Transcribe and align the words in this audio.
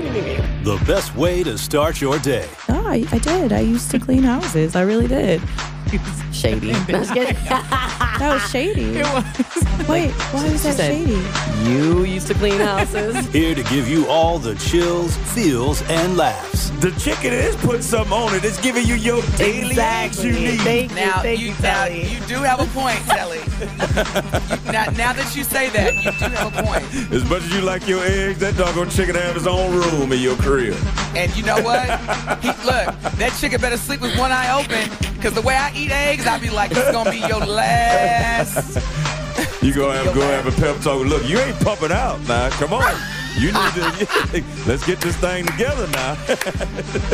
The 0.64 0.82
best 0.86 1.14
way 1.14 1.42
to 1.44 1.56
start 1.58 2.00
your 2.00 2.18
day. 2.18 2.48
Oh, 2.68 2.84
I, 2.86 3.04
I 3.12 3.18
did. 3.18 3.52
I 3.52 3.60
used 3.60 3.90
to 3.92 3.98
clean 4.00 4.22
houses. 4.22 4.74
I 4.74 4.80
really 4.82 5.06
did. 5.06 5.40
Shady. 6.32 6.72
No, 6.88 7.04
just. 7.04 7.14
That 7.14 8.30
was 8.32 8.50
shady. 8.50 8.96
It 8.98 9.04
was. 9.14 9.88
Wait, 9.88 10.10
why 10.10 10.50
was 10.50 10.62
that 10.64 10.74
said- 10.74 10.90
shady? 10.90 11.70
You 11.70 12.02
used 12.04 12.26
to 12.28 12.34
clean 12.34 12.58
houses. 12.58 13.26
Here 13.28 13.54
to 13.54 13.62
give 13.64 13.88
you 13.88 14.08
all 14.08 14.38
the 14.38 14.54
chills, 14.56 15.16
feels, 15.34 15.82
and 15.82 16.16
laughs. 16.16 16.53
The 16.80 16.90
chicken 17.00 17.32
is 17.32 17.56
putting 17.56 17.82
something 17.82 18.12
on 18.12 18.34
it. 18.34 18.44
It's 18.44 18.60
giving 18.60 18.86
you 18.86 18.94
your 18.94 19.22
daily 19.36 19.76
eggs 19.78 20.24
you 20.24 20.32
need. 20.32 20.60
Thank 20.60 20.90
you. 20.90 20.96
Now 20.96 21.22
Thank 21.22 21.40
you, 21.40 21.46
you, 21.48 21.52
now 21.62 21.84
Telly. 21.84 22.02
you 22.04 22.20
do 22.26 22.34
have 22.36 22.60
a 22.60 22.66
point, 22.66 22.98
Telly. 23.06 23.38
Now, 24.72 24.84
now 24.96 25.12
that 25.12 25.32
you 25.34 25.44
say 25.44 25.68
that, 25.70 25.94
you 26.04 26.10
do 26.12 26.34
have 26.34 26.56
a 26.56 26.62
point. 26.62 27.12
As 27.12 27.28
much 27.28 27.42
as 27.42 27.54
you 27.54 27.60
like 27.62 27.86
your 27.88 28.04
eggs, 28.04 28.38
that 28.40 28.56
doggone 28.56 28.90
chicken 28.90 29.14
have 29.14 29.34
his 29.34 29.46
own 29.46 29.72
room 29.74 30.12
in 30.12 30.20
your 30.20 30.36
crib. 30.36 30.76
And 31.16 31.34
you 31.36 31.44
know 31.44 31.60
what? 31.62 31.84
He, 32.40 32.48
look, 32.64 32.86
that 33.18 33.36
chicken 33.40 33.60
better 33.60 33.76
sleep 33.76 34.00
with 34.00 34.16
one 34.18 34.32
eye 34.32 34.50
open, 34.60 34.90
because 35.16 35.34
the 35.34 35.42
way 35.42 35.54
I 35.56 35.72
eat 35.74 35.90
eggs, 35.90 36.26
I 36.26 36.38
be 36.38 36.50
like, 36.50 36.70
this 36.70 36.86
is 36.86 36.92
gonna 36.92 37.10
be 37.10 37.18
your 37.18 37.44
last. 37.44 38.78
You 39.62 39.72
go 39.72 39.90
have 39.90 40.14
go 40.14 40.20
have 40.20 40.46
a 40.46 40.52
pep 40.60 40.78
talk. 40.82 41.06
Look, 41.06 41.26
you 41.26 41.38
ain't 41.38 41.58
pumping 41.60 41.90
out 41.90 42.20
now. 42.28 42.50
Come 42.50 42.74
on. 42.74 42.94
You 43.36 43.46
need 43.52 43.72
to 43.74 44.44
let's 44.66 44.86
get 44.86 45.00
this 45.00 45.16
thing 45.16 45.44
together 45.46 45.88
now. 45.88 46.14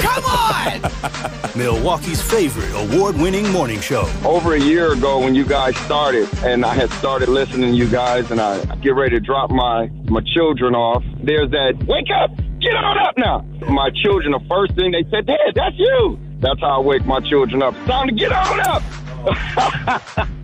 Come 0.01 0.25
on! 0.25 1.59
Milwaukee's 1.59 2.21
favorite 2.21 2.71
award 2.75 3.17
winning 3.17 3.51
morning 3.51 3.81
show. 3.81 4.11
over 4.25 4.55
a 4.55 4.61
year 4.61 4.93
ago 4.93 5.19
when 5.19 5.35
you 5.35 5.47
guys 5.47 5.77
started 5.79 6.29
and 6.45 6.65
I 6.65 6.75
had 6.75 6.91
started 6.93 7.29
listening 7.31 7.73
to 7.73 7.77
you 7.77 7.89
guys 7.89 8.31
and 8.31 8.41
I 8.41 8.63
get 8.77 8.95
ready 8.95 9.17
to 9.17 9.21
drop 9.21 9.51
my 9.51 9.87
my 10.05 10.21
children 10.35 10.75
off. 10.75 11.03
There's 11.23 11.51
that 11.53 11.83
wake 11.87 12.11
up, 12.15 12.31
get 12.61 12.75
on 12.75 12.99
up 12.99 13.17
now. 13.17 13.41
My 13.73 13.91
children, 14.03 14.33
the 14.33 14.45
first 14.49 14.75
thing 14.75 14.93
they 14.93 15.05
said, 15.11 15.27
Dad, 15.27 15.39
that's 15.55 15.77
you. 15.79 16.19
That's 16.41 16.61
how 16.61 16.83
I 16.83 16.85
wake 16.85 17.07
my 17.07 17.21
children 17.21 17.63
up. 17.63 17.75
It's 17.77 17.87
time 17.87 18.09
to 18.09 18.15
get 18.15 18.33
on 18.33 18.61
up. 18.61 20.29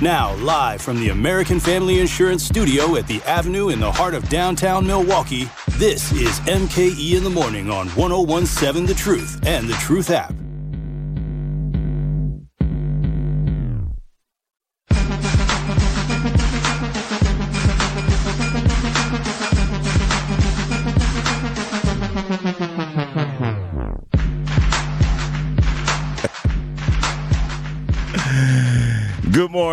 Now, 0.00 0.36
live 0.36 0.80
from 0.80 1.00
the 1.00 1.08
American 1.08 1.58
Family 1.58 1.98
Insurance 1.98 2.44
Studio 2.44 2.94
at 2.94 3.08
the 3.08 3.20
Avenue 3.24 3.70
in 3.70 3.80
the 3.80 3.90
heart 3.90 4.14
of 4.14 4.28
downtown 4.28 4.86
Milwaukee, 4.86 5.50
this 5.70 6.12
is 6.12 6.38
MKE 6.40 7.16
in 7.16 7.24
the 7.24 7.30
Morning 7.30 7.68
on 7.68 7.88
1017 7.88 8.86
The 8.86 8.94
Truth 8.94 9.40
and 9.44 9.68
The 9.68 9.74
Truth 9.74 10.10
app. 10.10 10.32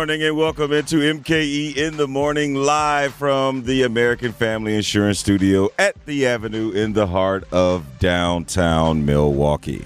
Morning 0.06 0.22
and 0.22 0.36
welcome 0.36 0.72
into 0.72 0.98
MKE 0.98 1.76
in 1.76 1.96
the 1.96 2.06
morning 2.06 2.54
live 2.54 3.12
from 3.12 3.64
the 3.64 3.82
American 3.82 4.30
Family 4.30 4.76
Insurance 4.76 5.18
Studio 5.18 5.68
at 5.80 5.96
the 6.06 6.28
Avenue 6.28 6.70
in 6.70 6.92
the 6.92 7.08
heart 7.08 7.42
of 7.52 7.98
downtown 7.98 9.04
Milwaukee. 9.04 9.84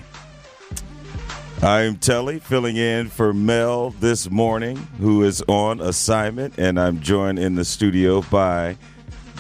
I'm 1.62 1.96
Telly 1.96 2.38
filling 2.38 2.76
in 2.76 3.08
for 3.08 3.32
Mel 3.32 3.92
this 3.92 4.30
morning, 4.30 4.76
who 4.98 5.22
is 5.22 5.42
on 5.48 5.80
assignment, 5.80 6.58
and 6.58 6.78
I'm 6.78 7.00
joined 7.00 7.38
in 7.38 7.54
the 7.54 7.64
studio 7.64 8.20
by 8.20 8.76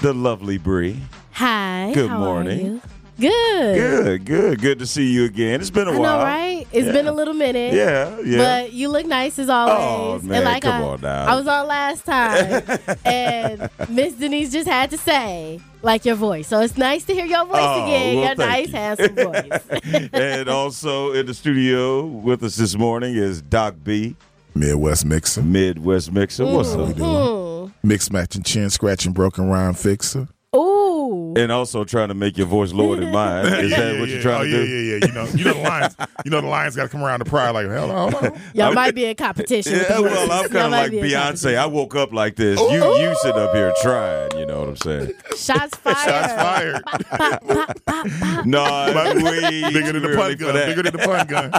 the 0.00 0.14
lovely 0.14 0.56
Bree. 0.56 0.98
Hi. 1.32 1.92
Good 1.92 2.10
morning. 2.10 2.80
Are 3.20 3.24
you? 3.24 3.30
Good. 3.30 3.76
Good, 3.76 4.24
good, 4.24 4.60
good 4.60 4.78
to 4.78 4.86
see 4.86 5.10
you 5.12 5.24
again. 5.24 5.60
It's 5.60 5.70
been 5.70 5.88
a 5.88 5.92
I 5.92 5.98
while, 5.98 6.18
know, 6.18 6.24
right? 6.24 6.66
It's 6.72 6.86
Yeah. 6.86 6.92
been 6.92 7.06
a 7.06 7.12
little 7.12 7.34
minute. 7.34 7.74
Yeah, 7.74 8.18
yeah. 8.24 8.38
But 8.38 8.72
you 8.72 8.88
look 8.88 9.06
nice 9.06 9.38
as 9.38 9.50
oh, 9.50 9.52
always. 9.52 10.22
Oh, 10.24 10.26
man, 10.26 10.36
and 10.36 10.44
like 10.44 10.62
come 10.62 10.82
I, 10.82 10.86
on 10.86 11.00
now. 11.00 11.26
I 11.26 11.34
was 11.36 11.46
on 11.46 11.66
last 11.66 12.04
time, 12.06 12.62
and 13.04 13.68
Miss 13.88 14.14
Denise 14.14 14.52
just 14.52 14.68
had 14.68 14.90
to 14.90 14.98
say, 14.98 15.60
like 15.82 16.04
your 16.04 16.14
voice. 16.14 16.48
So 16.48 16.60
it's 16.60 16.76
nice 16.76 17.04
to 17.04 17.14
hear 17.14 17.26
your 17.26 17.44
voice 17.44 17.56
Oh, 17.60 17.84
again. 17.84 18.16
well, 18.16 18.26
your 18.26 18.34
thank 18.36 18.38
nice, 18.38 18.68
you. 18.68 18.74
handsome 18.74 19.14
voice. 19.14 20.08
and 20.12 20.48
also 20.48 21.12
in 21.12 21.26
the 21.26 21.34
studio 21.34 22.04
with 22.06 22.42
us 22.42 22.56
this 22.56 22.76
morning 22.76 23.14
is 23.16 23.42
Doc 23.42 23.74
B, 23.82 24.16
Midwest 24.54 25.04
Mixer, 25.04 25.42
Midwest 25.42 26.12
Mixer. 26.12 26.46
What's 26.46 26.74
we 26.74 26.82
up? 26.84 26.88
Mm-hmm. 26.90 26.98
doing? 26.98 27.74
Mix 27.82 28.10
matching 28.10 28.42
chin 28.42 28.70
scratching 28.70 29.12
broken 29.12 29.48
rhyme 29.48 29.74
fixer. 29.74 30.28
Ooh. 30.54 30.79
And 31.36 31.52
also 31.52 31.84
trying 31.84 32.08
to 32.08 32.14
make 32.14 32.36
your 32.36 32.46
voice 32.46 32.72
lower 32.72 32.96
than 32.96 33.12
mine. 33.12 33.46
Is 33.46 33.70
that 33.70 33.98
what 34.00 34.08
you're 34.08 34.22
trying 34.22 34.40
oh, 34.40 34.44
to 34.44 34.50
yeah, 34.50 34.56
do? 34.56 34.66
yeah, 34.66 34.96
yeah. 34.96 35.06
You 35.06 35.12
know, 35.12 35.24
you 35.26 35.44
know 35.44 35.54
the 35.54 35.68
lions. 35.68 35.96
You 36.22 36.30
know 36.30 36.42
the 36.42 36.48
lions 36.48 36.76
got 36.76 36.82
to 36.82 36.88
come 36.90 37.02
around 37.02 37.20
the 37.20 37.24
pride 37.24 37.52
like, 37.52 37.66
hell, 37.66 37.90
hold 37.90 38.14
on. 38.14 38.38
Y'all 38.54 38.74
might 38.74 38.94
be 38.94 39.06
in 39.06 39.16
competition. 39.16 39.72
Yeah, 39.72 40.00
well, 40.00 40.30
I'm 40.30 40.50
kind 40.50 40.66
of 40.66 40.70
like 40.70 40.90
be 40.90 40.98
Beyonce. 40.98 41.56
I 41.56 41.64
woke 41.64 41.94
up 41.94 42.12
like 42.12 42.36
this. 42.36 42.60
You 42.60 42.98
you 42.98 43.14
sit 43.22 43.34
up 43.36 43.54
here 43.54 43.72
trying. 43.80 44.38
You 44.38 44.44
know 44.44 44.60
what 44.60 44.68
I'm 44.68 44.76
saying? 44.76 45.12
Shots 45.36 45.76
fired. 45.78 45.96
Shots 45.96 46.32
fired. 46.34 46.84
Pop, 46.84 47.42
pop, 47.46 47.84
pop, 47.86 48.08
pop. 48.20 48.46
No, 48.46 48.64
way 49.24 49.62
Bigger 49.72 49.92
than 49.92 50.02
the 50.02 50.08
too 50.08 50.14
pun 50.14 50.24
early 50.26 50.34
gun. 50.36 50.54
Bigger 50.54 50.82
than 50.82 50.92
the 50.92 50.98
pun 50.98 51.26
gun. 51.26 51.50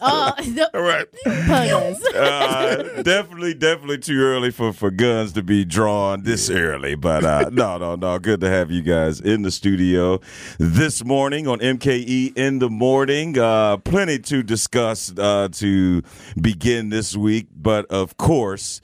Oh, 0.00 0.32
the 0.38 0.70
All 0.76 0.82
right. 0.82 1.06
puns. 1.24 2.04
uh, 2.14 3.02
definitely, 3.02 3.54
definitely 3.54 3.98
too 3.98 4.20
early 4.20 4.50
for, 4.50 4.72
for 4.72 4.90
guns 4.90 5.32
to 5.32 5.42
be 5.42 5.64
drawn 5.64 6.22
this 6.22 6.48
early. 6.50 6.94
But 6.94 7.24
uh, 7.24 7.50
no, 7.52 7.78
no, 7.78 7.96
no. 7.96 8.18
Good 8.18 8.40
to 8.42 8.48
have 8.48 8.70
you 8.70 8.82
guys 8.82 9.20
in 9.20 9.42
the 9.42 9.50
studio 9.50 10.20
this 10.58 11.04
morning 11.04 11.48
on 11.48 11.58
MKE 11.58 12.36
in 12.36 12.58
the 12.60 12.70
morning. 12.70 13.38
Uh, 13.38 13.78
plenty 13.78 14.18
to 14.20 14.42
discuss 14.42 15.12
uh, 15.18 15.48
to 15.52 16.02
begin 16.40 16.90
this 16.90 17.16
week. 17.16 17.48
But 17.54 17.86
of 17.86 18.16
course, 18.16 18.80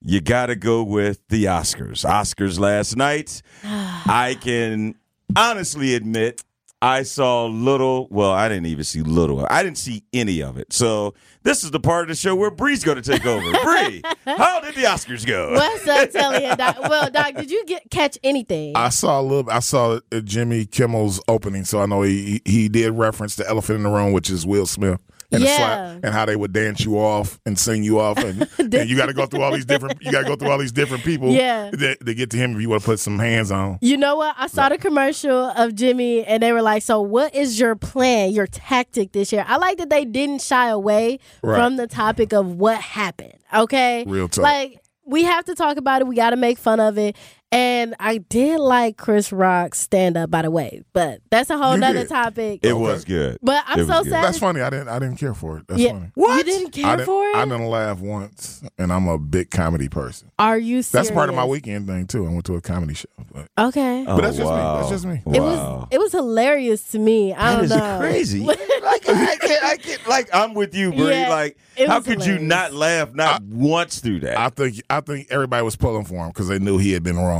you 0.00 0.20
got 0.20 0.46
to 0.46 0.56
go 0.56 0.82
with 0.82 1.20
the 1.28 1.44
Oscars. 1.44 2.04
Oscars 2.08 2.58
last 2.58 2.96
night. 2.96 3.42
I 3.64 4.36
can 4.40 4.94
honestly 5.36 5.94
admit 5.94 6.42
I 6.84 7.02
saw 7.02 7.46
little. 7.46 8.08
Well, 8.10 8.30
I 8.30 8.46
didn't 8.46 8.66
even 8.66 8.84
see 8.84 9.00
little. 9.00 9.46
I 9.48 9.62
didn't 9.62 9.78
see 9.78 10.04
any 10.12 10.42
of 10.42 10.58
it. 10.58 10.70
So 10.70 11.14
this 11.42 11.64
is 11.64 11.70
the 11.70 11.80
part 11.80 12.02
of 12.02 12.08
the 12.08 12.14
show 12.14 12.36
where 12.36 12.50
Bree's 12.50 12.84
going 12.84 13.00
to 13.00 13.10
take 13.10 13.24
over. 13.24 13.40
Bree, 13.64 14.02
how 14.26 14.60
did 14.60 14.74
the 14.74 14.82
Oscars 14.82 15.26
go? 15.26 15.54
What's 15.54 15.88
up, 15.88 16.10
Telly 16.10 16.54
Doc? 16.56 16.76
Well, 16.80 17.10
Doc, 17.10 17.36
did 17.36 17.50
you 17.50 17.64
get 17.64 17.90
catch 17.90 18.18
anything? 18.22 18.72
I 18.76 18.90
saw 18.90 19.18
a 19.18 19.22
little. 19.22 19.50
I 19.50 19.60
saw 19.60 19.98
uh, 20.12 20.20
Jimmy 20.20 20.66
Kimmel's 20.66 21.22
opening, 21.26 21.64
so 21.64 21.80
I 21.80 21.86
know 21.86 22.02
he 22.02 22.42
he 22.44 22.68
did 22.68 22.92
reference 22.92 23.36
the 23.36 23.48
elephant 23.48 23.78
in 23.78 23.84
the 23.84 23.90
room, 23.90 24.12
which 24.12 24.28
is 24.28 24.44
Will 24.44 24.66
Smith. 24.66 25.00
And, 25.34 25.44
Yeah. 25.44 25.56
slap, 25.56 26.04
and 26.04 26.14
how 26.14 26.24
they 26.26 26.36
would 26.36 26.52
dance 26.52 26.84
you 26.84 26.98
off 26.98 27.38
and 27.46 27.58
sing 27.58 27.82
you 27.82 28.00
off, 28.00 28.18
and, 28.18 28.48
and 28.58 28.88
you 28.88 28.96
got 28.96 29.06
to 29.06 29.12
go 29.12 29.26
through 29.26 29.42
all 29.42 29.52
these 29.52 29.64
different. 29.64 30.02
You 30.02 30.12
got 30.12 30.20
to 30.22 30.26
go 30.26 30.36
through 30.36 30.50
all 30.50 30.58
these 30.58 30.72
different 30.72 31.04
people. 31.04 31.30
Yeah. 31.30 31.70
to, 31.70 31.96
to 31.96 32.14
get 32.14 32.30
to 32.30 32.36
him 32.36 32.54
if 32.54 32.60
you 32.62 32.68
want 32.68 32.82
to 32.82 32.86
put 32.86 33.00
some 33.00 33.18
hands 33.18 33.50
on. 33.50 33.78
You 33.80 33.96
know 33.96 34.16
what? 34.16 34.34
I 34.38 34.46
saw 34.46 34.68
the 34.68 34.78
commercial 34.78 35.36
of 35.56 35.74
Jimmy 35.74 36.24
and 36.24 36.42
they 36.42 36.52
were 36.52 36.62
like, 36.62 36.82
So, 36.82 37.00
what 37.00 37.34
is 37.34 37.58
your 37.58 37.74
plan, 37.76 38.30
your 38.32 38.46
tactic 38.46 39.12
this 39.12 39.32
year? 39.32 39.44
I 39.48 39.56
like 39.56 39.78
that 39.78 39.90
they 39.90 40.04
didn't 40.04 40.40
shy 40.42 40.68
away 40.68 41.18
Right. 41.42 41.56
from 41.56 41.76
the 41.76 41.86
topic 41.86 42.32
of 42.32 42.46
what 42.56 42.80
happened. 42.80 43.34
Okay. 43.54 44.04
Real 44.06 44.28
talk. 44.28 44.42
Like, 44.42 44.80
we 45.06 45.22
have 45.24 45.44
to 45.44 45.54
talk 45.54 45.76
about 45.76 46.00
it. 46.00 46.06
We 46.06 46.16
got 46.16 46.30
to 46.30 46.36
make 46.36 46.56
fun 46.58 46.80
of 46.80 46.96
it. 46.98 47.14
And 47.52 47.94
I 48.00 48.18
did 48.18 48.58
like 48.58 48.96
Chris 48.96 49.30
Rock's 49.32 49.78
stand 49.78 50.16
up, 50.16 50.28
by 50.28 50.42
the 50.42 50.50
way, 50.50 50.82
but 50.92 51.20
that's 51.30 51.50
a 51.50 51.56
whole 51.56 51.74
You 51.74 51.78
nother 51.80 52.00
did? 52.00 52.08
topic. 52.08 52.60
it 52.64 52.72
was 52.72 53.04
good. 53.04 53.38
but 53.42 53.62
I'm 53.68 53.78
It 53.78 53.86
was 53.86 53.96
so 53.96 54.02
good. 54.02 54.10
sad. 54.10 54.24
That's 54.24 54.38
funny. 54.40 54.60
I 54.60 54.70
didn't. 54.70 54.88
I 54.88 54.98
didn't 54.98 55.18
care 55.18 55.34
for 55.34 55.58
it. 55.58 55.68
That's 55.68 55.80
yeah. 55.80 55.92
funny. 55.92 56.10
What? 56.14 56.38
You 56.38 56.44
didn't 56.52 56.70
care 56.72 56.86
I 56.86 56.96
didn't, 56.96 57.06
for 57.06 57.24
it? 57.24 57.36
I 57.36 57.44
didn't 57.44 57.66
laugh 57.66 58.00
once, 58.00 58.64
and 58.76 58.92
I'm 58.92 59.06
a 59.06 59.18
big 59.18 59.50
comedy 59.52 59.88
person. 59.88 60.32
Are 60.36 60.58
you 60.58 60.82
serious? 60.82 60.90
That's 60.90 61.10
part 61.12 61.28
of 61.28 61.36
my 61.36 61.44
weekend 61.44 61.86
thing 61.86 62.08
too. 62.08 62.26
I 62.26 62.30
went 62.30 62.44
to 62.46 62.56
a 62.56 62.60
comedy 62.60 62.94
show, 62.94 63.08
but, 63.32 63.46
Okay. 63.56 64.04
Oh, 64.08 64.16
but 64.16 64.22
that's 64.22 64.36
just 64.36 64.50
me. 64.50 64.56
That's 64.56 64.88
just 64.88 65.04
me. 65.06 65.22
It 65.36 65.40
Wow. 65.40 65.76
was 65.80 65.88
it 65.92 65.98
was 65.98 66.10
hilarious 66.12 66.82
to 66.90 66.98
me. 66.98 67.32
I 67.34 67.36
That 67.36 67.54
don't 67.56 67.64
is 67.66 67.70
know. 67.70 67.98
crazy. 68.00 68.40
like 68.84 69.08
I 69.08 69.36
can't, 69.36 69.64
I 69.64 69.76
can't, 69.76 70.08
like 70.08 70.28
I'm 70.34 70.54
with 70.54 70.74
you, 70.74 70.90
Bree. 70.90 71.10
Yeah, 71.10 71.28
like 71.28 71.56
it 71.76 71.88
how 71.88 71.98
was 71.98 72.06
could 72.06 72.18
you 72.26 72.32
hilarious. 72.34 72.48
not 72.48 72.72
laugh 72.72 73.14
not 73.14 73.42
once 73.42 74.00
through 74.00 74.20
that? 74.20 74.38
I 74.38 74.48
think 74.48 74.82
I 74.90 75.00
think 75.00 75.28
everybody 75.30 75.62
was 75.62 75.76
pulling 75.76 76.04
for 76.04 76.16
him 76.24 76.28
because 76.30 76.48
they 76.48 76.58
knew 76.58 76.78
he 76.78 76.90
had 76.92 77.04
been 77.04 77.16
wrong. 77.16 77.33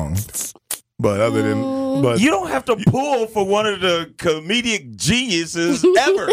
But 0.98 1.20
other 1.20 1.42
than 1.42 2.02
but 2.02 2.20
you 2.20 2.30
don't 2.30 2.48
have 2.48 2.64
to 2.66 2.76
pull 2.86 3.26
for 3.26 3.44
one 3.44 3.66
of 3.66 3.80
the 3.80 4.12
comedic 4.16 4.94
geniuses 4.96 5.84
ever. 5.98 6.28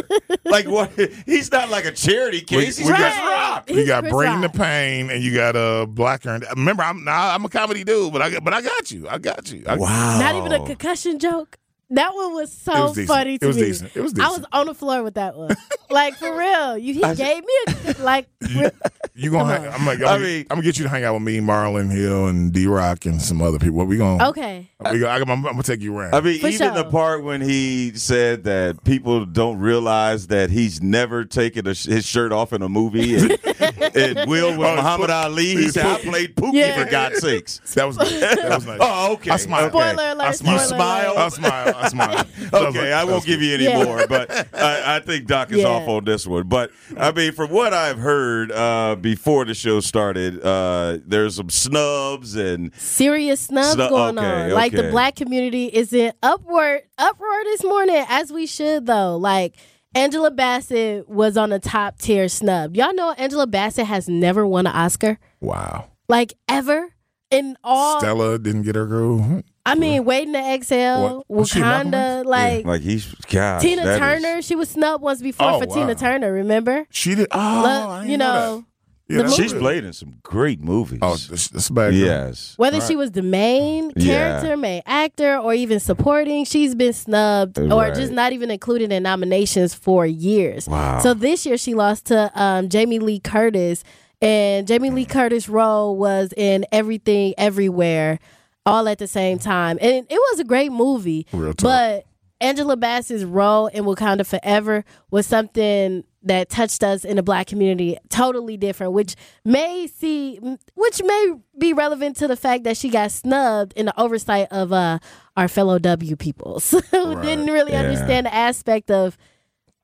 like 0.45 0.67
what? 0.67 0.91
He's 1.25 1.51
not 1.51 1.69
like 1.69 1.85
a 1.85 1.91
charity 1.91 2.41
case. 2.41 2.57
We- 2.57 2.65
He's 2.65 2.79
we 2.79 2.85
Chris 2.85 2.99
got- 2.99 3.51
Rock. 3.57 3.69
you 3.71 3.85
got 3.87 4.01
Chris 4.03 4.13
Bring 4.13 4.41
the 4.41 4.49
Pain 4.49 5.09
and 5.09 5.23
you 5.23 5.33
got 5.33 5.55
uh 5.55 5.87
Blacker. 5.87 6.29
And 6.35 6.45
remember, 6.55 6.83
I'm 6.83 7.03
nah, 7.03 7.33
I'm 7.33 7.43
a 7.43 7.49
comedy 7.49 7.83
dude, 7.83 8.13
but 8.13 8.21
I 8.21 8.29
got- 8.29 8.43
but 8.43 8.53
I 8.53 8.61
got 8.61 8.91
you. 8.91 9.07
I 9.09 9.17
got 9.17 9.51
you. 9.51 9.63
I, 9.67 9.75
Wow. 9.75 10.19
Not 10.19 10.35
even 10.35 10.51
a 10.53 10.63
concussion 10.65 11.17
joke. 11.19 11.57
That 11.91 12.13
one 12.15 12.33
was 12.33 12.51
so 12.51 12.71
It 12.73 12.79
was 12.81 12.91
decent. 12.93 13.07
funny 13.07 13.37
to 13.37 13.45
It 13.45 13.47
was 13.47 13.55
me. 13.57 13.63
decent. 13.63 13.95
It 13.95 14.01
was 14.01 14.13
I 14.19 14.29
was 14.29 14.45
on 14.53 14.65
the 14.67 14.73
floor 14.73 15.03
with 15.03 15.15
that 15.15 15.35
one. 15.35 15.55
like 15.89 16.15
for 16.15 16.35
real. 16.37 16.77
You 16.77 16.93
he 16.93 17.01
gave 17.15 17.43
me 17.43 17.53
a 17.67 17.95
like 18.01 18.27
re- 18.55 18.71
You 19.13 19.29
gonna? 19.31 19.59
Hang. 19.59 19.73
I'm 19.73 19.85
like, 19.85 19.99
I'm, 19.99 20.05
I 20.05 20.07
gonna, 20.13 20.23
mean- 20.23 20.41
I'm 20.49 20.55
gonna 20.57 20.61
get 20.63 20.77
you 20.77 20.83
to 20.83 20.89
hang 20.89 21.03
out 21.03 21.13
with 21.15 21.23
me, 21.23 21.39
Marlon 21.39 21.91
Hill, 21.91 22.27
and 22.27 22.51
D 22.53 22.65
Rock, 22.67 23.05
and 23.05 23.21
some 23.21 23.41
other 23.41 23.59
people. 23.59 23.75
What 23.77 23.87
We 23.87 23.97
gonna? 23.97 24.29
Okay. 24.29 24.69
We 24.91 24.99
gonna, 24.99 25.07
I'm, 25.09 25.29
I'm 25.29 25.41
gonna 25.43 25.63
take 25.63 25.81
you 25.81 25.95
around. 25.97 26.15
I 26.15 26.21
mean, 26.21 26.39
For 26.39 26.47
even 26.47 26.73
the 26.75 26.85
part 26.85 27.23
when 27.23 27.41
he 27.41 27.91
said 27.95 28.45
that 28.45 28.83
people 28.85 29.25
don't 29.25 29.59
realize 29.59 30.27
that 30.27 30.49
he's 30.49 30.81
never 30.81 31.25
taken 31.25 31.67
a, 31.67 31.71
his 31.73 32.05
shirt 32.05 32.31
off 32.31 32.53
in 32.53 32.61
a 32.61 32.69
movie. 32.69 33.15
And, 33.15 33.31
and 33.95 34.29
Will 34.29 34.57
with 34.57 34.67
Oh, 34.67 34.75
Muhammad 34.77 35.09
Pookie. 35.09 35.23
Ali, 35.25 35.45
he 35.57 35.67
said, 35.69 35.85
"I 35.85 35.97
played 35.99 36.35
Pookie 36.37 36.53
Yeah. 36.53 36.83
for 36.85 36.89
God's 36.89 37.19
sakes." 37.19 37.59
that 37.75 37.85
was 37.85 37.97
good. 37.97 38.21
That 38.21 38.49
was 38.55 38.65
nice. 38.65 38.79
Oh, 38.81 39.13
okay. 39.13 39.31
I 39.31 39.35
smiled. 39.37 39.75
Okay. 39.75 39.91
Spoiler 39.93 40.11
alert. 40.11 40.23
I 40.25 40.31
smile. 40.31 40.59
spoiler 40.59 40.77
smile? 40.77 41.11
alert. 41.13 41.17
I 41.19 41.29
smile. 41.29 41.73
I 41.81 41.89
smile. 41.89 42.25
Okay, 42.53 42.91
I 42.93 43.03
won't 43.05 43.25
give 43.25 43.41
you 43.41 43.53
any 43.53 43.63
Yeah. 43.65 43.83
more, 43.83 44.05
but 44.07 44.29
I, 44.53 44.97
I 44.97 44.99
think 44.99 45.25
Doc 45.27 45.51
is 45.51 45.59
Yeah. 45.59 45.67
off 45.67 45.87
on 45.87 46.03
this 46.05 46.27
one. 46.27 46.47
But 46.47 46.71
I 46.97 47.11
mean, 47.11 47.31
from 47.31 47.49
what 47.51 47.73
I've 47.73 47.97
heard 47.97 48.51
uh, 48.51 48.95
before 48.99 49.45
the 49.45 49.53
show 49.53 49.79
started, 49.79 50.41
uh, 50.43 50.97
there's 51.05 51.35
some 51.35 51.49
snubs 51.49 52.35
and 52.35 52.73
serious 52.75 53.41
snubs 53.41 53.73
Snub- 53.73 53.89
going 53.89 54.17
okay, 54.19 54.43
on. 54.45 54.51
Like 54.51 54.73
the 54.73 54.89
black 54.91 55.15
community 55.15 55.65
is 55.67 55.93
in 55.93 56.11
upward 56.21 56.81
uproar 56.97 57.43
this 57.45 57.63
morning, 57.63 58.03
as 58.09 58.31
we 58.31 58.45
should 58.47 58.85
though. 58.85 59.15
Like 59.17 59.55
Angela 59.95 60.31
Bassett 60.31 61.07
was 61.09 61.37
on 61.37 61.51
a 61.51 61.59
top 61.59 61.99
tier 61.99 62.27
snub. 62.27 62.75
Y'all 62.75 62.93
know 62.93 63.11
Angela 63.17 63.47
Bassett 63.47 63.85
has 63.87 64.07
never 64.09 64.45
won 64.47 64.67
an 64.67 64.73
Oscar, 64.73 65.19
Wow. 65.39 65.89
like 66.09 66.33
ever. 66.49 66.93
In 67.29 67.55
all, 67.63 67.99
Stella 68.01 68.37
didn't 68.37 68.63
get 68.63 68.75
her 68.75 68.85
groove. 68.85 69.43
I 69.65 69.75
mean, 69.75 70.05
Waiting 70.05 70.33
to 70.33 70.39
Exhale, 70.39 71.17
What? 71.17 71.29
Was 71.29 71.49
she 71.49 71.59
another 71.59 72.23
Wakanda, 72.23 72.25
like 72.25 72.65
like 72.65 72.81
he's 72.81 73.13
God. 73.29 73.59
Tina 73.61 73.83
that 73.83 73.93
is- 73.93 73.99
Turner. 73.99 74.41
She 74.41 74.55
was 74.55 74.69
snubbed 74.69 75.03
once 75.03 75.21
before 75.21 75.49
Oh, 75.51 75.59
for 75.59 75.65
Tina. 75.67 75.95
Turner. 75.95 76.31
Remember? 76.33 76.85
She 76.89 77.15
did. 77.15 77.27
Oh, 77.31 77.37
Look, 77.63 77.89
I 77.89 77.97
didn't 77.99 78.11
you 78.11 78.17
know, 78.17 78.33
know. 78.33 78.65
Yeah, 79.07 79.17
the 79.17 79.23
that's 79.23 79.37
movie- 79.37 79.49
She's 79.49 79.53
played 79.59 79.83
in 79.83 79.93
some 79.93 80.13
great 80.23 80.61
movies. 80.61 80.99
Oh, 81.01 81.15
this, 81.17 81.49
this 81.49 81.69
bad. 81.69 81.91
girl. 81.91 81.99
yes. 81.99 82.53
Whether 82.57 82.79
Right. 82.79 82.87
she 82.87 82.95
was 82.95 83.11
the 83.11 83.21
main 83.21 83.91
Yeah. 83.97 84.39
character, 84.39 84.55
main 84.57 84.81
actor, 84.85 85.37
or 85.37 85.53
even 85.53 85.79
supporting, 85.81 86.45
she's 86.45 86.73
been 86.75 86.93
snubbed 86.93 87.59
or 87.59 87.91
just 87.91 88.13
not 88.13 88.31
even 88.31 88.49
included 88.49 88.91
in 88.91 89.03
nominations 89.03 89.73
for 89.73 90.05
years. 90.05 90.65
Wow. 90.67 90.99
So 90.99 91.13
this 91.13 91.45
year 91.45 91.57
she 91.57 91.73
lost 91.73 92.05
to 92.05 92.31
um, 92.41 92.69
Jamie 92.69 92.99
Lee 92.99 93.19
Curtis, 93.19 93.83
and 94.21 94.65
Jamie 94.65 94.91
Lee 94.91 95.05
Curtis' 95.05 95.49
role 95.49 95.97
was 95.97 96.33
in 96.37 96.65
Everything 96.71 97.33
Everywhere, 97.37 98.17
all 98.65 98.87
at 98.87 98.97
the 98.99 99.07
same 99.07 99.39
time, 99.39 99.77
and 99.81 100.05
it 100.09 100.15
was 100.31 100.39
a 100.39 100.43
great 100.43 100.71
movie. 100.71 101.25
Real 101.33 101.53
talk. 101.53 101.63
But 101.63 102.05
Angela 102.39 102.75
Bassett's 102.77 103.23
role 103.23 103.67
in 103.67 103.83
Wakanda 103.83 104.25
Forever 104.25 104.83
was 105.11 105.25
something 105.27 106.03
that 106.23 106.49
touched 106.49 106.83
us 106.83 107.03
in 107.03 107.15
the 107.15 107.23
black 107.23 107.47
community 107.47 107.97
totally 108.09 108.55
different, 108.57 108.93
which 108.93 109.15
may 109.43 109.87
see, 109.87 110.37
which 110.75 111.01
may 111.03 111.33
be 111.57 111.73
relevant 111.73 112.15
to 112.17 112.27
the 112.27 112.35
fact 112.35 112.63
that 112.63 112.77
she 112.77 112.89
got 112.89 113.11
snubbed 113.11 113.73
in 113.75 113.87
the 113.87 113.99
oversight 113.99 114.47
of 114.51 114.71
uh, 114.71 114.99
our 115.35 115.47
fellow 115.47 115.79
W 115.79 116.15
peoples 116.15 116.71
who 116.91 117.21
didn't 117.21 117.47
really 117.47 117.71
Yeah. 117.71 117.81
understand 117.81 118.27
the 118.27 118.33
aspect 118.33 118.91
of 118.91 119.17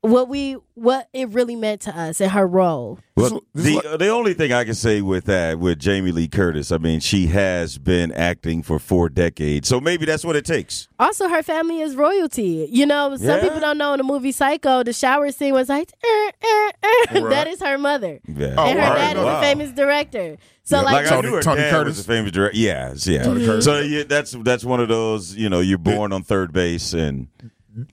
what 0.02 0.30
we 0.30 0.54
what 0.76 1.10
it 1.12 1.28
really 1.30 1.56
meant 1.56 1.82
to 1.82 1.98
us 2.00 2.22
and 2.22 2.32
her 2.32 2.46
role. 2.48 3.00
Well, 3.16 3.42
This 3.56 3.76
is 3.76 3.82
the 3.82 3.98
the 3.98 4.10
only 4.10 4.34
thing 4.36 4.54
I 4.54 4.64
can 4.64 4.76
say 4.76 5.02
with 5.02 5.26
that 5.26 5.60
with 5.60 5.80
Jamie 5.80 6.12
Lee 6.12 6.28
Curtis, 6.28 6.72
I 6.72 6.78
mean, 6.78 7.00
she 7.00 7.28
has 7.28 7.78
been 7.80 8.12
acting 8.12 8.62
for 8.62 8.78
four 8.80 9.10
decades, 9.10 9.68
so 9.68 9.80
maybe 9.82 10.06
that's 10.06 10.24
what 10.24 10.36
it 10.36 10.46
takes. 10.46 10.88
Also, 11.00 11.28
her 11.28 11.42
family 11.42 11.82
is 11.82 11.96
royalty. 11.96 12.68
You 12.72 12.86
know, 12.86 13.16
some 13.18 13.26
Yeah. 13.28 13.42
people 13.42 13.60
don't 13.60 13.78
know 13.80 13.94
in 13.94 13.98
the 13.98 14.04
movie 14.04 14.32
Psycho, 14.32 14.84
the 14.84 14.94
shower 14.94 15.32
scene 15.32 15.54
was 15.54 15.68
like, 15.68 15.92
"Er, 16.06 16.28
er, 16.28 16.68
er." 17.16 17.22
Right. 17.22 17.30
that 17.32 17.48
is 17.48 17.60
her 17.62 17.78
mother. 17.80 18.20
Yeah. 18.28 18.54
Oh, 18.58 18.66
and 18.66 18.80
her 18.80 18.90
wow. 18.90 18.96
dad 18.96 19.18
is 19.18 19.24
Wow. 19.24 19.40
a 19.40 19.42
famous 19.42 19.72
director. 19.72 20.38
So, 20.64 20.78
Yeah, 20.78 20.82
like, 20.84 20.94
Like 20.94 21.06
I 21.08 21.22
Tony- 21.22 21.42
Tony 21.42 21.62
Curtis? 21.70 21.98
was 21.98 22.00
a 22.02 22.04
famous 22.08 22.32
director. 22.32 22.58
Yes, 22.58 23.08
yeah. 23.08 23.24
Tony 23.24 23.46
Curtis. 23.46 23.66
So 23.66 23.80
yeah, 23.80 24.04
that's 24.08 24.32
that's 24.44 24.64
one 24.64 24.80
of 24.80 24.90
those. 24.90 25.36
You 25.36 25.50
know, 25.50 25.60
you're 25.60 25.78
born 25.80 26.14
on 26.14 26.22
third 26.24 26.54
base, 26.54 26.94
and 26.94 27.28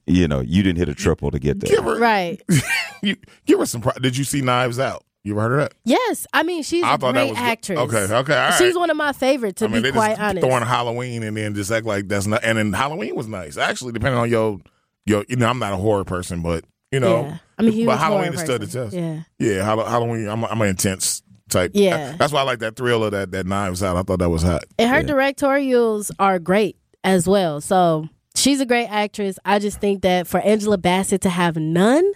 you 0.07 0.29
know 0.29 0.41
you 0.41 0.63
didn't 0.63 0.79
hit 0.79 0.89
a 0.89 0.95
triple 0.95 1.31
to 1.31 1.39
get 1.39 1.61
there. 1.61 1.75
Give 1.75 1.85
her, 1.85 1.99
right. 1.99 2.41
you, 3.03 3.17
give 3.47 3.59
her 3.59 3.67
some. 3.67 3.81
Pro- 3.81 3.93
Did 4.01 4.17
you 4.17 4.25
see 4.25 4.41
Knives 4.41 4.79
Out? 4.79 5.05
You 5.23 5.33
ever 5.33 5.41
heard 5.41 5.53
of 5.53 5.59
that? 5.71 5.75
Yes, 5.85 6.27
I 6.35 6.43
mean 6.43 6.63
she's 6.63 6.85
I 6.85 6.95
a 6.95 6.99
thought 6.99 7.15
that 7.15 7.21
great 7.21 7.31
was 7.31 7.39
good. 7.39 7.45
actress. 7.49 7.79
Okay, 7.79 8.15
okay, 8.15 8.35
all 8.35 8.49
right. 8.51 8.55
She's 8.59 8.77
one 8.77 8.91
of 8.91 8.97
my 8.97 9.13
favorites 9.13 9.61
to 9.61 9.65
I 9.65 9.69
mean, 9.69 9.83
be 9.83 9.89
they 9.89 9.93
quite 9.93 10.11
just 10.11 10.21
honest. 10.21 10.47
throwing 10.47 10.63
Halloween 10.65 11.23
and 11.23 11.37
then 11.37 11.55
just 11.55 11.71
act 11.71 11.87
like 11.87 12.09
that's 12.09 12.27
not. 12.27 12.45
And 12.45 12.59
then 12.59 12.73
Halloween 12.75 13.15
was 13.17 13.27
nice. 13.27 13.57
Actually, 13.57 13.93
depending 13.93 14.19
on 14.21 14.29
your, 14.29 14.59
your, 15.07 15.25
you 15.29 15.37
know, 15.37 15.49
I'm 15.49 15.59
not 15.59 15.73
a 15.73 15.77
horror 15.77 16.05
person, 16.05 16.43
but 16.43 16.65
you 16.93 17.01
know, 17.01 17.23
yeah, 17.23 17.39
I 17.59 17.63
mean, 17.63 17.73
a 17.73 17.75
huge 17.75 17.87
but 17.87 17.99
Halloween 17.99 18.25
horror 18.27 18.33
has 18.37 18.41
stood 18.43 18.61
the 18.61 18.67
test. 18.67 18.95
Yeah, 18.95 19.23
Yeah, 19.39 19.65
Hall- 19.65 19.85
Halloween. 19.87 20.29
I'm, 20.29 20.45
a, 20.45 20.47
I'm 20.47 20.61
an 20.61 20.69
intense 20.69 21.23
type. 21.49 21.71
Yeah. 21.75 22.17
that's 22.19 22.33
why 22.33 22.41
I 22.41 22.45
like 22.45 22.59
that 22.59 22.77
thriller 22.77 23.09
that 23.11 23.31
that 23.33 23.47
Knives 23.47 23.83
Out. 23.83 23.97
I 23.97 24.03
thought 24.03 24.19
that 24.19 24.29
was 24.31 24.43
hot. 24.43 24.65
and 24.79 24.91
her 24.91 25.01
Yeah. 25.01 25.07
directorials 25.07 26.11
are 26.19 26.39
great 26.39 26.77
as 27.03 27.27
well. 27.27 27.61
So 27.63 28.09
she's 28.35 28.61
a 28.61 28.67
great 28.67 28.87
actress. 28.87 29.39
I 29.45 29.59
just 29.59 29.81
think 29.81 30.03
that 30.03 30.27
for 30.27 30.41
Angela 30.41 30.79
Bassett 30.79 31.21
to 31.23 31.31
have 31.31 31.57
none 31.57 32.13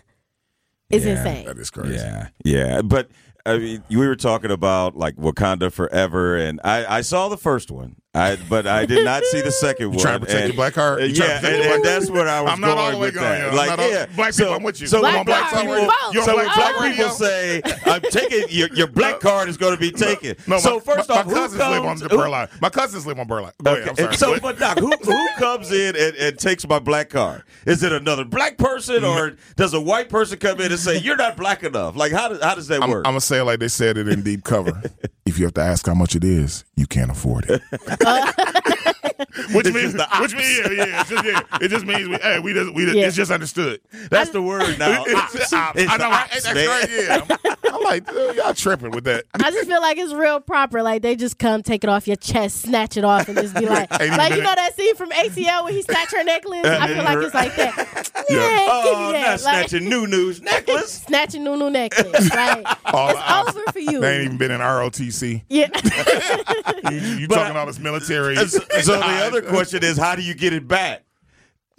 is 0.90 1.04
Yeah, 1.04 1.12
insane. 1.12 1.46
That 1.46 1.58
is 1.58 1.70
crazy. 1.70 1.94
Yeah, 1.94 2.28
yeah. 2.44 2.82
But 2.82 3.08
I 3.46 3.58
mean, 3.58 3.84
we 3.90 4.06
were 4.06 4.16
talking 4.16 4.50
about 4.50 4.96
like 4.96 5.16
Wakanda 5.16 5.72
Forever, 5.72 6.36
and 6.36 6.60
I, 6.64 6.98
I 6.98 7.00
saw 7.00 7.28
the 7.28 7.36
first 7.36 7.70
one. 7.70 7.96
I 8.18 8.36
but 8.48 8.66
I 8.66 8.84
did 8.86 9.04
not 9.04 9.24
see 9.24 9.40
the 9.40 9.50
second 9.52 9.90
one. 9.90 9.98
trying 9.98 10.20
to 10.20 10.26
protect 10.26 10.40
and- 10.40 10.48
your 10.52 10.56
black 10.56 10.74
card? 10.74 11.00
You 11.02 11.06
Yeah, 11.08 11.40
protect 11.40 11.44
and, 11.44 11.72
and 11.74 11.84
that's 11.84 12.10
where 12.10 12.28
I 12.28 12.40
was 12.40 12.52
I'm 12.52 12.60
not 12.60 12.70
all 12.70 12.76
going 12.76 12.92
the 12.92 12.98
way 12.98 13.06
with 13.06 13.14
going, 13.14 13.26
that. 13.26 13.48
I'm 13.50 13.56
Like, 13.56 13.78
all- 13.78 13.90
yeah, 13.90 14.06
black 14.16 14.32
so, 14.32 14.44
people, 14.44 14.54
I'm 14.56 14.62
with 14.62 14.80
you. 14.80 14.86
So 14.86 15.00
Black 15.00 15.24
black 15.24 15.52
people. 15.52 15.88
You're 16.12 16.24
so 16.24 16.32
black 16.34 16.54
black 16.54 16.74
people 16.74 16.82
radio. 16.82 17.08
say, 17.10 17.62
"I'm 17.86 18.02
taking 18.02 18.44
your, 18.50 18.68
your 18.74 18.86
black 18.86 19.20
card 19.20 19.48
is 19.48 19.56
going 19.56 19.74
to 19.74 19.80
be 19.80 19.90
taken." 19.90 20.36
No, 20.46 20.58
so 20.58 20.74
my, 20.74 20.80
first 20.80 21.08
my, 21.08 21.14
off, 21.16 21.26
my 21.26 21.32
cousins 21.32 21.58
live 21.60 21.84
on 21.84 21.98
comes- 21.98 22.00
the 22.00 22.48
My 22.60 22.68
cousins 22.70 23.06
live 23.06 23.18
on 23.18 23.26
Burleigh. 23.26 23.52
Go 23.62 23.74
ahead, 23.74 23.88
I'm 23.88 23.96
sorry. 23.96 24.16
So, 24.16 24.40
but 24.40 24.58
Doc, 24.58 24.78
who 24.78 24.90
who 24.90 25.28
comes 25.38 25.70
in 25.72 25.96
and, 25.96 26.16
and 26.16 26.38
takes 26.38 26.66
my 26.66 26.78
black 26.78 27.10
card? 27.10 27.42
Is 27.66 27.82
it 27.82 27.92
another 27.92 28.24
black 28.24 28.58
person, 28.58 29.04
or 29.04 29.36
does 29.56 29.74
a 29.74 29.80
white 29.80 30.08
person 30.08 30.38
come 30.38 30.60
in 30.60 30.70
and 30.72 30.80
say 30.80 30.98
you're 30.98 31.16
not 31.16 31.36
black 31.36 31.62
enough? 31.62 31.96
Like 31.96 32.12
how 32.12 32.28
does 32.28 32.42
how 32.42 32.54
does 32.54 32.68
that 32.68 32.82
I'm, 32.82 32.90
I'm 32.92 33.02
gonna 33.02 33.20
say 33.20 33.40
it 33.40 33.44
like 33.44 33.60
they 33.60 33.68
said 33.68 33.96
it 33.98 34.08
in 34.08 34.22
deep 34.22 34.44
cover. 34.44 34.82
if 35.26 35.38
you 35.38 35.44
have 35.44 35.54
to 35.54 35.60
ask 35.60 35.86
how 35.86 35.94
much 35.94 36.16
it 36.16 36.24
is, 36.24 36.64
you 36.76 36.86
can't 36.86 37.10
afford 37.10 37.46
it. 37.50 37.60
uh, 38.08 38.92
which 39.52 39.72
means, 39.72 39.92
the 39.94 40.06
which 40.20 40.34
means, 40.34 40.58
yeah, 40.58 40.70
yeah, 40.86 41.00
it's 41.00 41.10
just, 41.10 41.24
yeah, 41.24 41.40
it 41.60 41.68
just 41.68 41.84
means 41.86 42.08
we, 42.08 42.16
hey, 42.16 42.38
we 42.40 42.52
just, 42.54 42.74
we 42.74 42.84
just, 42.84 42.96
Yeah. 42.96 43.06
it's 43.06 43.16
just 43.16 43.30
understood. 43.30 43.80
That's 44.10 44.30
the 44.30 44.42
word 44.42 44.78
now. 44.78 45.04
It's- 45.08 45.52
ops. 45.52 45.78
It's 45.80 45.90
I 45.92 45.96
know, 45.96 46.10
right? 46.10 46.22
ops, 46.32 46.42
That's 46.42 46.54
man. 46.54 46.68
right. 46.68 46.88
Yeah, 46.90 47.36
I'm, 47.64 47.74
I'm 47.74 47.82
like, 47.82 48.36
y'all 48.36 48.54
tripping 48.54 48.90
with 48.92 49.04
that. 49.04 49.24
I 49.34 49.50
just 49.50 49.68
feel 49.68 49.80
like 49.80 49.98
it's 49.98 50.12
real 50.12 50.40
proper. 50.40 50.82
Like 50.82 51.02
they 51.02 51.16
just 51.16 51.38
come, 51.38 51.62
take 51.62 51.84
it 51.84 51.90
off 51.90 52.06
your 52.06 52.16
chest, 52.16 52.62
snatch 52.62 52.96
it 52.96 53.04
off, 53.04 53.28
and 53.28 53.36
just 53.38 53.54
be 53.54 53.66
like, 53.68 53.90
like 53.90 54.34
you 54.34 54.42
know 54.42 54.54
that 54.54 54.74
scene 54.76 54.94
from 54.96 55.10
ATL 55.10 55.64
when 55.64 55.72
he 55.74 55.82
snatched 55.82 56.12
her 56.12 56.24
necklace. 56.24 56.64
I 56.66 56.86
feel 56.88 57.04
like 57.04 57.18
it's 57.18 57.34
like 57.34 57.56
that. 57.56 58.10
Yeah, 58.28 58.66
Oh, 58.68 58.82
give 58.84 58.98
me 58.98 59.04
oh, 59.06 59.12
not. 59.12 59.28
Like, 59.42 59.68
snatching 59.68 59.88
new 59.88 60.06
news 60.06 60.42
necklace. 60.42 60.92
snatching 61.06 61.44
Nunu 61.44 61.70
necklace. 61.70 62.30
Like 62.34 62.66
All 62.92 63.10
it's 63.10 63.18
ops. 63.20 63.50
over 63.56 63.72
for 63.72 63.78
you. 63.78 64.00
They 64.00 64.16
ain't 64.16 64.24
even 64.24 64.36
been 64.38 64.50
in 64.50 64.60
ROTC. 64.60 65.42
yeah. 65.48 65.68
You, 66.90 66.98
you 67.20 67.26
talking 67.28 67.56
all 67.56 67.66
this 67.66 67.78
military? 67.78 68.36
so 68.36 68.60
the 69.08 69.26
other 69.26 69.42
question 69.42 69.82
is, 69.84 69.96
how 69.96 70.14
do 70.16 70.22
you 70.22 70.34
get 70.34 70.52
it 70.52 70.66
back? 70.68 71.04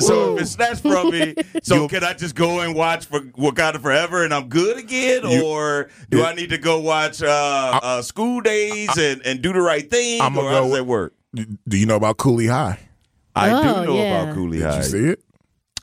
So 0.01 0.35
if 0.37 0.43
it's 0.43 0.51
snatched 0.51 0.81
from 0.81 1.09
me, 1.11 1.35
so 1.63 1.87
can 1.89 2.05
I 2.05 2.13
just 2.13 2.33
go 2.33 2.61
and 2.61 2.73
watch 2.73 3.05
for 3.05 3.19
Wakanda 3.19 3.81
Forever 3.81 4.23
and 4.23 4.33
I'm 4.33 4.47
good 4.47 4.77
again, 4.77 5.29
You- 5.29 5.43
or 5.45 5.89
do 6.09 6.23
I 6.23 6.33
need 6.33 6.51
to 6.51 6.57
go 6.57 6.79
watch 6.79 7.21
uh, 7.21 7.79
uh, 7.83 8.01
School 8.01 8.39
Daze 8.39 8.97
and, 8.97 9.21
and 9.25 9.41
do 9.41 9.51
the 9.51 9.59
right 9.61 9.89
thing, 9.89 10.21
I'ma 10.21 10.39
or 10.39 10.43
go 10.43 10.49
how 10.49 10.61
does 10.61 10.71
with- 10.71 10.79
that 10.79 10.83
work? 10.85 11.13
Do 11.67 11.77
you 11.77 11.85
know 11.85 11.97
about 11.97 12.17
Cooley 12.17 12.47
High? 12.47 12.79
I 13.35 13.51
Oh, 13.51 13.81
do 13.81 13.87
know 13.91 13.95
yeah. 13.97 14.21
about 14.23 14.35
Cooley 14.35 14.57
Did 14.59 14.67
High. 14.67 14.77
you 14.77 14.83
see 14.83 15.05
it? 15.09 15.23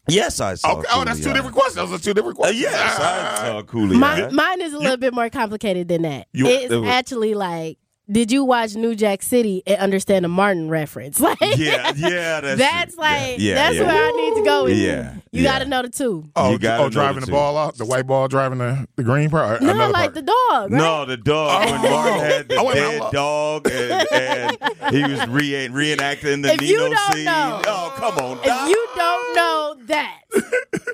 Yes, 0.09 0.41
I 0.41 0.55
saw. 0.55 0.79
Okay. 0.79 0.89
Oh, 0.93 1.05
that's 1.05 1.21
two 1.21 1.33
different 1.33 1.55
questions. 1.55 1.75
Those 1.91 2.01
are 2.01 2.03
two 2.03 2.15
different 2.15 2.39
Uh, 2.39 2.43
questions. 2.43 2.63
yes, 2.63 2.99
I 2.99 3.37
saw 3.49 3.63
Cooley 3.65 3.97
My, 3.99 4.21
High. 4.23 4.29
mine 4.31 4.61
is 4.63 4.73
a 4.73 4.79
little 4.79 4.97
bit 4.97 5.13
more 5.13 5.29
complicated 5.29 5.89
than 5.89 6.03
that. 6.03 6.27
You- 6.33 6.47
it's 6.47 6.73
it 6.73 6.77
was- 6.77 6.89
actually 6.89 7.35
like, 7.35 7.79
did 8.11 8.31
you 8.31 8.45
watch 8.45 8.75
New 8.77 8.95
Jack 8.95 9.23
City 9.23 9.63
and 9.67 9.79
understand 9.79 10.25
the 10.25 10.29
Martin 10.29 10.69
reference? 10.69 11.21
Like, 11.27 11.39
yeah, 11.57 11.93
yeah, 11.97 12.41
that's 12.41 12.59
that's 12.59 12.95
true. 12.95 13.03
like, 13.03 13.37
yeah, 13.39 13.55
that's 13.55 13.77
yeah. 13.77 13.83
where 13.83 14.07
I 14.07 14.11
need 14.13 14.35
to 14.37 14.45
go 14.45 14.65
with 14.65 14.77
Yeah, 14.79 15.15
you. 15.15 15.23
You 15.33 15.43
yeah. 15.45 15.53
got 15.53 15.59
to 15.59 15.65
know 15.67 15.83
the 15.83 15.89
two. 15.89 16.29
Oh, 16.37 16.53
You 16.53 16.59
gotta 16.59 16.85
oh 16.85 16.89
driving 16.89 17.21
the 17.21 17.27
the 17.27 17.33
ball 17.33 17.59
out, 17.59 17.77
the 17.77 17.85
white 17.85 18.07
ball 18.07 18.29
driving 18.29 18.59
the, 18.59 18.87
the 18.97 19.03
green 19.03 19.29
part. 19.29 19.61
No, 19.61 19.71
another 19.71 19.93
like 19.93 20.13
part. 20.13 20.15
the 20.15 20.23
dog, 20.23 20.73
right? 20.73 20.79
No, 20.79 21.05
the 21.05 21.17
dog. 21.17 21.65
When 21.71 21.81
Oh. 21.81 21.91
Martin 21.91 22.21
had 22.21 22.49
the 22.49 22.57
Oh, 22.61 22.73
dead 22.73 23.01
love- 23.01 23.13
dog, 23.13 23.71
and, 23.71 24.09
and 24.13 24.95
he 24.95 25.03
was 25.03 25.27
re- 25.29 25.69
reenacting 25.69 26.43
the 26.43 26.53
If 26.55 26.63
you 26.63 26.79
Nino 26.79 26.91
don't 26.95 27.13
scene. 27.13 27.25
know- 27.25 27.63
oh, 27.67 27.95
come 27.97 28.19
on, 28.19 28.39
If 28.39 28.45
Doc. 28.45 28.69
you 28.69 28.89
don't 28.97 29.37
know 29.37 29.66
that, 29.87 30.21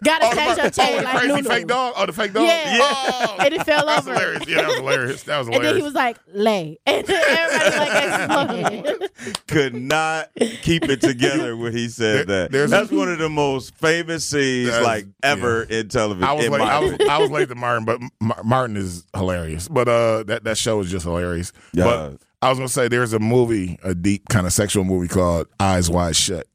Gotta 0.05 0.27
Oh, 0.27 0.31
the, 0.31 0.35
catch 0.37 0.57
your 0.57 0.67
oh, 0.67 0.71
chain 0.71 0.97
the 0.99 1.03
like 1.05 1.17
crazy 1.19 1.29
Nunu. 1.29 1.49
fake 1.49 1.67
dog. 1.67 1.95
Oh, 1.97 2.07
the 2.07 2.13
fake 2.13 2.33
dog. 2.33 2.45
Yeah. 2.45 2.79
Oh, 2.81 3.37
And 3.41 3.55
it 3.55 3.63
fell 3.65 3.87
that's 3.87 4.07
over. 4.07 4.15
hilarious. 4.19 4.49
Yeah, 4.49 4.57
that 4.57 4.67
was 4.69 4.77
hilarious. 4.77 5.23
That 5.25 5.39
was 5.39 5.47
hilarious. 5.49 5.49
And 5.49 5.55
hilarious. 5.55 5.63
then 5.73 5.77
he 5.77 5.83
was 5.83 5.95
like, 5.95 6.19
lay. 6.33 6.79
And 6.87 7.07
then 7.07 7.39
everybody 7.39 8.63
like 8.63 8.81
exploded. 8.85 9.11
Could 9.49 9.75
not 9.75 10.31
keep 10.63 10.85
it 10.89 11.01
together 11.01 11.57
when 11.57 11.73
he 11.73 11.89
said 11.89 12.27
There- 12.29 12.43
that. 12.45 12.53
there's- 12.53 12.71
That's 12.71 12.91
one 12.91 13.11
of 13.13 13.19
the 13.19 13.29
most 13.29 13.75
famous 13.77 14.25
scenes 14.25 14.71
like 14.81 15.07
ever 15.23 15.63
in 15.65 15.89
television. 15.89 16.25
I 16.29 16.33
was 16.33 16.45
in 16.47 16.53
late. 16.53 16.61
I 16.63 16.79
was. 16.81 16.97
I 17.09 17.19
was 17.19 17.31
late 17.31 17.49
to 17.49 17.55
Martin, 17.63 17.85
but 17.85 18.01
Martin 18.45 18.77
is 18.77 19.05
hilarious. 19.15 19.69
But 19.69 19.89
uh, 19.89 20.23
that 20.25 20.45
that 20.45 20.59
show 20.59 20.81
is 20.81 20.91
just 20.91 21.05
hilarious. 21.05 21.53
Yeah. 21.73 21.85
But 21.85 22.13
I 22.41 22.49
was 22.49 22.59
gonna 22.59 22.69
say 22.69 22.89
there's 22.89 23.13
a 23.13 23.19
movie, 23.21 23.79
a 23.85 23.95
deep 23.95 24.29
kind 24.29 24.47
of 24.47 24.53
sexual 24.53 24.83
movie 24.85 25.07
called 25.09 25.47
Eyes 25.61 25.89
Wide 25.89 26.17
Shut, 26.17 26.47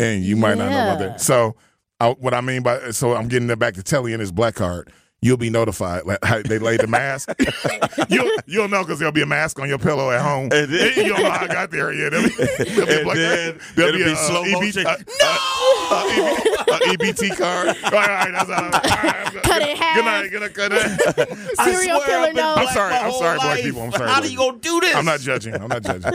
and 0.00 0.24
you 0.24 0.36
might 0.36 0.56
not 0.58 0.70
know 0.70 0.82
about 0.82 0.98
that. 1.00 1.20
So, 1.20 1.56
I, 2.00 2.10
what 2.10 2.34
I 2.34 2.40
mean 2.40 2.62
by 2.62 2.90
so 2.90 3.14
I'm 3.14 3.28
getting 3.28 3.48
that 3.48 3.58
back 3.58 3.74
to 3.74 3.82
Telly 3.82 4.12
and 4.12 4.20
his 4.20 4.32
black 4.32 4.54
card. 4.54 4.90
You'll 5.22 5.36
be 5.36 5.50
notified. 5.50 6.04
Like 6.06 6.24
how 6.24 6.40
they 6.40 6.58
laid 6.58 6.80
the 6.80 6.86
mask. 6.86 7.28
you'll 8.08 8.30
you'll 8.46 8.68
know 8.68 8.82
because 8.82 8.98
there'll 8.98 9.12
be 9.12 9.20
a 9.20 9.26
mask 9.26 9.58
on 9.60 9.68
your 9.68 9.76
pillow 9.76 10.10
at 10.10 10.22
home. 10.22 10.48
And 10.50 10.72
then- 10.72 10.92
you 10.96 11.10
don't 11.10 11.22
know 11.22 11.30
how 11.30 11.44
I 11.44 11.46
got 11.46 11.70
there 11.70 11.92
yet. 11.92 12.12
There'll 12.12 12.26
be, 12.26 12.34
there'll 12.64 12.86
be 12.86 12.92
And 12.94 13.04
black 13.04 13.16
then 13.18 13.50
card. 13.58 13.62
There'll 13.76 13.94
it'll 13.96 14.06
be 14.06 14.12
a, 14.12 14.16
slow 14.16 14.42
EB 14.44 14.52
motion. 14.52 14.86
uh, 14.86 14.96
uh, 15.20 15.38
uh, 15.90 16.08
EB, 16.08 16.68
uh, 16.70 16.78
EBT 16.94 17.36
card. 17.36 17.68
All 17.68 17.74
right, 17.74 17.84
all 17.84 18.00
right, 18.00 18.32
that's 18.32 18.48
all. 18.48 18.64
All 18.64 18.70
right, 18.70 19.24
Cut 19.26 19.44
good, 19.44 19.62
it 19.62 19.68
in 19.68 19.76
half. 19.76 19.96
Good 19.96 20.04
night. 20.06 20.30
Good 20.30 20.40
night. 20.40 20.54
Cut 20.54 20.72
it. 20.72 21.54
I 21.58 21.70
Serial 21.70 22.00
swear 22.00 22.06
killer 22.06 22.18
I've 22.28 22.34
been 22.34 22.36
knows. 22.36 22.54
black 22.54 22.68
I'm 22.68 22.72
sorry. 22.74 22.94
I'm 22.94 23.10
whole 23.10 23.18
sorry, 23.20 23.36
black 23.36 23.46
life. 23.56 23.62
people. 23.62 23.82
I'm 23.82 23.92
sorry, 23.92 24.08
How 24.08 24.14
black 24.20 24.22
do 24.24 24.30
you 24.32 24.38
gonna 24.38 24.58
do 24.58 24.80
this? 24.80 24.96
I'm 24.96 25.04
not 25.04 25.20
judging. 25.20 25.54
I'm 25.54 25.68
not 25.68 25.82
judging. 25.82 26.12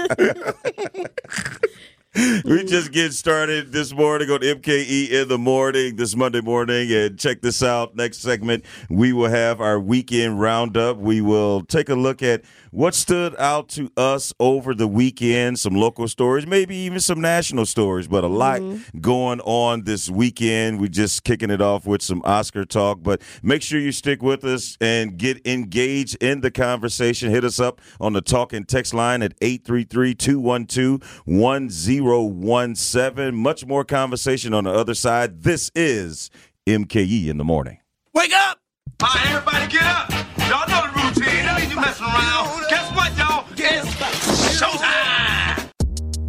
We 2.46 2.64
just 2.64 2.94
get 2.94 3.14
started 3.14 3.74
this 3.74 3.92
morning 3.94 4.30
on 4.30 4.40
MKE 4.40 5.10
in 5.10 5.28
the 5.28 5.38
morning, 5.38 5.98
this 5.98 6.16
Monday 6.16 6.40
morning. 6.40 6.90
And 6.92 7.20
check 7.20 7.42
this 7.42 7.62
out. 7.62 7.96
Next 7.96 8.20
segment, 8.20 8.64
we 8.90 9.12
will 9.12 9.30
have 9.30 9.60
our 9.60 9.80
weekend 9.80 10.40
roundup. 10.40 10.98
We 10.98 11.20
will 11.20 11.64
take 11.64 11.90
a 11.90 11.96
look 11.96 12.24
at 12.24 12.44
what 12.75 12.94
stood 12.94 13.34
out 13.39 13.70
to 13.70 13.89
us 13.96 14.34
over 14.38 14.75
the 14.75 14.88
weekend, 14.88 15.58
some 15.58 15.75
local 15.75 16.10
stories, 16.10 16.46
maybe 16.46 16.75
even 16.75 17.00
some 17.00 17.22
national 17.22 17.65
stories, 17.65 18.05
but 18.05 18.25
a 18.25 18.27
lot 18.27 18.60
mm-hmm. 18.60 19.00
going 19.00 19.39
on 19.41 19.86
this 19.86 20.10
weekend. 20.10 20.82
We're 20.82 20.89
just 20.89 21.24
kicking 21.24 21.50
it 21.50 21.62
off 21.62 21.86
with 21.86 22.01
some 22.01 22.22
Oscar 22.25 22.65
talk, 22.65 23.01
but 23.01 23.22
make 23.41 23.62
sure 23.62 23.79
you 23.79 23.94
stick 23.94 24.22
with 24.22 24.44
us 24.44 24.77
and 24.82 25.17
get 25.17 25.48
engaged 25.48 26.22
in 26.22 26.41
the 26.41 26.51
conversation. 26.51 27.32
Hit 27.32 27.46
us 27.46 27.62
up 27.62 27.79
on 28.01 28.12
the 28.12 28.22
talk 28.22 28.51
and 28.51 28.67
text 28.67 28.94
line 28.94 29.24
at 29.24 29.34
833 29.41 30.13
212 30.13 31.22
1017. 31.25 33.36
Much 33.36 33.65
more 33.65 33.86
conversation 33.86 34.53
on 34.53 34.65
the 34.65 34.72
other 34.72 34.96
side. 34.96 35.44
This 35.44 35.72
is 35.75 36.29
MKE 36.67 37.27
in 37.27 37.38
the 37.38 37.46
morning. 37.46 37.79
Wake 38.13 38.34
up! 38.34 38.65
All 39.04 39.10
right, 39.14 39.28
everybody 39.28 39.72
get 39.72 39.84
up. 39.84 40.10
Y'all 40.48 40.68
know 40.70 40.88
the 40.88 41.20
routine. 41.20 41.46
Don't 41.46 41.60
need 41.60 41.70
you 41.70 41.75
messing 41.75 42.06
around. 42.06 42.64
Guess 42.70 42.96
what, 42.96 43.18
y'all? 43.18 43.46
It's 43.58 44.60
showtime. 44.60 45.70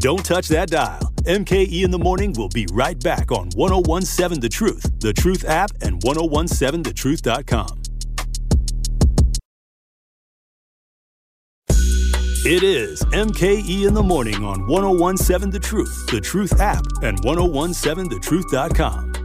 Don't 0.01 0.25
touch 0.25 0.49
that 0.49 0.71
dial. 0.71 1.13
MKE 1.25 1.85
in 1.85 1.91
the 1.91 1.99
morning 1.99 2.33
will 2.37 2.49
be 2.49 2.67
right 2.73 2.99
back 3.01 3.31
on 3.31 3.51
1017 3.55 4.41
The 4.41 4.49
Truth, 4.49 5.01
The 5.01 5.13
Truth 5.13 5.45
app, 5.45 5.71
and 5.81 6.03
1017thetruth.com. 6.03 7.83
It 12.49 12.63
is 12.63 13.03
MKE 13.03 13.87
in 13.87 13.95
the 13.95 14.03
morning 14.03 14.45
on 14.45 14.67
1017 14.69 15.51
The 15.51 15.59
Truth, 15.59 16.07
The 16.11 16.21
Truth 16.21 16.61
app, 16.61 16.85
and 17.03 17.21
1017thetruth.com. 17.23 19.16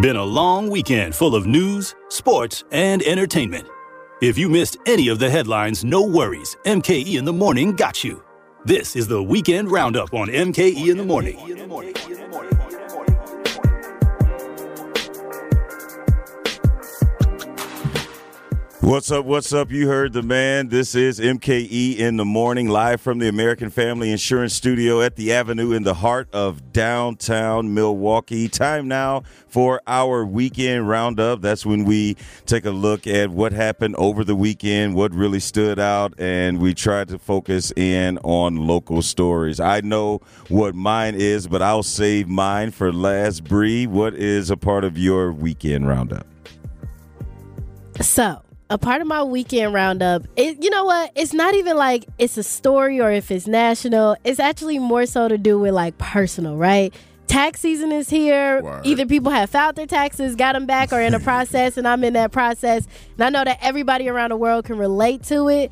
Been 0.00 0.16
a 0.16 0.24
long 0.24 0.70
weekend 0.70 1.14
full 1.14 1.36
of 1.36 1.46
news, 1.46 1.94
sports, 2.08 2.64
and 2.72 3.00
entertainment. 3.04 3.68
If 4.20 4.36
you 4.36 4.48
missed 4.48 4.76
any 4.86 5.06
of 5.06 5.20
the 5.20 5.30
headlines, 5.30 5.84
no 5.84 6.02
worries. 6.04 6.56
MKE 6.64 7.14
in 7.16 7.24
the 7.24 7.32
morning 7.32 7.76
got 7.76 8.02
you. 8.02 8.20
This 8.64 8.96
is 8.96 9.06
the 9.06 9.22
weekend 9.22 9.70
roundup 9.70 10.12
on 10.12 10.26
MKE 10.26 10.88
in 10.88 10.96
the 10.96 11.04
morning. 11.04 11.38
What's 18.84 19.10
up? 19.10 19.24
What's 19.24 19.54
up? 19.54 19.70
You 19.70 19.88
heard 19.88 20.12
the 20.12 20.22
man. 20.22 20.68
This 20.68 20.94
is 20.94 21.18
MKE 21.18 21.96
in 21.96 22.18
the 22.18 22.24
morning, 22.26 22.68
live 22.68 23.00
from 23.00 23.18
the 23.18 23.28
American 23.28 23.70
Family 23.70 24.12
Insurance 24.12 24.52
Studio 24.52 25.00
at 25.00 25.16
the 25.16 25.32
Avenue 25.32 25.72
in 25.72 25.84
the 25.84 25.94
heart 25.94 26.28
of 26.34 26.70
downtown 26.70 27.72
Milwaukee. 27.72 28.46
Time 28.46 28.86
now 28.86 29.22
for 29.48 29.80
our 29.86 30.26
weekend 30.26 30.86
roundup. 30.86 31.40
That's 31.40 31.64
when 31.64 31.86
we 31.86 32.18
take 32.44 32.66
a 32.66 32.70
look 32.70 33.06
at 33.06 33.30
what 33.30 33.52
happened 33.52 33.96
over 33.96 34.22
the 34.22 34.36
weekend, 34.36 34.94
what 34.94 35.14
really 35.14 35.40
stood 35.40 35.78
out, 35.78 36.12
and 36.20 36.60
we 36.60 36.74
try 36.74 37.04
to 37.04 37.18
focus 37.18 37.72
in 37.76 38.18
on 38.18 38.66
local 38.66 39.00
stories. 39.00 39.60
I 39.60 39.80
know 39.80 40.20
what 40.48 40.74
mine 40.74 41.14
is, 41.14 41.48
but 41.48 41.62
I'll 41.62 41.82
save 41.82 42.28
mine 42.28 42.70
for 42.70 42.92
last. 42.92 43.44
Bree, 43.44 43.86
what 43.86 44.12
is 44.12 44.50
a 44.50 44.58
part 44.58 44.84
of 44.84 44.98
your 44.98 45.32
weekend 45.32 45.88
roundup? 45.88 46.26
So, 48.02 48.42
a 48.74 48.78
part 48.78 49.00
of 49.00 49.06
my 49.06 49.22
weekend 49.22 49.72
roundup, 49.72 50.26
it, 50.34 50.60
you 50.60 50.68
know 50.68 50.84
what? 50.84 51.12
It's 51.14 51.32
not 51.32 51.54
even 51.54 51.76
like 51.76 52.06
it's 52.18 52.36
a 52.36 52.42
story 52.42 53.00
or 53.00 53.12
if 53.12 53.30
it's 53.30 53.46
national. 53.46 54.16
It's 54.24 54.40
actually 54.40 54.80
more 54.80 55.06
so 55.06 55.28
to 55.28 55.38
do 55.38 55.60
with 55.60 55.72
like 55.72 55.96
personal, 55.98 56.56
right? 56.56 56.92
Tax 57.28 57.60
season 57.60 57.92
is 57.92 58.10
here. 58.10 58.60
Word. 58.62 58.84
Either 58.84 59.06
people 59.06 59.30
have 59.30 59.48
filed 59.48 59.76
their 59.76 59.86
taxes, 59.86 60.34
got 60.34 60.54
them 60.54 60.66
back, 60.66 60.92
or 60.92 61.00
in 61.00 61.14
a 61.14 61.20
process, 61.30 61.76
and 61.76 61.86
I'm 61.86 62.02
in 62.02 62.14
that 62.14 62.32
process. 62.32 62.88
And 63.12 63.22
I 63.22 63.30
know 63.30 63.44
that 63.44 63.60
everybody 63.62 64.08
around 64.08 64.30
the 64.30 64.36
world 64.36 64.64
can 64.64 64.76
relate 64.76 65.22
to 65.24 65.48
it. 65.48 65.70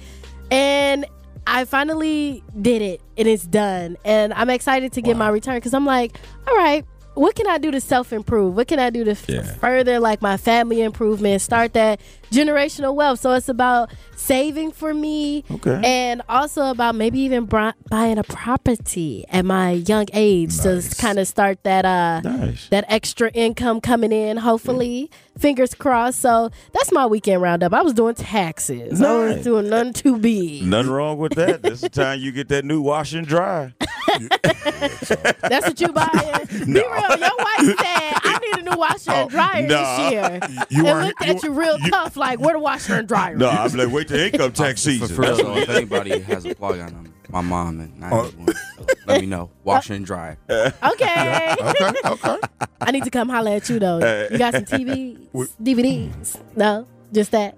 And 0.52 1.04
I 1.44 1.64
finally 1.64 2.44
did 2.60 2.82
it, 2.82 3.00
and 3.18 3.26
it's 3.26 3.48
done. 3.48 3.96
And 4.04 4.32
I'm 4.32 4.48
excited 4.48 4.92
to 4.92 5.02
get 5.02 5.16
my 5.16 5.28
return 5.28 5.56
because 5.56 5.74
I'm 5.74 5.86
like, 5.86 6.20
all 6.46 6.56
right, 6.56 6.86
what 7.14 7.34
can 7.34 7.46
I 7.46 7.58
do 7.58 7.70
to 7.70 7.80
self 7.80 8.12
improve? 8.12 8.56
What 8.56 8.68
can 8.68 8.78
I 8.78 8.90
do 8.90 9.04
to 9.04 9.10
f- 9.12 9.28
Yeah. 9.28 9.42
further 9.42 9.98
like 10.00 10.22
my 10.22 10.36
family 10.36 10.80
improvement, 10.82 11.42
start 11.42 11.72
that 11.74 12.00
generational 12.30 12.94
wealth? 12.94 13.20
So 13.20 13.32
it's 13.32 13.48
about 13.48 13.90
saving 14.16 14.70
for 14.72 14.94
me, 14.94 15.44
Okay. 15.50 15.80
and 15.84 16.22
also 16.28 16.70
about 16.70 16.94
maybe 16.94 17.18
even 17.20 17.44
bri- 17.44 17.72
buying 17.90 18.18
a 18.18 18.22
property 18.22 19.24
at 19.30 19.44
my 19.44 19.72
young 19.72 20.06
age 20.12 20.56
Nice. 20.64 20.90
to 20.90 20.96
kind 21.02 21.18
of 21.18 21.26
start 21.28 21.58
that 21.64 21.84
uh 21.84 22.20
Nice. 22.20 22.68
that 22.70 22.84
extra 22.88 23.30
income 23.32 23.80
coming 23.80 24.12
in. 24.12 24.36
Hopefully, 24.38 25.10
fingers 25.38 25.74
crossed. 25.74 26.20
So 26.20 26.50
that's 26.72 26.92
my 26.92 27.04
weekend 27.06 27.42
roundup. 27.42 27.72
I 27.74 27.82
was 27.82 27.92
doing 27.94 28.14
taxes. 28.14 29.02
I 29.02 29.12
was 29.12 29.44
doing 29.44 29.68
nothing 29.68 29.92
too 29.92 30.18
big. 30.18 30.62
Nothing 30.64 30.92
wrong 30.92 31.18
with 31.18 31.34
that. 31.34 31.62
This 31.62 31.74
is 31.74 31.80
the 31.82 31.88
time 31.90 32.20
you 32.20 32.32
get 32.32 32.48
that 32.48 32.64
new 32.64 32.80
wash 32.80 33.12
and 33.12 33.26
dry. 33.26 33.74
That's 35.40 35.66
what 35.66 35.80
you 35.80 35.88
buying. 35.88 36.46
Be 36.48 36.72
real. 36.72 37.18
Your 37.18 37.36
wife 37.38 37.78
said 37.78 38.12
I 38.24 38.38
need 38.42 38.66
a 38.66 38.70
new 38.70 38.78
washer 38.78 39.10
and 39.10 39.26
oh, 39.26 39.30
dryer 39.30 39.66
nah. 39.66 39.98
this 39.98 40.12
year. 40.12 40.40
You 40.70 40.78
and 40.78 40.84
weren't- 40.86 41.06
looked 41.06 41.22
at 41.22 41.42
you, 41.42 41.52
real 41.52 41.78
tough, 41.90 42.16
like 42.16 42.40
where 42.40 42.54
the 42.54 42.60
washer 42.60 42.94
and 42.94 43.08
dryer? 43.08 43.36
No, 43.36 43.48
I'm 43.48 43.72
like, 43.72 43.90
wait 43.90 44.08
till 44.08 44.18
income 44.18 44.52
tax 44.52 44.82
season. 44.82 45.08
for 45.14 45.22
real, 45.22 45.36
though, 45.36 45.56
if 45.56 45.68
anybody 45.68 46.18
has 46.20 46.44
a 46.44 46.54
plug 46.54 46.78
on 46.80 46.92
them, 46.92 47.14
my 47.30 47.40
mom 47.40 47.80
and 47.80 48.04
I 48.04 48.10
oh. 48.10 48.24
need 48.24 48.36
one. 48.36 48.54
So 48.54 48.86
let 49.06 49.20
me 49.20 49.26
know. 49.26 49.50
Wash 49.64 49.90
and 49.90 50.04
dry. 50.04 50.36
Okay. 50.48 51.54
Okay, 51.60 51.92
okay. 52.04 52.36
I 52.80 52.90
need 52.90 53.04
to 53.04 53.10
come 53.10 53.28
holler 53.28 53.52
at 53.52 53.68
you 53.68 53.78
though. 53.78 53.98
You 54.30 54.38
got 54.38 54.54
some 54.54 54.64
TVs, 54.64 55.28
DVDs? 55.62 56.40
No, 56.56 56.86
just 57.12 57.30
that. 57.32 57.56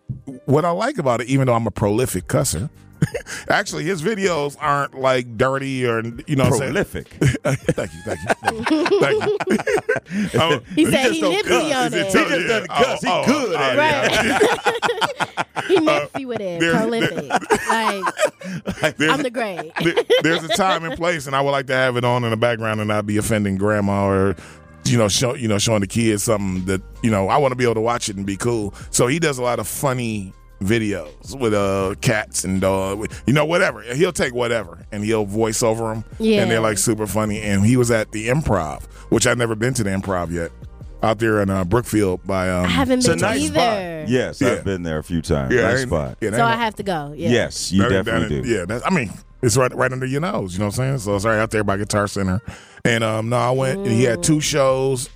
what 0.46 0.64
I 0.64 0.70
like 0.70 0.98
about 0.98 1.20
it, 1.20 1.28
even 1.28 1.46
though 1.46 1.54
I'm 1.54 1.66
a 1.66 1.70
prolific 1.70 2.26
cusser, 2.26 2.70
actually 3.48 3.84
his 3.84 4.02
videos 4.02 4.56
aren't 4.60 4.98
like 4.98 5.36
dirty 5.36 5.86
or 5.86 6.02
you 6.26 6.34
know 6.36 6.44
what 6.44 6.52
I'm 6.54 6.58
saying? 6.58 6.72
Prolific. 6.72 7.08
thank 7.44 7.66
you, 7.66 7.72
thank 7.74 7.90
you, 7.92 8.00
thank 8.00 8.70
you. 8.70 8.98
Thank 9.00 9.24
you. 9.24 9.36
Um, 10.40 10.62
He 10.74 10.84
said 10.90 11.12
he 11.12 11.20
cuss. 11.20 11.72
on 11.74 11.92
it. 11.92 12.06
He 12.06 12.12
just 12.12 12.14
doesn't 12.14 12.68
cuss. 12.68 13.00
He 13.00 13.06
good 13.26 13.54
at 13.56 13.74
it. 13.74 15.36
Right. 15.36 15.46
he 15.68 15.80
nifty 15.80 16.26
with 16.26 16.40
it. 16.40 16.60
Prolific. 16.60 17.28
Like 18.82 18.96
there's- 18.96 19.12
I'm 19.14 19.22
the 19.22 19.30
grade. 19.30 19.72
there- 19.82 19.94
there's 20.22 20.44
a 20.44 20.48
time 20.48 20.84
and 20.84 20.94
place, 20.96 21.26
and 21.26 21.34
I 21.36 21.40
would 21.40 21.50
like 21.50 21.66
to 21.66 21.74
have 21.74 21.96
it 21.96 22.04
on 22.04 22.24
in 22.24 22.30
the 22.30 22.36
background 22.36 22.80
and 22.80 22.88
not 22.88 23.06
be 23.06 23.16
offending 23.16 23.56
grandma 23.56 24.06
or 24.06 24.36
you 24.84 24.96
know 24.98 25.08
show 25.08 25.34
you 25.34 25.48
know 25.48 25.58
showing 25.58 25.80
the 25.80 25.86
kids 25.86 26.22
something 26.24 26.64
that 26.66 26.80
you 27.02 27.10
know 27.10 27.28
I 27.28 27.38
want 27.38 27.52
to 27.52 27.56
be 27.56 27.64
able 27.64 27.74
to 27.74 27.80
watch 27.80 28.08
it 28.08 28.16
and 28.16 28.24
be 28.26 28.36
cool. 28.36 28.74
So 28.90 29.06
he 29.06 29.18
does 29.18 29.38
a 29.38 29.42
lot 29.42 29.58
of 29.58 29.66
funny 29.66 30.32
videos 30.62 31.38
with 31.38 31.52
uh 31.52 31.94
cats 32.00 32.42
and 32.42 32.62
dog 32.62 33.12
you 33.26 33.32
know 33.34 33.44
whatever 33.44 33.82
he'll 33.94 34.10
take 34.10 34.32
whatever 34.32 34.86
and 34.90 35.04
he'll 35.04 35.26
voice 35.26 35.62
over 35.62 35.88
them 35.92 36.02
Yeah. 36.18 36.40
and 36.40 36.50
they're 36.50 36.62
like 36.62 36.78
super 36.78 37.06
funny 37.06 37.42
and 37.42 37.62
he 37.62 37.76
was 37.76 37.90
at 37.90 38.12
the 38.12 38.28
improv 38.28 38.84
which 39.10 39.26
i've 39.26 39.36
never 39.36 39.54
been 39.54 39.74
to 39.74 39.84
the 39.84 39.90
improv 39.90 40.32
yet 40.32 40.50
out 41.02 41.18
there 41.18 41.40
in 41.42 41.50
uh, 41.50 41.64
brookfield 41.64 42.26
by 42.26 42.48
um 42.50 42.64
I 42.64 42.68
haven't 42.68 42.98
It's 43.00 43.08
a 43.08 43.10
been 43.12 43.18
nice 43.20 43.40
either. 43.42 43.54
spot. 43.54 44.08
Yes, 44.08 44.40
Yeah. 44.40 44.48
I've 44.52 44.64
been 44.64 44.82
there 44.82 44.98
a 44.98 45.04
few 45.04 45.20
times. 45.22 45.52
yeah, 45.54 45.62
nice 45.62 45.80
ain't- 45.80 45.88
spot. 45.88 46.16
yeah, 46.20 46.30
that 46.30 46.36
So 46.36 46.42
ain't 46.42 46.52
I 46.52 46.54
no- 46.56 46.60
have 46.62 46.74
to 46.76 46.82
go. 46.82 47.14
Yeah. 47.16 47.30
Yes, 47.30 47.72
you 47.72 47.82
That- 47.82 47.88
definitely 48.04 48.36
that- 48.36 48.42
do. 48.44 48.48
Yeah, 48.48 48.64
that's, 48.66 48.84
I 48.86 48.90
mean, 48.90 49.12
it's 49.42 49.56
right 49.56 49.74
right 49.74 49.92
under 49.92 50.06
your 50.06 50.20
nose. 50.22 50.54
You 50.54 50.60
know 50.60 50.66
what 50.66 50.78
I'm 50.78 50.96
saying? 50.96 50.98
So 51.00 51.14
it's 51.16 51.24
right 51.24 51.38
out 51.38 51.50
there 51.50 51.62
by 51.64 51.76
Guitar 51.76 52.08
Center. 52.08 52.40
And 52.84 53.04
um, 53.04 53.28
no, 53.28 53.36
I 53.36 53.50
went 53.50 53.78
and 53.80 53.88
he 53.90 54.04
had 54.04 54.22
two 54.22 54.40
shows, 54.40 55.08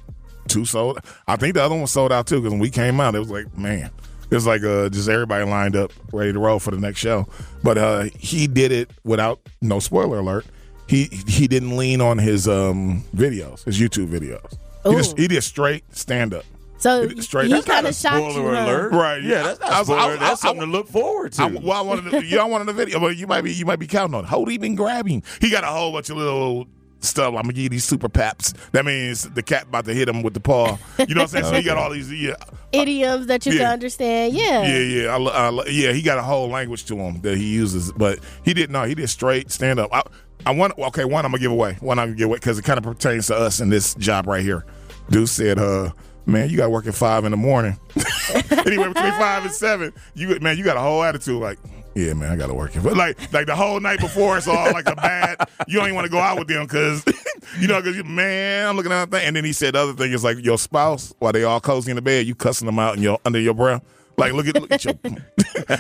two 0.49 0.65
sold. 0.65 0.99
I 1.27 1.37
think 1.37 1.55
the 1.55 1.63
other 1.63 1.75
one 1.75 1.83
was 1.83 1.91
sold 1.93 2.13
out 2.13 2.27
too 2.27 2.37
because 2.41 2.51
when 2.53 2.61
we 2.61 2.71
came 2.71 3.01
out, 3.01 3.15
it 3.15 3.19
was 3.21 3.31
like, 3.31 3.57
man, 3.57 3.91
it 4.31 4.35
was 4.35 4.47
like 4.47 4.63
uh, 4.63 4.89
just 4.91 5.09
everybody 5.09 5.45
lined 5.45 5.77
up 5.77 5.93
ready 6.13 6.33
to 6.33 6.39
roll 6.39 6.59
for 6.59 6.71
the 6.73 6.79
next 6.79 6.99
show. 7.01 7.27
But 7.65 7.79
uh, 7.79 8.05
he 8.19 8.47
did 8.47 8.71
it 8.73 8.91
without 9.05 9.41
no 9.63 9.79
spoiler 9.81 10.19
alert. 10.19 10.45
He 10.87 11.05
he 11.27 11.47
didn't 11.49 11.77
lean 11.77 12.01
on 12.01 12.19
his 12.19 12.47
um, 12.49 13.05
videos, 13.17 13.65
his 13.65 13.81
YouTube 13.81 14.09
videos. 14.09 14.59
He 14.85 14.91
Ooh. 14.91 14.97
just 14.97 15.13
oh. 15.13 15.21
he 15.21 15.29
did 15.29 15.43
straight 15.43 15.85
stand 15.95 16.35
up. 16.35 16.45
So 16.79 17.03
It- 17.03 17.23
straight- 17.23 17.49
he 17.53 17.61
kind 17.63 17.87
of 17.87 17.95
shocked 17.95 18.35
you. 18.37 18.43
Huh? 18.43 18.65
alert. 18.65 18.93
Right. 18.93 19.23
Yeah, 19.23 19.43
that's 19.43 19.61
not 19.61 19.71
I 19.71 19.79
was- 19.81 19.91
I 19.91 19.93
spoiler. 19.95 20.11
was- 20.13 20.19
That's 20.21 20.45
I- 20.45 20.49
something 20.49 20.67
to 20.67 20.73
look 20.73 20.89
forward 20.89 21.33
to. 21.33 21.43
I, 21.43 21.47
well, 21.47 21.73
I 21.73 21.81
wanted 21.83 22.11
to, 22.13 22.25
y'all 22.27 22.49
wanted 22.49 22.65
the 22.69 22.73
video, 22.73 22.99
but 23.01 23.17
you 23.19 23.27
might 23.27 23.43
be 23.43 23.53
you 23.53 23.67
might 23.67 23.79
be 23.79 23.87
counting 23.87 24.15
on 24.15 24.25
it. 24.25 24.29
Hold 24.29 24.51
him 24.51 24.63
and 24.63 24.77
grab 24.77 25.07
him. 25.07 25.23
He 25.41 25.51
got 25.51 25.63
a 25.65 25.67
whole 25.67 25.93
bunch 25.93 26.09
of 26.09 26.17
little 26.17 26.67
stuff. 27.01 27.29
I'm 27.29 27.43
gonna 27.43 27.53
give 27.53 27.65
you 27.65 27.69
these 27.69 27.85
super 27.85 28.09
paps. 28.09 28.55
That 28.73 28.87
means 28.87 29.25
the 29.29 29.43
cat 29.43 29.65
about 29.65 29.85
to 29.87 29.95
hit 29.95 30.09
him 30.09 30.23
with 30.23 30.33
the 30.33 30.41
paw. 30.41 30.79
You 31.07 31.15
know 31.15 31.21
what 31.23 31.23
I'm 31.23 31.29
saying? 31.29 31.45
So 31.45 31.53
he 31.53 31.63
got 31.63 31.77
all 31.77 31.91
these 31.91 32.11
yeah, 32.11 32.35
Idioms 32.73 33.27
that 33.27 33.45
you 33.45 33.53
Yeah. 33.53 33.59
can 33.59 33.71
understand. 33.73 34.33
Yeah. 34.35 34.63
yeah, 34.67 34.79
yeah, 34.79 35.15
I, 35.15 35.17
lo- 35.19 35.33
I, 35.33 35.49
lo- 35.51 35.65
yeah. 35.67 35.93
He 35.93 36.01
got 36.01 36.17
a 36.19 36.23
whole 36.23 36.49
language 36.49 36.87
to 36.87 36.97
him 36.97 37.21
that 37.23 37.37
he 37.37 37.53
uses, 37.53 37.93
but 37.93 38.21
he 38.43 38.55
didn't 38.55 38.73
know. 38.73 38.85
He 38.85 38.95
did 38.95 39.09
straight 39.09 39.51
stand 39.51 39.79
up. 39.81 39.91
I, 39.93 40.03
I 40.47 40.53
want 40.53 40.79
okay. 40.79 41.05
One 41.05 41.25
I'm 41.25 41.33
gonna 41.33 41.41
give 41.41 41.53
away. 41.53 41.77
One 41.81 41.99
I'm 41.99 42.09
gonna 42.09 42.17
give 42.17 42.27
away 42.27 42.37
because 42.37 42.59
it 42.59 42.65
kind 42.65 42.79
of 42.79 42.85
pertains 42.85 43.27
to 43.29 43.37
us 43.37 43.61
in 43.61 43.69
this 43.69 43.95
job 43.95 44.27
right 44.27 44.43
here. 44.43 44.65
Dude 45.11 45.29
said, 45.29 45.59
"Uh, 45.59 45.91
man, 46.27 46.49
you 46.49 46.57
got 46.57 46.65
to 46.65 46.71
work 46.71 46.87
at 46.87 46.95
five 46.95 47.25
in 47.25 47.31
the 47.31 47.37
morning. 47.37 47.79
anyway, 48.51 48.89
between 48.89 49.13
five 49.13 49.45
and 49.45 49.53
seven, 49.53 49.93
you 50.15 50.39
man, 50.41 50.57
you 50.57 50.65
got 50.65 50.77
a 50.77 50.81
whole 50.81 51.03
attitude 51.03 51.41
like." 51.41 51.59
Yeah, 51.97 52.15
man, 52.15 52.31
I 52.31 52.37
gotta 52.37 52.55
work 52.55 52.77
it. 52.77 52.85
But 52.85 52.97
like, 52.97 53.33
like 53.33 53.47
the 53.47 53.57
whole 53.57 53.81
night 53.81 53.99
before, 53.99 54.39
it's 54.39 54.47
all 54.47 54.73
like 54.73 54.89
a 54.89 54.95
bad. 54.95 55.49
You 55.67 55.79
don't 55.79 55.87
even 55.87 55.97
want 55.97 56.05
to 56.05 56.11
go 56.11 56.21
out 56.21 56.39
with 56.39 56.47
them 56.47 56.65
because, 56.65 57.05
you 57.59 57.67
know, 57.67 57.83
because 57.83 58.05
man, 58.05 58.69
I'm 58.69 58.77
looking 58.77 58.93
at 58.93 59.11
that 59.11 59.19
thing. 59.19 59.27
And 59.27 59.35
then 59.35 59.45
he 59.45 59.53
said 59.53 59.75
the 59.75 59.81
other 59.81 59.95
thing 59.95 60.13
is 60.13 60.23
like 60.23 60.39
your 60.39 60.57
spouse, 60.57 61.13
while 61.19 61.33
they 61.33 61.43
all 61.43 61.61
cozy 61.61 61.91
in 61.91 61.97
the 61.97 62.03
bed, 62.03 62.27
you 62.29 62.37
cussing 62.37 62.67
them 62.67 62.79
out 62.79 62.97
in 62.97 63.03
your 63.03 63.19
under 63.25 63.41
your 63.41 63.55
breath. 63.55 63.83
Like 64.17 64.33
look 64.35 64.47
at 64.49 64.55
look 64.61 64.71
at 64.71 64.85
your 64.85 64.95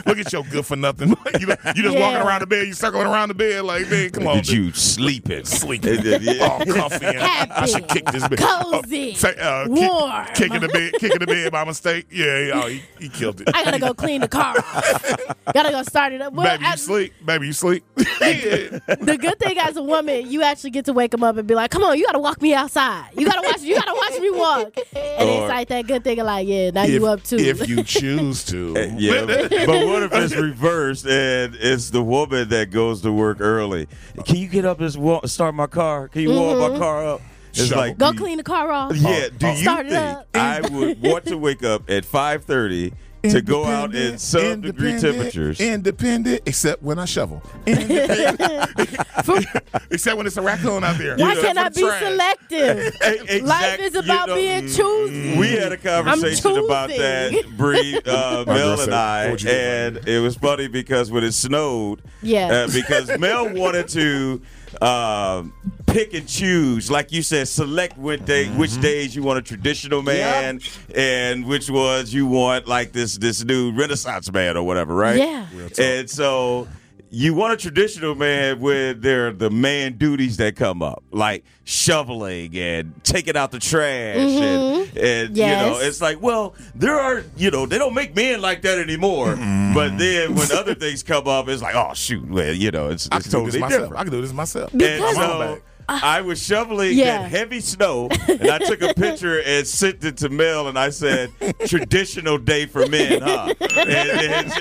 look 0.06 0.18
at 0.18 0.32
your 0.32 0.42
good 0.44 0.64
for 0.64 0.76
nothing. 0.76 1.08
you, 1.08 1.14
you 1.40 1.82
just 1.82 1.96
Yeah. 1.96 2.00
walking 2.00 2.26
around 2.26 2.40
the 2.40 2.46
bed, 2.46 2.66
you 2.66 2.72
circling 2.72 3.06
around 3.06 3.28
the 3.28 3.34
bed 3.34 3.64
like, 3.64 3.90
man, 3.90 4.10
come 4.10 4.26
on, 4.26 4.36
Did 4.36 4.48
you 4.48 4.72
sleeping? 4.72 5.44
sleeping, 5.44 5.98
Yeah. 6.02 6.46
all 6.46 6.64
comfy. 6.64 7.04
And 7.06 7.16
Happy, 7.18 7.50
I 7.52 7.66
should 7.66 7.88
kick 7.88 8.06
this 8.06 8.26
bed. 8.28 8.38
Cozy. 8.38 9.10
Oh, 9.12 9.14
say, 9.16 9.36
uh, 9.36 9.68
Warm. 9.68 10.24
Kick, 10.26 10.34
kicking 10.36 10.60
the 10.60 10.68
bed, 10.68 10.92
kicking 10.98 11.18
the 11.18 11.26
bed 11.26 11.52
by 11.52 11.64
mistake. 11.64 12.06
Yeah, 12.10 12.38
yeah, 12.46 12.62
oh, 12.64 12.68
he, 12.68 12.82
he 12.98 13.08
killed 13.10 13.40
it. 13.42 13.48
I 13.54 13.64
gotta 13.64 13.78
go 13.78 13.92
clean 13.92 14.20
the 14.22 14.28
car. 14.28 14.54
gotta 15.52 15.70
go 15.70 15.82
start 15.82 16.12
it 16.12 16.22
up. 16.22 16.32
Well, 16.32 16.46
Baby, 16.46 16.64
you 16.64 16.70
as- 16.72 16.82
sleep. 16.82 17.12
Baby, 17.24 17.46
you 17.48 17.52
sleep. 17.52 17.84
the 17.96 19.18
good 19.20 19.38
thing 19.38 19.58
as 19.58 19.76
a 19.76 19.82
woman, 19.82 20.30
you 20.30 20.42
actually 20.42 20.70
get 20.70 20.86
to 20.86 20.92
wake 20.92 21.10
them 21.10 21.22
up 21.24 21.36
and 21.36 21.46
be 21.46 21.54
like, 21.54 21.70
"Come 21.70 21.82
on, 21.84 21.98
you 21.98 22.06
gotta 22.06 22.18
walk 22.18 22.40
me 22.40 22.54
outside. 22.54 23.10
You 23.16 23.26
gotta 23.26 23.46
watch. 23.46 23.60
You 23.62 23.74
gotta 23.74 23.94
watch 23.94 24.20
me 24.20 24.30
walk." 24.30 24.76
And 24.94 25.28
Or- 25.28 25.42
it's 25.42 25.48
like 25.48 25.68
that 25.68 25.86
good 25.86 26.04
thing 26.04 26.18
of 26.20 26.26
like, 26.26 26.46
"Yeah, 26.48 26.70
now 26.70 26.84
you 26.84 27.06
up 27.06 27.22
too." 27.22 27.36
if 27.36 27.68
you 27.68 27.82
choose 27.82 28.29
to. 28.32 28.76
Eh, 28.76 28.94
yeah, 28.98 29.24
but 29.66 29.86
what 29.86 30.02
if 30.02 30.12
it's 30.12 30.34
reversed 30.34 31.06
and 31.06 31.54
it's 31.56 31.90
the 31.90 32.02
woman 32.02 32.48
that 32.48 32.70
goes 32.70 33.02
to 33.02 33.12
work 33.12 33.40
early? 33.40 33.88
Can 34.24 34.36
you 34.36 34.48
get 34.48 34.64
up 34.64 34.80
and 34.80 34.96
wa- 34.96 35.24
start 35.26 35.54
my 35.54 35.66
car? 35.66 36.08
Can 36.08 36.22
you 36.22 36.30
warm 36.30 36.58
my 36.58 36.68
mm-hmm. 36.68 36.78
car 36.78 37.06
up? 37.06 37.20
It's 37.50 37.66
Shovel. 37.66 37.78
like 37.78 37.98
go 37.98 38.12
do- 38.12 38.18
clean 38.18 38.36
the 38.36 38.44
car 38.44 38.70
off. 38.70 38.96
Yeah, 38.96 39.28
do 39.36 39.48
you 39.48 39.56
Start 39.56 39.86
it 39.86 39.90
think 39.90 40.18
up. 40.18 40.28
I 40.34 40.60
would 40.60 41.02
want 41.02 41.24
to 41.26 41.36
wake 41.36 41.64
up 41.64 41.90
at 41.90 42.04
five 42.04 42.44
thirty 42.44 42.92
to 43.22 43.42
go 43.42 43.64
out 43.64 43.94
in 43.94 44.14
Independent, 44.14 44.20
sub 44.20 44.62
degree 44.62 44.98
temperatures? 44.98 45.60
Independent, 45.60 46.40
except 46.46 46.82
when 46.82 46.98
I 46.98 47.04
shovel. 47.04 47.42
Independent. 47.66 48.70
except 49.90 50.16
when 50.16 50.26
it's 50.26 50.36
a 50.36 50.42
raccoon 50.42 50.84
out 50.84 50.96
there. 50.98 51.16
Why 51.16 51.30
You 51.30 51.34
know, 51.36 51.42
can't 51.42 51.58
I 51.58 51.68
the 51.68 51.74
be 51.74 51.80
trash. 51.82 52.02
selective? 52.02 52.78
E- 53.00 53.36
exact- 53.36 53.42
Life 53.44 53.80
is 53.80 53.94
you 53.94 54.00
about 54.00 54.28
know, 54.28 54.34
being 54.34 54.68
choosy. 54.68 55.38
We 55.38 55.48
had 55.52 55.72
a 55.72 55.76
conversation 55.76 56.56
about 56.56 56.88
that, 56.90 57.44
Bree, 57.56 58.00
uh, 58.06 58.44
Mel 58.46 58.80
and 58.80 58.94
I, 58.94 59.26
"What'd 59.30 59.42
you 59.42 59.50
do, 59.50 59.54
and 59.56 60.08
it 60.08 60.20
was 60.20 60.36
funny 60.36 60.68
because 60.68 61.10
when 61.10 61.24
it 61.24 61.32
snowed, 61.32 62.00
Yeah. 62.22 62.48
uh, 62.66 62.68
because 62.72 63.18
Mel 63.18 63.48
wanted 63.54 63.88
to 63.88 64.40
um, 64.80 65.52
pick 65.86 66.14
and 66.14 66.28
choose, 66.28 66.90
like 66.90 67.12
you 67.12 67.22
said, 67.22 67.48
select 67.48 67.98
which, 67.98 68.24
day, 68.24 68.48
which 68.50 68.70
Mm-hmm. 68.70 68.80
days 68.82 69.16
you 69.16 69.22
want 69.22 69.38
a 69.38 69.42
traditional 69.42 70.02
man, 70.02 70.60
and 70.94 71.46
which 71.46 71.68
ones 71.70 72.14
you 72.14 72.26
want 72.26 72.66
like 72.68 72.92
this 72.92 73.18
this 73.18 73.44
new 73.44 73.72
Renaissance 73.72 74.30
man 74.32 74.56
or 74.56 74.62
whatever, 74.62 74.94
right? 74.94 75.16
Yeah. 75.16 75.46
And 75.78 76.08
so 76.08 76.68
you 77.10 77.34
want 77.34 77.52
a 77.52 77.56
traditional 77.56 78.14
man 78.14 78.60
where 78.60 78.94
there 78.94 79.28
are 79.28 79.32
the 79.32 79.50
man 79.50 79.94
duties 79.98 80.36
that 80.36 80.54
come 80.54 80.80
up, 80.82 81.02
like 81.10 81.44
shoveling 81.64 82.56
and 82.56 83.02
taking 83.02 83.36
out 83.36 83.50
the 83.50 83.58
trash, 83.58 84.16
and, 84.16 84.86
mm-hmm. 84.86 84.98
and 84.98 85.36
you 85.36 85.44
know, 85.44 85.78
it's 85.80 86.00
like, 86.00 86.22
well, 86.22 86.54
there 86.74 86.98
are, 86.98 87.24
you 87.36 87.50
know, 87.50 87.66
they 87.66 87.78
don't 87.78 87.94
make 87.94 88.14
men 88.14 88.40
like 88.40 88.62
that 88.62 88.78
anymore. 88.78 89.34
Mm-hmm. 89.34 89.74
But 89.74 89.98
then 89.98 90.34
when 90.36 90.52
other 90.52 90.74
things 90.74 91.02
come 91.02 91.26
up, 91.26 91.48
it's 91.48 91.62
like, 91.62 91.74
oh 91.74 91.94
shoot, 91.94 92.28
well, 92.30 92.52
you 92.52 92.70
know, 92.70 92.90
it's, 92.90 93.08
I 93.10 93.16
it's 93.16 93.26
can 93.26 93.30
do 93.30 93.38
totally 93.38 93.50
this 93.52 93.60
myself. 93.60 93.82
different. 93.82 94.00
I 94.00 94.02
can 94.04 94.12
do 94.12 94.20
this 94.22 94.32
myself. 94.32 94.72
Because- 94.72 95.00
I'm 95.02 95.14
so 95.14 95.38
back. 95.38 95.62
I 95.92 96.20
was 96.20 96.42
shoveling 96.42 96.96
Yeah. 96.96 97.22
that 97.22 97.30
heavy 97.30 97.60
snow, 97.60 98.08
and 98.28 98.50
I 98.50 98.58
took 98.58 98.80
a 98.82 98.94
picture 98.94 99.40
and 99.42 99.66
sent 99.66 100.04
it 100.04 100.16
to 100.18 100.28
Mel, 100.28 100.68
and 100.68 100.78
I 100.78 100.90
said, 100.90 101.30
"Traditional 101.66 102.38
day 102.38 102.66
for 102.66 102.86
men, 102.86 103.22
huh?" 103.22 103.54
And- 103.76 103.90
and- 103.90 104.52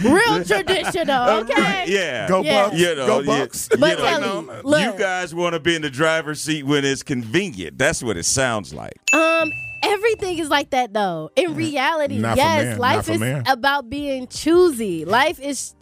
Real 0.00 0.44
traditional, 0.44 1.28
okay? 1.40 1.84
Yeah. 1.88 2.28
Go 2.28 2.42
Yeah. 2.42 2.64
Bucks. 2.68 2.78
You 2.78 2.94
know, 2.94 3.06
Go 3.06 3.20
you- 3.20 3.26
Bucks. 3.26 3.68
you, 3.72 3.78
But 3.78 3.98
know, 3.98 4.42
Kelly, 4.44 4.60
look. 4.64 4.82
you 4.82 4.98
guys 4.98 5.34
want 5.34 5.54
to 5.54 5.60
be 5.60 5.74
in 5.74 5.82
the 5.82 5.90
driver's 5.90 6.40
seat 6.40 6.64
when 6.64 6.84
it's 6.84 7.02
convenient. 7.02 7.78
That's 7.78 8.02
what 8.02 8.16
it 8.16 8.24
sounds 8.24 8.72
like. 8.72 8.94
Um, 9.12 9.50
everything 9.82 10.38
is 10.38 10.48
like 10.48 10.70
that 10.70 10.92
though. 10.92 11.30
In 11.36 11.54
reality, 11.54 12.18
Not 12.18 12.36
yes, 12.36 12.62
men, 12.64 12.70
not 12.72 12.80
life 12.80 13.08
is 13.10 13.20
men. 13.20 13.42
about 13.46 13.90
being 13.90 14.26
choosy. 14.28 15.04
Life 15.04 15.40
is, 15.40 15.74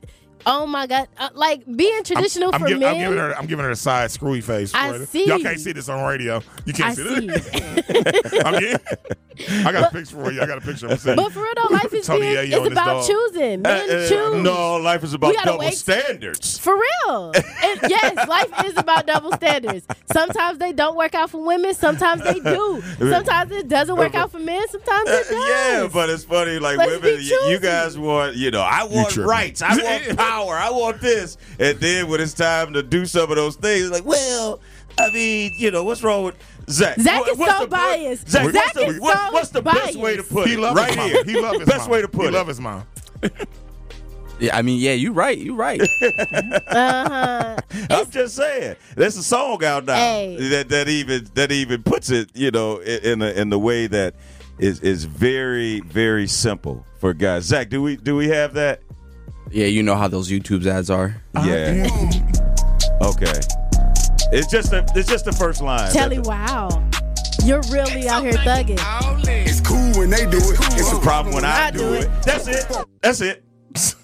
oh 0.47 0.67
my 0.67 0.87
god, 0.87 1.09
uh, 1.19 1.29
like 1.35 1.65
being 1.77 2.03
traditional 2.05 2.51
I'm, 2.55 2.61
for 2.61 2.69
giv- 2.69 2.79
men. 2.79 2.95
I'm 2.95 3.01
giving 3.01 3.19
her. 3.19 3.37
I'm 3.37 3.47
giving 3.47 3.65
her 3.65 3.71
a 3.73 3.77
side 3.77 4.11
screwy 4.11 4.41
face. 4.41 4.73
I 4.75 4.91
for 4.97 5.03
it. 5.03 5.09
see. 5.09 5.27
Y'all 5.27 5.39
can't 5.41 5.61
see 5.61 5.73
this 5.73 5.89
on 5.89 6.03
radio. 6.05 6.41
You 6.65 6.73
can't 6.73 6.91
I 6.91 6.95
see, 6.95 7.27
this. 7.27 7.51
I'm 8.45 8.61
getting, 8.61 8.79
I 9.67 9.71
got 9.73 9.89
a 9.93 9.95
picture 9.95 10.17
for 10.17 10.33
you. 10.33 10.41
I 10.41 10.47
got 10.47 10.59
a 10.59 10.61
picture. 10.63 10.89
I'm 10.89 10.97
saying. 10.97 11.17
but 11.17 11.31
for 11.33 11.41
real 11.43 11.53
though, 11.57 11.75
life 11.75 11.93
is 11.93 12.07
Tony 12.07 12.21
being, 12.35 12.53
it's 12.53 12.67
about 12.73 12.87
dog. 12.87 13.07
choosing. 13.07 13.63
Men 13.63 13.91
Uh, 13.91 13.93
uh, 13.95 14.09
choose. 14.09 14.43
no, 14.43 14.77
life 14.77 15.05
is 15.05 15.13
about 15.15 15.29
We 15.29 15.35
gotta 15.35 15.47
double 15.47 15.59
wait- 15.61 15.75
standards. 15.75 16.59
For 16.59 16.75
real. 16.75 17.33
And 17.35 17.81
yes, 17.89 18.29
life 18.29 18.51
is 18.65 18.77
about 18.79 19.07
double 19.07 19.33
standards. 19.33 19.87
Sometimes 20.13 20.59
they 20.59 20.73
don't 20.73 20.97
work 20.97 21.15
out 21.15 21.31
for 21.31 21.45
women, 21.45 21.75
sometimes 21.75 22.23
they 22.25 22.41
do. 22.41 22.83
Sometimes 22.99 23.53
it 23.53 23.69
doesn't 23.69 23.97
work 23.97 24.15
out 24.15 24.31
for 24.33 24.39
men, 24.39 24.67
sometimes 24.69 25.09
it 25.11 25.29
does. 25.29 25.31
Uh, 25.31 25.47
yeah, 25.83 25.89
but 25.93 26.09
it's 26.09 26.25
funny. 26.25 26.59
Like 26.59 26.79
Let's 26.79 26.93
women, 27.03 27.19
be 27.19 27.25
you, 27.25 27.41
you 27.49 27.59
guys 27.59 27.99
want, 27.99 28.37
you 28.37 28.51
know, 28.51 28.63
I 28.63 28.85
want 28.85 29.17
rights, 29.17 29.61
I 29.61 29.77
want 29.77 30.17
power, 30.17 30.36
I 30.45 30.71
want 30.71 31.01
this, 31.01 31.37
and 31.59 31.79
then 31.81 32.09
when 32.09 32.21
it's 32.21 32.35
time 32.35 32.73
to 32.75 32.83
do 32.83 33.07
some 33.07 33.31
of 33.31 33.37
those 33.37 33.57
things, 33.57 33.91
like, 33.91 34.05
well, 34.05 34.61
I 34.99 35.11
mean, 35.11 35.53
you 35.59 35.71
know, 35.71 35.85
what's 35.85 36.03
wrong 36.03 36.25
with 36.25 36.35
Zach? 36.69 36.99
Zach 37.01 37.21
What- 37.21 37.31
is 37.31 37.39
what's 37.39 37.53
so 37.53 37.61
the- 37.61 37.67
biased. 37.69 38.29
Zach, 38.29 38.45
Zach 38.51 38.55
what's 38.55 38.73
the, 38.75 38.85
is 38.87 39.01
what- 39.01 39.17
so 39.29 39.33
what's 39.33 39.49
the 39.51 39.63
best 39.63 39.97
way 39.97 40.17
to 40.17 40.23
biased. 40.23 40.33
put 40.35 40.49
he 40.49 40.55
it? 40.55 40.59
love 40.61 40.77
right 40.77 40.89
his 40.89 40.97
mom. 40.97 41.09
here. 41.11 41.25
He 41.25 41.41
love 41.41 41.55
his 41.61 41.69
best 41.69 41.81
mom. 41.83 41.91
way 41.91 42.01
to 42.03 42.09
put 42.09 42.23
he 42.23 42.29
it. 42.29 42.33
love 42.35 42.47
his 42.49 42.61
mom. 42.61 42.85
Yeah, 44.39 44.55
I 44.55 44.61
mean, 44.61 44.79
yeah, 44.79 44.93
you're 44.93 45.15
right. 45.15 45.39
You're 45.39 45.57
right. 45.57 45.81
Uh-huh. 46.69 47.57
I'm 47.91 48.11
just 48.11 48.37
saying. 48.37 48.77
There's 48.95 49.17
a 49.17 49.23
song 49.23 49.65
out 49.65 49.87
now 49.87 49.95
Hey. 49.95 50.37
that 50.51 50.69
that 50.69 50.89
even 50.89 51.27
that 51.35 51.51
even 51.53 51.83
puts 51.83 52.11
it, 52.11 52.29
you 52.35 52.51
know, 52.51 52.81
i- 52.81 53.01
in 53.03 53.23
a, 53.23 53.29
in 53.31 53.49
the 53.49 53.59
way 53.59 53.87
that 53.87 54.15
is 54.59 54.81
is 54.81 55.05
very 55.05 55.81
very 55.81 56.27
simple 56.27 56.85
for 56.99 57.15
guys. 57.15 57.45
Zach, 57.45 57.71
do 57.71 57.81
we 57.81 57.97
do 57.97 58.15
we 58.15 58.29
have 58.29 58.53
that? 58.55 58.81
Yeah, 59.51 59.67
you 59.67 59.83
know 59.83 59.95
how 59.95 60.09
those 60.09 60.31
YouTube 60.31 60.67
ads 60.67 60.91
are. 60.91 61.17
Ah, 61.35 61.47
yeah. 61.47 61.87
Okay. 63.03 63.41
It's 64.33 64.49
just 64.51 64.73
a, 64.73 64.85
it's 64.95 65.09
just 65.09 65.25
the 65.25 65.33
first 65.33 65.63
line. 65.63 65.93
Telly, 65.93 66.19
wow. 66.21 66.69
You're 67.45 67.63
really 67.71 68.09
out 68.09 68.25
here 68.25 68.33
thugging. 68.33 68.79
It's 69.47 69.61
cool 69.61 69.93
when 70.01 70.11
they 70.11 70.25
do 70.29 70.39
it. 70.39 70.59
It's 70.73 70.93
a 70.93 70.99
problem 70.99 71.35
when 71.35 71.45
I, 71.45 71.67
I 71.67 71.71
do 71.71 71.79
do 71.79 71.95
it. 71.95 72.05
it. 72.05 72.23
That's 72.23 72.49
it. 72.49 72.67
That's 73.01 73.21
it. 73.21 73.45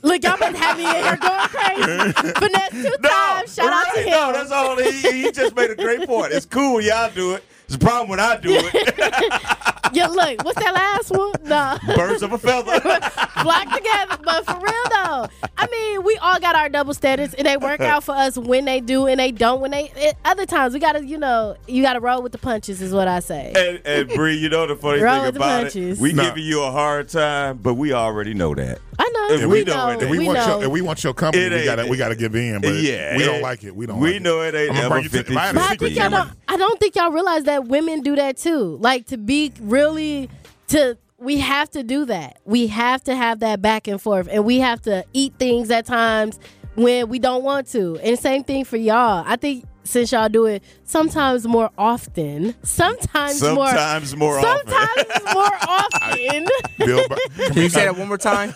Look, 0.02 0.22
y'all 0.22 0.36
been 0.38 0.54
having 0.54 0.84
me 0.84 0.90
in 0.90 1.02
here 1.02 1.16
going 1.16 1.48
crazy. 1.48 2.12
Finesse 2.38 2.70
two 2.70 2.96
No, 3.00 3.08
times. 3.08 3.54
Shout 3.54 3.72
out 3.72 3.94
to 3.94 4.00
right. 4.00 4.06
him. 4.06 4.10
No, 4.12 4.32
that's 4.32 4.50
all. 4.52 4.76
He, 4.76 5.22
he 5.24 5.32
just 5.32 5.56
made 5.56 5.70
a 5.70 5.74
great 5.74 6.06
point. 6.06 6.32
It's 6.32 6.46
cool 6.46 6.74
when 6.74 6.84
y'all 6.84 7.10
do 7.12 7.32
it. 7.34 7.44
It's 7.64 7.76
a 7.76 7.78
problem 7.78 8.10
when 8.10 8.20
I 8.20 8.36
do 8.36 8.50
it. 8.52 9.71
yeah, 9.92 10.06
look, 10.06 10.44
what's 10.44 10.58
that 10.62 10.74
last 10.74 11.10
one? 11.10 11.32
No. 11.44 11.76
Birds 11.96 12.22
of 12.22 12.32
a 12.32 12.38
feather. 12.38 12.80
Flock 13.42 13.74
together. 13.74 14.18
But 14.24 14.44
for 14.46 14.58
real 14.60 14.82
though, 14.90 15.26
I 15.58 15.66
mean, 15.70 16.04
we 16.04 16.16
all 16.18 16.38
got 16.38 16.54
our 16.54 16.68
double 16.68 16.94
standards 16.94 17.34
and 17.34 17.46
they 17.46 17.56
work 17.56 17.80
out 17.92 18.04
for 18.04 18.14
us 18.14 18.38
when 18.38 18.64
they 18.64 18.80
do 18.80 19.06
and 19.06 19.18
they 19.18 19.32
don't 19.32 19.60
when 19.60 19.70
they 19.72 19.90
it, 19.96 20.16
other 20.24 20.46
times 20.46 20.74
we 20.74 20.80
gotta, 20.80 21.04
you 21.04 21.18
know, 21.18 21.56
you 21.66 21.82
gotta 21.82 22.00
roll 22.00 22.22
with 22.22 22.32
the 22.32 22.38
punches 22.38 22.80
is 22.80 22.92
what 22.94 23.08
I 23.08 23.20
say. 23.20 23.52
And, 23.56 23.80
and 23.84 24.08
Bree, 24.10 24.36
you 24.36 24.48
know 24.48 24.66
the 24.66 24.76
funny 24.76 25.00
Roll 25.02 25.14
thing 25.16 25.24
with 25.24 25.34
the 25.34 25.40
about 25.40 25.62
punches. 25.62 25.98
it, 25.98 26.02
we 26.02 26.12
Nah. 26.12 26.24
giving 26.24 26.44
you 26.44 26.62
a 26.62 26.70
hard 26.70 27.08
time, 27.08 27.58
but 27.58 27.74
we 27.74 27.92
already 27.92 28.34
know 28.34 28.54
that. 28.54 28.78
I 28.98 29.08
know. 29.08 29.34
And 29.42 29.50
we, 29.50 29.58
we 29.60 29.64
know 29.64 29.74
know. 29.74 29.88
it. 29.98 30.02
If 30.02 30.10
we, 30.10 30.18
we 30.18 30.26
want 30.26 30.38
know. 30.38 30.56
your, 30.58 30.64
if 30.66 30.70
we 30.70 30.80
want 30.82 31.02
your 31.04 31.14
company, 31.14 31.44
It 31.44 31.52
we 31.52 31.64
gotta 31.64 31.86
we 31.86 31.96
gotta 31.96 32.14
give 32.14 32.34
in. 32.36 32.60
But 32.60 32.74
Yeah, 32.76 33.16
we 33.16 33.24
don't 33.24 33.42
like 33.42 33.64
it. 33.64 33.74
We 33.74 33.86
don't. 33.86 33.98
we 33.98 34.14
like 34.14 34.22
know 34.22 34.42
it 34.42 34.54
ain't 34.54 34.76
ever 34.76 34.88
bring 34.90 35.02
you 35.04 35.08
to- 35.10 35.18
if 35.20 35.36
I 35.36 35.46
had 35.46 35.54
50-50. 35.56 35.58
I 35.58 35.62
secret 35.70 35.78
think 35.80 35.96
y'all 35.98 36.10
camera- 36.10 36.24
don't. 36.26 36.38
I 36.48 36.56
don't 36.56 36.78
think 36.80 36.94
y'all 36.96 37.10
realize 37.10 37.44
that 37.44 37.66
women 37.66 38.02
do 38.02 38.14
that 38.16 38.36
too. 38.36 38.76
Like 38.80 39.06
to 39.06 39.16
be 39.16 39.52
really 39.72 40.30
to. 40.68 40.96
We 41.18 41.38
have 41.38 41.70
to 41.70 41.84
do 41.84 42.04
that. 42.06 42.40
We 42.44 42.66
have 42.66 43.04
to 43.04 43.14
have 43.14 43.40
that 43.40 43.62
back 43.62 43.86
and 43.86 44.02
forth, 44.02 44.28
and 44.30 44.44
we 44.44 44.58
have 44.58 44.80
to 44.82 45.04
eat 45.12 45.34
things 45.38 45.70
at 45.70 45.86
times 45.86 46.40
when 46.74 47.08
we 47.08 47.20
don't 47.20 47.44
want 47.44 47.68
to. 47.68 47.96
And 48.02 48.18
same 48.18 48.42
thing 48.42 48.64
for 48.64 48.76
y'all. 48.76 49.24
I 49.24 49.36
think 49.36 49.64
since 49.84 50.10
y'all 50.12 50.28
do 50.28 50.46
it 50.46 50.62
sometimes 50.92 51.46
more 51.46 51.70
often, 51.78 52.54
sometimes, 52.62 53.38
Sometimes 53.38 54.14
more 54.14 54.38
often. 54.38 54.68
sometimes 54.68 55.34
more 55.34 55.56
often, 55.62 56.46
Bill, 56.78 57.08
Bur- 57.36 57.46
Can 57.48 57.62
you 57.62 57.68
say 57.70 57.84
that 57.86 57.96
one 57.96 58.08
more 58.08 58.18
time? 58.18 58.52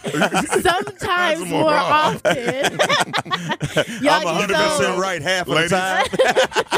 sometimes 0.61 1.40
more 1.40 1.49
more 1.62 1.72
often. 1.72 2.79
often. 2.79 2.79
y'all 4.05 4.29
I'm 4.29 4.46
get 4.46 4.51
100% 4.57 4.99
right 4.99 5.22
half 5.22 5.49
of 5.49 5.55
Ladies. 5.55 5.70
the 5.70 5.77
time. 5.79 6.05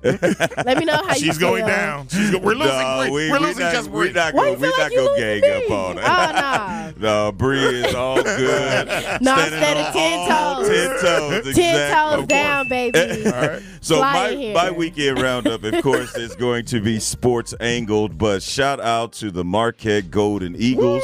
Let 0.66 0.78
me 0.78 0.86
know 0.86 1.04
how 1.06 1.16
you 1.16 1.26
She's 1.26 1.38
going 1.38 1.66
down. 1.66 2.08
She's 2.08 2.32
go, 2.32 2.38
we're 2.40 2.54
losing 2.56 2.78
No, 2.78 3.10
we, 3.12 3.30
We're 3.30 3.40
we 3.40 3.46
losing 3.48 3.64
not, 3.66 3.74
just 3.74 3.90
we 3.90 4.06
Bree. 4.06 4.14
not 4.14 4.34
Why 4.34 4.46
gonna, 4.46 4.52
you 4.52 4.58
feel 4.58 4.72
like 4.78 4.85
you 4.92 4.98
gonna 4.98 5.20
gang 5.20 5.42
me? 5.42 5.66
up 5.66 5.72
on. 5.72 6.00
Oh, 6.00 6.94
no, 6.98 7.32
Bree 7.38 7.60
is 7.60 7.96
all 7.96 8.22
good. 8.22 8.88
No, 9.22 9.34
instead 9.40 9.78
of 9.78 9.94
10 9.94 10.30
toes. 10.30 10.68
Ten 10.68 11.00
toes. 11.00 11.56
Ten 11.56 11.94
toes 11.94 12.28
down, 12.28 12.68
baby. 12.68 13.00
So 13.82 13.98
Fly 13.98 14.36
my, 14.36 14.54
my 14.54 14.72
weekend 14.72 15.22
roundup, 15.22 15.64
of 15.64 15.84
course, 15.84 16.16
is 16.18 16.36
going 16.36 16.66
to 16.66 16.82
be 16.82 17.00
sports 17.00 17.54
angled, 17.60 18.18
but 18.18 18.42
shout 18.42 18.80
out 18.80 19.14
to 19.14 19.30
the 19.30 19.44
Marquette 19.44 20.10
Golden 20.10 20.56
Eagles, 20.56 21.04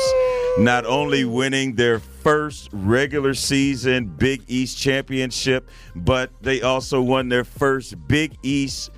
not 0.58 0.86
only 0.88 1.24
winning 1.24 1.76
their 1.76 2.00
first 2.00 2.70
regular 2.74 3.36
season 3.36 4.06
Big 4.08 4.42
East 4.48 4.80
championship, 4.80 5.70
but 5.96 6.32
they 6.42 6.64
also 6.64 7.02
won 7.02 7.30
their 7.30 7.44
first 7.44 7.96
Big 8.08 8.36
East 8.42 8.90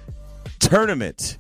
tournament 0.60 1.38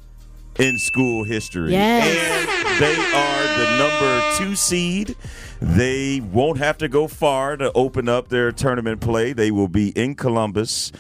in 0.60 0.78
school 0.78 1.24
history. 1.24 1.72
Yes. 1.72 2.06
And 2.06 2.82
they 2.82 2.96
are 2.96 3.58
the 3.58 3.78
number 3.78 4.38
two 4.38 4.56
seed. 4.56 5.16
They 5.62 6.20
won't 6.20 6.58
have 6.58 6.78
to 6.80 6.88
go 6.88 7.08
far 7.08 7.58
to 7.58 7.72
open 7.74 8.10
up 8.10 8.30
their 8.30 8.52
tournament 8.52 9.02
play. 9.02 9.34
They 9.34 9.52
will 9.52 9.68
be 9.68 9.90
in 9.90 10.16
Columbus. 10.16 10.92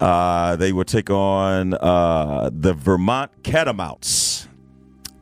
Uh, 0.00 0.56
they 0.56 0.72
will 0.72 0.84
take 0.84 1.10
on 1.10 1.74
uh, 1.74 2.50
the 2.52 2.74
Vermont 2.74 3.30
Catamounts. 3.42 4.48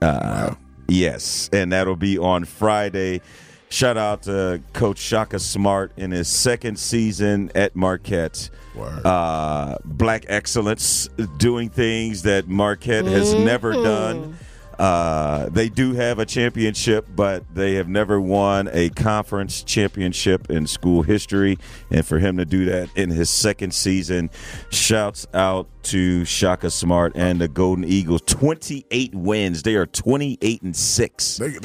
Uh, 0.00 0.54
Yes, 0.88 1.48
and 1.54 1.72
that'll 1.72 1.96
be 1.96 2.18
on 2.18 2.44
Friday. 2.44 3.22
Shout 3.72 3.96
out 3.96 4.24
to 4.24 4.60
Coach 4.74 4.98
Shaka 4.98 5.38
Smart 5.38 5.92
in 5.96 6.10
his 6.10 6.28
second 6.28 6.78
season 6.78 7.50
at 7.54 7.74
Marquette. 7.74 8.50
Word. 8.74 9.00
Uh, 9.06 9.78
black 9.82 10.26
excellence, 10.28 11.08
doing 11.38 11.70
things 11.70 12.24
that 12.24 12.48
Marquette 12.48 13.06
has 13.06 13.32
never 13.32 13.72
done. 13.72 14.36
Uh, 14.82 15.48
they 15.50 15.68
do 15.68 15.92
have 15.92 16.18
a 16.18 16.26
championship, 16.26 17.06
but 17.14 17.44
they 17.54 17.74
have 17.74 17.86
never 17.86 18.20
won 18.20 18.68
a 18.72 18.88
conference 18.88 19.62
championship 19.62 20.50
in 20.50 20.66
school 20.66 21.02
history. 21.02 21.56
And 21.92 22.04
for 22.04 22.18
him 22.18 22.36
to 22.38 22.44
do 22.44 22.64
that 22.64 22.88
in 22.96 23.08
his 23.10 23.30
second 23.30 23.74
season, 23.74 24.28
shouts 24.70 25.24
out 25.34 25.68
to 25.84 26.24
Shaka 26.24 26.68
Smart 26.68 27.12
and 27.14 27.40
the 27.40 27.46
Golden 27.46 27.84
Eagles. 27.84 28.22
28 28.22 29.14
wins. 29.14 29.62
They 29.62 29.76
are 29.76 29.86
28 29.86 30.62
and 30.62 30.74
6. 30.74 31.36
They, 31.36 31.48
they're, 31.48 31.60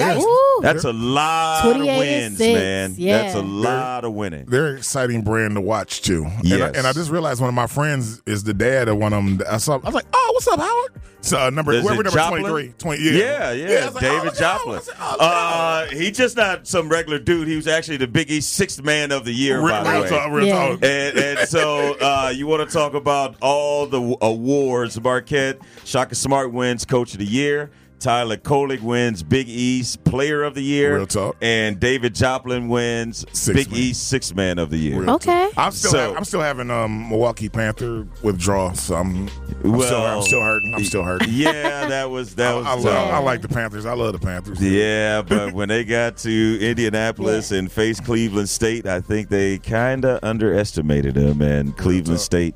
That's 0.60 0.84
a 0.84 0.92
lot 0.92 1.66
of 1.66 1.72
28 1.72 1.98
wins, 1.98 2.38
six, 2.38 2.54
man. 2.60 2.94
yeah. 2.96 3.22
That's 3.22 3.34
a 3.34 3.42
lot 3.42 4.04
of 4.04 4.12
winning. 4.12 4.46
they're 4.46 4.68
an 4.68 4.76
exciting 4.76 5.22
brand 5.22 5.56
to 5.56 5.60
watch 5.60 6.02
too. 6.02 6.24
And, 6.44 6.62
I, 6.62 6.68
and 6.68 6.86
I 6.86 6.92
just 6.92 7.10
realized 7.10 7.40
one 7.40 7.48
of 7.48 7.54
my 7.54 7.66
friends 7.66 8.22
is 8.26 8.44
the 8.44 8.54
dad 8.54 8.86
of 8.86 8.96
one 8.98 9.12
of 9.12 9.24
them. 9.24 9.40
I 9.50 9.56
saw. 9.56 9.74
I 9.74 9.78
was 9.78 9.94
like, 9.94 10.06
"Oh, 10.12 10.30
what's 10.34 10.46
up, 10.48 10.60
Howard?" 10.60 11.02
So 11.20 11.38
uh, 11.38 11.50
number 11.50 11.72
Is 11.72 11.82
whoever 11.82 12.02
number 12.02 12.10
Joplin? 12.16 12.42
twenty 12.42 12.66
three. 12.66 12.74
Twenty. 12.78 13.02
Yeah. 13.16 13.52
Yeah, 13.52 13.68
yeah, 13.68 13.80
I 13.80 13.84
was 13.86 13.94
like, 13.94 14.02
David 14.02 14.32
oh, 14.34 14.38
Joplin. 14.38 14.68
Howard. 14.68 14.82
Said, 14.84 14.94
oh, 15.00 15.10
look 15.12 15.20
at 15.22 15.26
Howard. 15.26 15.88
Uh, 15.92 15.96
he 15.96 16.10
just 16.10 16.36
not 16.36 16.66
some 16.66 16.88
regular 16.88 17.18
dude. 17.18 17.48
He 17.48 17.56
was 17.56 17.66
actually 17.68 17.96
the 17.98 18.08
Big 18.08 18.30
East 18.30 18.52
sixth 18.52 18.82
man 18.82 19.12
of 19.12 19.24
the 19.24 19.32
year, 19.32 19.58
real, 19.58 19.68
by 19.68 19.94
the 19.94 20.00
way. 20.02 20.08
talk. 20.08 20.30
Real 20.32 20.46
Yeah. 20.46 20.68
talk. 20.68 20.84
And, 20.84 21.18
and 21.18 21.48
so 21.48 21.96
uh, 22.00 22.32
you 22.34 22.46
want 22.46 22.68
to 22.68 22.72
talk 22.72 22.94
about 22.94 23.36
all 23.40 23.86
the 23.86 24.16
awards. 24.20 25.00
Marquette, 25.00 25.58
Shaka 25.84 26.14
Smart 26.14 26.52
wins 26.52 26.84
Coach 26.84 27.12
of 27.12 27.18
the 27.18 27.26
Year. 27.26 27.70
Tyler 27.98 28.36
Kolek 28.36 28.80
wins 28.80 29.22
Big 29.22 29.48
East 29.48 30.04
Player 30.04 30.42
of 30.44 30.54
the 30.54 30.62
Year. 30.62 30.96
Real 30.96 31.06
talk. 31.06 31.36
And 31.40 31.80
David 31.80 32.14
Joplin 32.14 32.68
wins 32.68 33.24
Sixth 33.32 33.54
Big 33.54 33.70
man. 33.70 33.80
East 33.80 34.08
Sixth 34.08 34.34
Man 34.34 34.58
of 34.58 34.70
the 34.70 34.76
Year. 34.78 35.00
Real 35.00 35.10
Okay. 35.16 35.50
I'm 35.56 35.72
still. 35.72 35.90
So- 35.90 35.98
having, 35.98 36.16
I'm 36.16 36.24
still 36.24 36.40
having 36.40 36.70
um 36.70 37.08
Milwaukee 37.08 37.48
Panther 37.48 38.06
withdrawal. 38.22 38.74
So 38.74 38.94
I'm. 38.94 39.28
I'm, 39.64 39.72
Well, 39.72 39.82
still, 39.82 40.00
I'm 40.02 40.22
still 40.22 40.40
hurting. 40.42 40.74
I'm 40.74 40.84
still 40.84 41.02
hurting. 41.02 41.28
Yeah, 41.32 41.86
that 41.88 42.10
was 42.10 42.34
that 42.36 42.54
was 42.54 42.66
I, 42.66 42.74
love. 42.74 43.10
I 43.14 43.18
like 43.18 43.42
the 43.42 43.48
Panthers. 43.48 43.84
I 43.86 43.94
love 43.94 44.12
the 44.12 44.18
Panthers. 44.18 44.60
Yeah, 44.62 45.22
but 45.26 45.52
when 45.52 45.68
they 45.68 45.84
got 45.84 46.16
to 46.18 46.58
Indianapolis 46.60 47.50
and 47.50 47.70
faced 47.70 48.04
Cleveland 48.04 48.48
State, 48.48 48.86
I 48.86 49.00
think 49.00 49.28
they 49.28 49.58
kind 49.58 50.04
of 50.04 50.20
underestimated 50.22 51.14
them, 51.14 51.42
and 51.42 51.76
Cleveland 51.76 52.20
State 52.20 52.54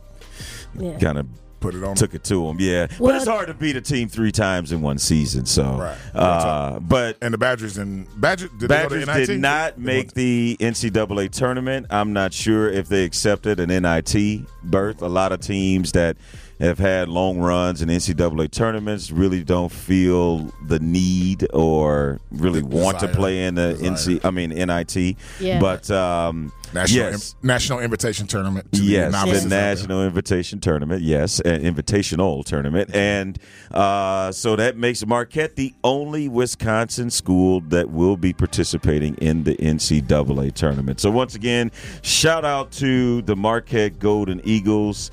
Yeah. 0.78 0.96
kind 0.98 1.18
of 1.18 1.26
Put 1.62 1.74
it 1.74 1.82
on. 1.84 1.94
took 1.94 2.14
it 2.14 2.24
to 2.24 2.46
them. 2.46 2.56
Yeah, 2.60 2.88
but 2.98 3.14
it's 3.14 3.26
hard 3.26 3.46
to 3.46 3.54
beat 3.54 3.76
a 3.76 3.80
team 3.80 4.08
three 4.08 4.32
times 4.32 4.72
in 4.72 4.82
one 4.82 4.98
season. 4.98 5.46
So, 5.46 5.62
Right. 5.78 5.98
uh, 6.14 6.80
but 6.80 7.16
and 7.22 7.32
the 7.32 7.38
Badgers 7.38 7.78
and 7.78 8.06
Badgers 8.20 8.50
did 8.58 8.68
Badgers 8.68 9.00
they 9.00 9.06
go 9.06 9.12
to 9.12 9.18
NIT? 9.18 9.26
did 9.28 9.40
not 9.40 9.78
make 9.78 10.12
the 10.14 10.56
NCAA 10.60 11.28
tournament. 11.30 11.86
I'm 11.90 12.12
not 12.12 12.32
sure 12.32 12.68
if 12.68 12.88
they 12.88 13.04
accepted 13.04 13.60
an 13.60 13.70
NIT 13.70 14.44
berth. 14.64 15.00
A 15.02 15.08
lot 15.08 15.32
of 15.32 15.40
teams 15.40 15.92
that 15.92 16.16
have 16.62 16.78
had 16.78 17.08
long 17.08 17.38
runs 17.38 17.82
in 17.82 17.88
NCAA 17.88 18.50
tournaments 18.50 19.10
really 19.10 19.42
don't 19.42 19.70
feel 19.72 20.52
the 20.66 20.78
need 20.78 21.46
or 21.52 22.20
really 22.30 22.60
The 22.60 22.66
want 22.66 23.00
to 23.00 23.08
play 23.08 23.44
in 23.44 23.54
the 23.56 23.74
Desire. 23.74 24.16
NC. 24.18 24.24
I 24.24 24.30
mean 24.30 24.50
NIT. 24.50 25.16
Yeah. 25.40 25.58
But 25.60 25.90
um, 25.90 26.52
National 26.72 27.10
yes. 27.10 27.34
National 27.42 27.80
Invitation 27.80 28.26
Tournament. 28.26 28.72
to 28.72 28.80
the 28.80 28.86
Yes, 28.86 29.12
novices 29.12 29.42
the. 29.42 29.48
National 29.50 30.04
Invitation 30.04 30.58
Tournament. 30.60 31.02
Yes, 31.02 31.38
an 31.40 31.60
invitational 31.62 32.44
tournament, 32.46 32.94
and 32.94 33.38
uh, 33.72 34.32
so 34.32 34.56
that 34.56 34.76
makes 34.78 35.04
Marquette 35.04 35.56
the 35.56 35.74
only 35.84 36.28
Wisconsin 36.28 37.10
school 37.10 37.60
that 37.68 37.90
will 37.90 38.16
be 38.16 38.32
participating 38.32 39.16
in 39.16 39.44
the 39.44 39.54
NCAA 39.56 40.54
tournament. 40.54 40.98
So 41.00 41.10
once 41.10 41.34
again, 41.34 41.70
shout 42.00 42.44
out 42.46 42.70
to 42.72 43.20
the 43.22 43.36
Marquette 43.36 43.98
Golden 43.98 44.40
Eagles 44.44 45.10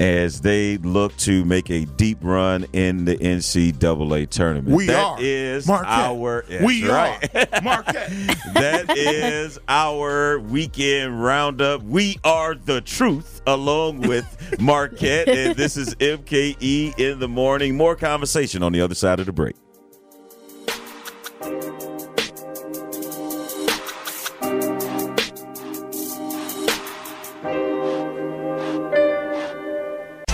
as 0.00 0.40
they 0.40 0.78
look 0.78 1.14
to 1.18 1.44
make 1.44 1.70
a 1.70 1.84
deep 1.84 2.18
run 2.22 2.64
in 2.72 3.04
the 3.04 3.16
NCAA 3.18 4.28
tournament. 4.30 4.74
We 4.74 4.86
That 4.86 5.04
are 5.04 5.16
is 5.20 5.66
Marquette. 5.68 5.88
our. 5.90 6.44
that's 6.48 6.64
we 6.64 6.88
right. 6.88 7.22
are 7.36 7.60
Marquette. 7.62 8.10
that 8.54 8.96
is 8.96 9.58
our 9.68 10.38
weekend 10.40 11.22
roundup. 11.22 11.82
We 11.82 12.18
are 12.24 12.54
the 12.54 12.80
truth, 12.80 13.42
along 13.46 14.00
with 14.00 14.58
Marquette, 14.58 15.28
and 15.28 15.54
this 15.54 15.76
is 15.76 15.94
MKE 15.96 16.98
in 16.98 17.18
the 17.18 17.28
morning. 17.28 17.76
More 17.76 17.94
conversation 17.94 18.62
on 18.62 18.72
the 18.72 18.80
other 18.80 18.94
side 18.94 19.20
of 19.20 19.26
the 19.26 19.32
break. 19.32 19.54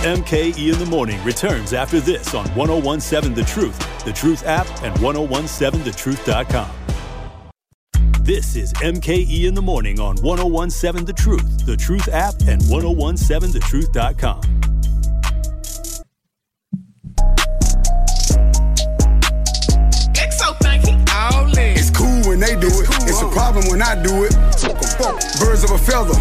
MKE 0.07 0.71
in 0.71 0.79
the 0.79 0.85
morning 0.85 1.21
returns 1.25 1.73
after 1.73 1.99
this 1.99 2.33
on 2.33 2.47
1017 2.55 3.33
The 3.33 3.43
Truth, 3.43 4.05
The 4.05 4.13
Truth 4.13 4.45
app, 4.45 4.65
and 4.81 4.95
1017thetruth.com. 4.99 6.69
This 8.21 8.55
is 8.55 8.71
MKE 8.75 9.43
in 9.43 9.53
the 9.53 9.61
morning 9.61 9.99
on 9.99 10.15
1017 10.15 11.05
The 11.05 11.11
Truth, 11.11 11.65
The 11.65 11.75
Truth 11.75 12.07
app, 12.07 12.35
and 12.47 12.61
1017thetruth.com. 12.61 14.41
It's 21.75 21.91
cool 21.91 22.29
when 22.29 22.39
they 22.39 22.55
do 22.55 22.67
it. 22.67 22.87
It's 23.03 23.21
a 23.21 23.29
problem 23.29 23.65
when 23.67 23.81
I 23.81 24.01
do 24.01 24.23
it. 24.23 24.31
Birds 24.97 25.63
of 25.63 25.71
a 25.71 25.77
feather. 25.77 26.13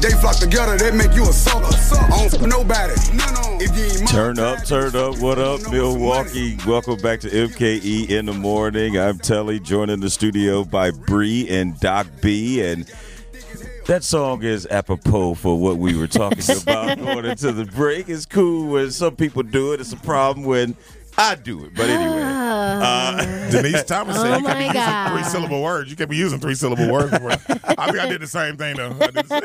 They 0.00 0.10
flock 0.20 0.36
together, 0.36 0.78
they 0.78 0.90
make 0.90 1.14
you 1.14 1.24
a 1.24 1.32
sucker. 1.32 1.66
I 1.66 2.28
don't 2.28 2.34
f- 2.34 2.40
nobody. 2.40 2.94
If 3.62 4.00
you 4.00 4.06
Turn 4.06 4.38
up, 4.38 4.64
turn 4.64 4.96
up. 4.96 5.18
What 5.18 5.38
up, 5.38 5.60
Milwaukee? 5.70 6.56
Welcome 6.66 6.96
back 7.00 7.20
to 7.20 7.28
MKE 7.28 8.08
in 8.08 8.26
the 8.26 8.32
morning. 8.32 8.98
I'm 8.98 9.18
Telly, 9.18 9.60
joined 9.60 9.90
in 9.90 10.00
the 10.00 10.08
studio 10.08 10.64
by 10.64 10.90
Bree 10.90 11.46
and 11.50 11.78
Doc 11.80 12.06
B, 12.22 12.62
and 12.62 12.90
that 13.86 14.02
song 14.02 14.42
is 14.42 14.66
apropos 14.70 15.34
for 15.34 15.58
what 15.58 15.76
we 15.76 15.94
were 15.94 16.06
talking 16.06 16.44
about 16.62 16.98
going 16.98 17.26
into 17.26 17.52
the 17.52 17.66
break. 17.66 18.08
It's 18.08 18.24
cool 18.24 18.68
when 18.68 18.90
some 18.90 19.16
people 19.16 19.42
do 19.42 19.74
it. 19.74 19.80
It's 19.80 19.92
a 19.92 19.96
problem 19.96 20.46
when 20.46 20.76
I 21.16 21.36
do 21.36 21.64
it. 21.64 21.74
But 21.74 21.88
anyway, 21.90 22.22
uh, 22.24 23.24
Denise 23.50 23.84
Thomas 23.84 24.16
said 24.16 24.32
Oh 24.32 24.38
you 24.38 24.44
can't 24.44 24.58
be 24.58 24.66
my 24.66 24.74
using 24.74 25.12
three 25.14 25.22
syllable 25.30 25.62
words. 25.62 25.90
You 25.90 25.96
can't 25.96 26.10
be 26.10 26.16
using 26.16 26.40
three 26.40 26.54
syllable 26.54 26.90
words. 26.92 27.12
I 27.12 27.26
think 27.86 27.98
I 28.00 28.08
did 28.08 28.20
the 28.20 28.26
same 28.26 28.56
thing 28.56 28.76
though. 28.76 28.90
I 29.00 29.06
did 29.10 29.14
the 29.14 29.26
same- 29.28 29.42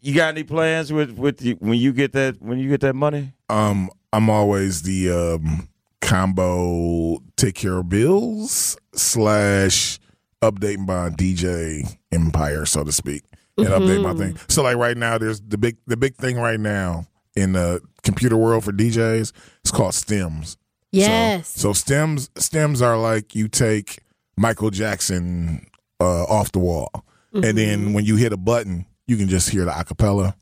you 0.00 0.14
got 0.14 0.28
any 0.28 0.44
plans 0.44 0.92
with 0.92 1.12
with 1.12 1.42
you, 1.42 1.56
when 1.56 1.78
you 1.78 1.92
get 1.92 2.12
that 2.12 2.40
when 2.40 2.58
you 2.58 2.68
get 2.68 2.80
that 2.80 2.94
money? 2.94 3.32
Um, 3.48 3.90
I'm 4.12 4.30
always 4.30 4.82
the 4.82 5.10
um, 5.10 5.68
combo 6.00 7.22
take 7.36 7.54
care 7.54 7.78
of 7.78 7.88
bills 7.88 8.76
slash 8.94 9.98
updating 10.42 10.86
my 10.86 11.10
DJ 11.10 11.98
empire, 12.10 12.64
so 12.64 12.82
to 12.82 12.92
speak, 12.92 13.24
and 13.58 13.68
update 13.68 14.02
my 14.02 14.14
thing. 14.14 14.38
So 14.48 14.62
like 14.62 14.76
right 14.76 14.96
now, 14.96 15.18
there's 15.18 15.40
the 15.40 15.58
big 15.58 15.76
the 15.86 15.96
big 15.96 16.16
thing 16.16 16.38
right 16.38 16.60
now 16.60 17.06
in 17.36 17.52
the 17.52 17.80
computer 18.02 18.36
world 18.36 18.64
for 18.64 18.72
DJs. 18.72 19.32
It's 19.60 19.70
called 19.70 19.94
stems. 19.94 20.56
Yes. 20.92 21.48
So, 21.48 21.68
so 21.68 21.72
stems 21.72 22.30
stems 22.36 22.82
are 22.82 22.98
like 22.98 23.34
you 23.34 23.48
take 23.48 24.00
Michael 24.36 24.70
Jackson 24.70 25.66
uh, 26.00 26.24
off 26.24 26.52
the 26.52 26.58
wall, 26.58 26.90
and 27.32 27.56
then 27.56 27.92
when 27.92 28.04
you 28.04 28.16
hit 28.16 28.32
a 28.32 28.36
button, 28.36 28.86
you 29.06 29.16
can 29.16 29.28
just 29.28 29.50
hear 29.50 29.64
the 29.64 29.70
acapella, 29.70 30.34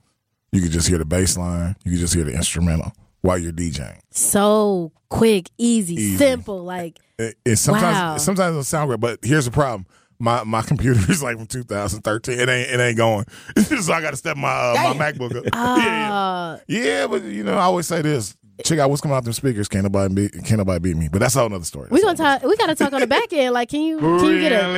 you 0.53 0.61
can 0.63 0.71
just 0.71 0.89
hear 0.89 0.99
the 0.99 1.05
bass 1.05 1.37
line, 1.37 1.77
you 1.85 1.93
can 1.93 2.01
just 2.01 2.15
hear 2.15 2.25
the 2.25 2.33
instrumental 2.33 2.93
while 3.23 3.37
you're 3.37 3.53
DJing. 3.53 3.99
so 4.11 4.93
quick, 5.09 5.51
easy, 5.59 5.95
Easy. 5.95 6.17
simple. 6.17 6.63
Like, 6.65 6.99
It, 7.19 7.35
it 7.45 7.57
sometimes 7.57 7.97
Wow. 7.97 8.17
sometimes 8.19 8.51
it'll 8.53 8.63
sound 8.65 8.89
great, 8.89 9.01
but 9.01 9.19
here's 9.23 9.47
the 9.47 9.51
problem. 9.51 9.87
My 10.21 10.45
my 10.45 10.63
computer 10.63 11.01
is 11.13 11.23
like 11.23 11.37
from 11.37 11.47
2013. 11.47 12.39
It 12.39 12.49
ain't 12.49 12.71
it 12.71 12.81
ain't 12.81 12.97
going. 12.97 13.25
so 13.81 13.93
I 13.93 14.01
got 14.01 14.11
to 14.11 14.17
step 14.17 14.37
my 14.37 14.49
uh, 14.51 14.95
my 14.95 15.13
MacBook 15.13 15.35
up. 15.37 15.45
yeah, 15.53 15.87
yeah. 15.87 16.15
uh, 16.15 16.59
yeah, 16.69 17.07
but 17.07 17.23
you 17.25 17.43
know 17.45 17.55
I 17.55 17.63
always 17.63 17.87
say 17.87 18.03
this. 18.03 18.37
Check 18.65 18.79
out 18.81 18.91
what's 18.91 19.01
coming 19.01 19.17
out 19.17 19.25
them 19.25 19.33
speakers. 19.33 19.69
Can't 19.69 19.85
nobody 19.85 20.13
beat 20.15 20.33
can't 20.45 20.59
nobody 20.59 20.81
beat 20.81 20.97
me. 20.97 21.09
But 21.09 21.21
that's 21.21 21.37
all 21.37 21.47
another 21.47 21.57
other 21.57 21.65
story. 21.65 21.89
we 21.91 22.03
gonna 22.03 22.17
talk. 22.17 22.43
We 22.43 22.57
gotta 22.57 22.75
talk 22.75 22.93
on 22.93 23.01
the 23.01 23.07
back 23.07 23.33
end. 23.33 23.55
Like, 23.55 23.69
can 23.69 23.83
you 23.83 23.99
can 23.99 24.25
you 24.25 24.41
get 24.41 24.53
a? 24.53 24.69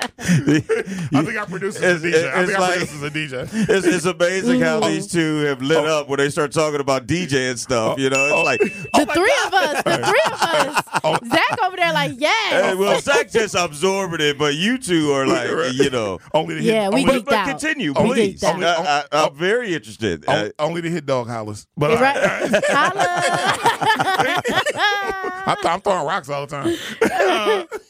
I 1.12 1.22
think 1.24 1.36
our 1.38 1.46
producer's 1.46 1.82
It's- 1.82 2.02
a 2.02 2.06
DJ. 2.06 2.32
I 2.32 2.40
it's 2.42 2.46
think 2.50 2.58
our 2.58 2.68
like- 2.68 2.78
producer's 2.78 3.02
a 3.02 3.10
DJ. 3.10 3.68
It's, 3.68 3.86
it's 3.86 4.04
amazing 4.04 4.60
how 4.60 4.80
these 4.80 5.06
two 5.06 5.38
have 5.44 5.60
lit 5.62 5.84
up 5.86 6.08
when 6.08 6.18
they 6.18 6.30
start 6.30 6.52
talking 6.52 6.80
about 6.80 7.06
DJ 7.06 7.50
and 7.50 7.58
stuff. 7.58 7.98
You 7.98 8.10
know, 8.10 8.26
it's 8.26 8.44
like, 8.44 8.60
the 8.60 9.12
three 9.12 9.34
of 9.46 9.54
us, 9.54 9.82
the 9.82 10.06
three 10.06 10.22
of 10.26 10.42
us. 10.42 10.84
Oh. 11.02 11.16
Zach 11.26 11.58
over 11.64 11.76
there, 11.76 11.94
like, 11.94 12.12
yes. 12.18 12.52
hey, 12.52 12.74
well, 12.74 13.00
Zach 13.00 13.30
just 13.30 13.54
absorbing 13.54 14.20
it, 14.20 14.36
but 14.38 14.54
you 14.54 14.76
two 14.76 15.12
are 15.12 15.26
like, 15.26 15.48
you 15.72 15.88
know. 15.88 16.18
Only 16.34 16.56
to 16.56 16.60
hit, 16.62 16.74
Yeah, 16.74 16.88
we 16.90 17.00
only, 17.02 17.20
geeked 17.20 17.24
But 17.24 17.34
out. 17.34 17.48
continue, 17.48 17.94
We 17.94 18.04
please. 18.06 18.40
geeked 18.42 18.62
out. 18.62 18.86
I, 18.86 19.04
I, 19.10 19.24
I'm 19.26 19.34
very 19.34 19.74
interested. 19.74 20.24
Uh, 20.28 20.32
only, 20.32 20.52
only 20.58 20.82
to 20.82 20.90
hit 20.90 21.06
dog 21.06 21.28
hollers. 21.28 21.66
But 21.76 21.98
Right. 21.98 22.16
I, 22.16 22.60
Holla. 22.68 24.42
I, 25.46 25.56
I'm 25.64 25.80
throwing 25.80 26.06
rocks 26.06 26.28
all 26.28 26.46
the 26.46 26.54
time. 26.54 27.80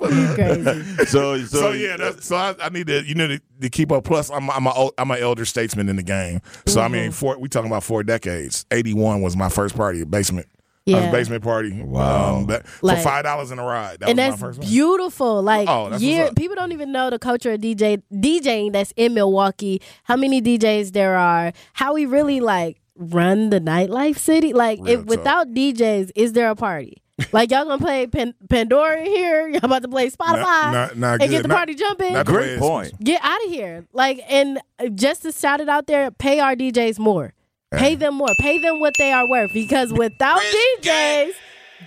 Crazy. 0.34 0.94
so, 1.06 1.38
so, 1.38 1.44
So 1.44 1.70
yeah, 1.72 1.96
that's, 1.96 2.26
so 2.26 2.36
I, 2.36 2.54
I 2.62 2.68
need 2.70 2.86
to 2.86 3.04
you 3.04 3.14
know 3.14 3.28
to, 3.28 3.40
to 3.60 3.68
keep 3.70 3.92
up. 3.92 4.04
Plus, 4.04 4.30
I'm 4.30 4.50
I'm 4.50 4.66
a, 4.66 4.72
ol- 4.74 4.94
I'm 4.98 5.10
an 5.10 5.18
elder 5.18 5.44
statesman 5.44 5.88
in 5.88 5.96
the 5.96 6.02
game. 6.02 6.40
So 6.66 6.80
I 6.80 6.84
Mm-hmm. 6.84 6.92
mean, 6.92 7.10
four 7.12 7.38
we 7.38 7.48
talking 7.48 7.70
about 7.70 7.84
four 7.84 8.02
decades. 8.02 8.64
Eighty 8.70 8.94
one 8.94 9.20
was 9.22 9.36
my 9.36 9.48
first 9.48 9.76
party, 9.76 10.04
basement. 10.04 10.46
I 10.88 10.92
was 10.94 11.02
Yeah. 11.04 11.08
a 11.08 11.12
basement 11.12 11.44
party. 11.44 11.82
Wow. 11.82 12.36
um, 12.38 12.46
that, 12.46 12.64
Like- 12.82 12.96
for 12.98 13.02
five 13.04 13.24
dollars 13.24 13.50
in 13.50 13.58
a 13.58 13.64
ride. 13.64 14.00
That 14.00 14.08
and 14.08 14.18
was 14.18 14.26
that's 14.30 14.40
my 14.40 14.46
first 14.48 14.58
one. 14.60 14.68
beautiful. 14.68 15.42
Like 15.42 15.68
Oh, 15.68 15.90
that's 15.90 16.02
year, 16.02 16.30
people 16.34 16.56
don't 16.56 16.72
even 16.72 16.90
know 16.90 17.10
the 17.10 17.18
culture 17.18 17.52
of 17.52 17.60
DJ 17.60 18.02
DJing 18.12 18.72
that's 18.72 18.92
in 18.96 19.12
Milwaukee. 19.14 19.82
How 20.04 20.16
many 20.16 20.40
DJs 20.40 20.92
there 20.92 21.16
are? 21.16 21.52
How 21.74 21.92
we 21.94 22.06
really 22.06 22.40
like 22.40 22.80
run 22.96 23.50
the 23.50 23.60
nightlife 23.60 24.18
city? 24.18 24.52
Like, 24.54 24.78
if 24.86 25.04
without 25.04 25.48
DJs, 25.54 26.10
is 26.16 26.32
there 26.32 26.50
a 26.50 26.56
party? 26.56 27.02
Like 27.32 27.50
y'all 27.50 27.64
gonna 27.64 27.78
play 27.78 28.06
Pan- 28.06 28.34
Pandora 28.48 29.02
here? 29.04 29.48
Y'all 29.50 29.64
about 29.64 29.82
to 29.82 29.88
play 29.88 30.10
Spotify 30.10 30.72
not- 30.72 30.96
not 30.96 31.12
and 31.12 31.20
good. 31.22 31.30
get 31.30 31.42
the 31.42 31.48
Not- 31.48 31.56
party 31.56 31.74
jumping? 31.74 32.12
not 32.14 32.26
the 32.26 32.32
Great 32.32 32.58
point. 32.58 32.92
Get 33.02 33.20
out 33.22 33.44
of 33.44 33.50
here. 33.50 33.86
Like, 33.92 34.20
and 34.28 34.60
just 34.94 35.22
to 35.22 35.32
shout 35.32 35.60
it 35.60 35.68
out 35.68 35.86
there, 35.86 36.10
pay 36.10 36.40
our 36.40 36.54
DJs 36.54 36.98
more. 36.98 37.34
Pay 37.72 37.94
them 37.94 38.14
more. 38.16 38.28
Pay 38.40 38.58
them 38.58 38.80
what 38.80 38.94
they 38.98 39.12
are 39.12 39.28
worth. 39.28 39.52
Because 39.54 39.92
without 39.92 40.40
DJs, 40.82 41.32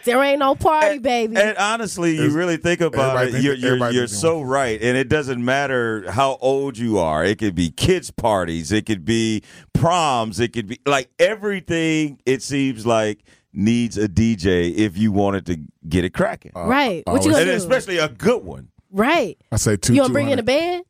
there 0.06 0.24
ain't 0.24 0.40
no 0.40 0.56
party, 0.56 0.98
baby. 0.98 1.36
And 1.36 1.58
honestly, 1.58 2.16
you 2.16 2.30
really 2.32 2.58
think 2.58 2.80
about 2.82 3.28
it, 3.28 3.42
you're, 3.44 3.54
you're, 3.54 3.92
you're 3.92 4.08
so 4.08 4.42
right. 4.42 4.82
And 4.82 4.98
it 4.98 5.10
doesn't 5.10 5.44
matter 5.44 6.10
how 6.10 6.38
old 6.42 6.78
you 6.78 6.98
are. 7.00 7.24
It 7.26 7.38
could 7.38 7.54
be 7.54 7.70
kids' 7.70 8.12
parties, 8.12 8.72
it 8.72 8.86
could 8.86 9.04
be 9.06 9.44
proms, 9.74 10.40
it 10.40 10.54
could 10.54 10.68
be 10.68 10.80
like 10.86 11.10
everything, 11.20 12.20
it 12.26 12.42
seems 12.42 12.86
like, 12.86 13.20
needs 13.54 13.98
a 13.98 14.08
DJ 14.08 14.74
if 14.76 14.98
you 14.98 15.12
wanted 15.12 15.46
to 15.48 15.60
get 15.88 16.04
it 16.04 16.14
cracking. 16.14 16.52
right. 16.56 17.04
What 17.06 17.24
you 17.26 17.32
always- 17.32 17.36
gonna 17.38 17.40
and 17.40 17.48
do? 17.52 17.56
especially 17.56 17.98
a 18.00 18.10
good 18.10 18.44
one. 18.44 18.70
right. 18.92 19.38
I 19.52 19.58
say 19.58 19.76
two. 19.78 19.94
You 19.94 20.02
gonna 20.02 20.14
bring 20.14 20.30
in 20.30 20.40
a 20.40 20.42
200. 20.42 20.46
band? 20.46 20.86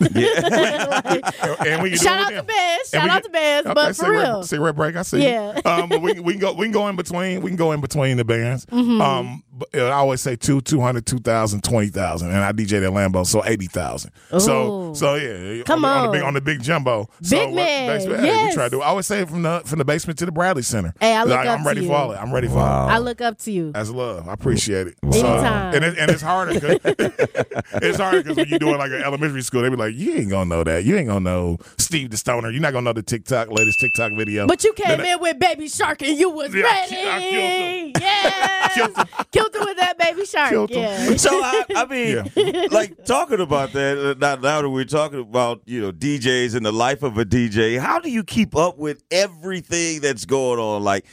and 1.66 1.82
we 1.82 1.90
can 1.90 1.98
Shout 1.98 2.18
it 2.20 2.20
out 2.20 2.26
with 2.26 2.28
to 2.28 2.34
them. 2.34 2.46
bands. 2.46 2.90
Shout 2.90 3.08
out 3.08 3.10
can- 3.10 3.22
to 3.22 3.28
bands. 3.30 3.66
Okay, 3.66 3.74
But 3.74 3.88
for 3.88 3.94
cigarette- 3.94 4.22
real. 4.28 4.42
cigarette 4.42 4.76
break. 4.76 4.96
I 4.96 5.02
see. 5.02 5.22
Yeah. 5.22 5.60
um, 5.64 5.88
but 5.88 6.02
we, 6.02 6.18
we 6.20 6.32
can 6.34 6.40
go. 6.40 6.52
We 6.52 6.66
can 6.66 6.72
go 6.72 6.88
in 6.88 6.96
between. 6.96 7.42
We 7.42 7.50
can 7.50 7.56
go 7.56 7.72
in 7.72 7.80
between 7.80 8.16
the 8.16 8.24
bands. 8.24 8.66
Mm-hmm. 8.66 9.00
Um, 9.00 9.42
but 9.52 9.74
I 9.74 9.90
always 9.92 10.20
say 10.20 10.36
two, 10.36 10.60
200, 10.60 11.06
2,000, 11.06 11.62
20,000. 11.64 12.28
and 12.30 12.36
I 12.38 12.52
DJ 12.52 12.84
at 12.84 12.92
Lambeau, 12.92 13.26
so 13.26 13.42
eighty 13.46 13.66
thousand. 13.66 14.12
So 14.38 14.92
so 14.94 15.14
yeah, 15.14 15.62
Come 15.64 15.84
on, 15.84 16.02
the- 16.02 16.06
on 16.06 16.12
the 16.12 16.12
big 16.12 16.22
on 16.22 16.34
the 16.34 16.40
big 16.42 16.62
jumbo. 16.62 17.08
so 17.22 17.36
Big 17.36 17.46
what- 17.48 17.54
man, 17.56 17.88
basically, 17.88 18.18
hey, 18.18 18.26
yes. 18.26 18.50
we 18.50 18.54
try 18.54 18.64
to 18.64 18.70
do. 18.70 18.82
I 18.82 18.86
always 18.88 19.06
say 19.06 19.24
from 19.24 19.42
the 19.42 19.62
from 19.64 19.78
the 19.78 19.84
basement 19.84 20.18
to 20.18 20.26
the 20.26 20.32
Bradley 20.32 20.62
Center. 20.62 20.92
Hey, 21.00 21.14
I 21.14 21.22
look 21.22 21.30
Like, 21.36 21.46
up 21.46 21.58
I'm 21.58 21.64
to 21.64 21.68
ready 21.68 21.80
you. 21.82 21.88
for 21.88 21.94
all 21.94 22.12
it. 22.12 22.16
I'm 22.16 22.32
ready 22.34 22.48
for 22.48 22.58
all 22.58 22.88
it. 22.88 22.92
I 22.92 22.98
look 22.98 23.20
up 23.20 23.38
to 23.38 23.50
you. 23.52 23.72
That's 23.72 23.90
love. 23.90 24.28
I 24.28 24.32
appreciate 24.34 24.88
it. 24.88 24.94
Anytime. 25.02 25.74
and, 25.74 25.84
it, 25.84 25.98
and 25.98 26.10
it's 26.10 26.22
harder. 26.22 26.60
'cause- 26.60 26.78
it's 27.82 27.98
harder 27.98 28.22
because 28.22 28.36
when 28.36 28.48
you're 28.48 28.58
doing 28.58 28.78
like 28.78 28.90
an 28.90 29.02
elementary 29.02 29.42
school, 29.42 29.62
they 29.62 29.68
be 29.70 29.76
like, 29.76 29.85
"You 29.94 30.14
ain't 30.14 30.30
gonna 30.30 30.48
know 30.48 30.64
that. 30.64 30.84
You 30.84 30.96
ain't 30.96 31.08
gonna 31.08 31.20
know 31.20 31.58
Steve 31.78 32.10
the 32.10 32.16
Stoner. 32.16 32.50
You're 32.50 32.60
not 32.62 32.72
gonna 32.72 32.84
know 32.84 32.92
the 32.92 33.02
TikTok 33.02 33.50
latest 33.50 33.78
TikTok 33.80 34.12
video." 34.16 34.46
But 34.46 34.64
you 34.64 34.72
came 34.72 34.98
Then- 34.98 35.06
in 35.06 35.20
with 35.20 35.38
Baby 35.38 35.68
Shark 35.68 36.02
and 36.02 36.16
you 36.18 36.30
was 36.30 36.54
Yeah, 36.54 36.64
I 36.66 36.86
I 36.90 37.36
ready. 37.36 37.92
Yeah. 38.00 38.68
Killed 38.76 38.96
him. 38.96 39.06
Killed 39.32 39.54
him 39.54 39.64
with 39.64 39.76
that 39.78 39.98
Baby 39.98 40.26
Shark. 40.26 40.50
Killed 40.50 40.70
him. 40.70 40.76
yeah. 41.10 41.16
So 41.16 41.30
I, 41.32 41.64
I 41.76 41.84
mean, 41.86 42.68
like 42.70 43.04
talking 43.04 43.40
about 43.40 43.72
that. 43.72 43.98
uh, 43.98 44.14
Now, 44.18 44.34
now 44.40 44.62
that 44.62 44.68
we're 44.70 44.84
talking 44.84 45.20
about 45.20 45.62
you 45.66 45.80
know 45.80 45.92
DJs 45.92 46.54
and 46.54 46.64
the 46.66 46.72
life 46.72 47.02
of 47.02 47.16
a 47.18 47.24
DJ, 47.24 47.78
how 47.78 47.98
do 48.00 48.10
you 48.10 48.22
keep 48.24 48.54
up 48.56 48.78
with 48.78 49.02
everything 49.10 50.00
that's 50.00 50.24
going 50.24 50.58
on? 50.60 50.82
Like, 50.82 51.06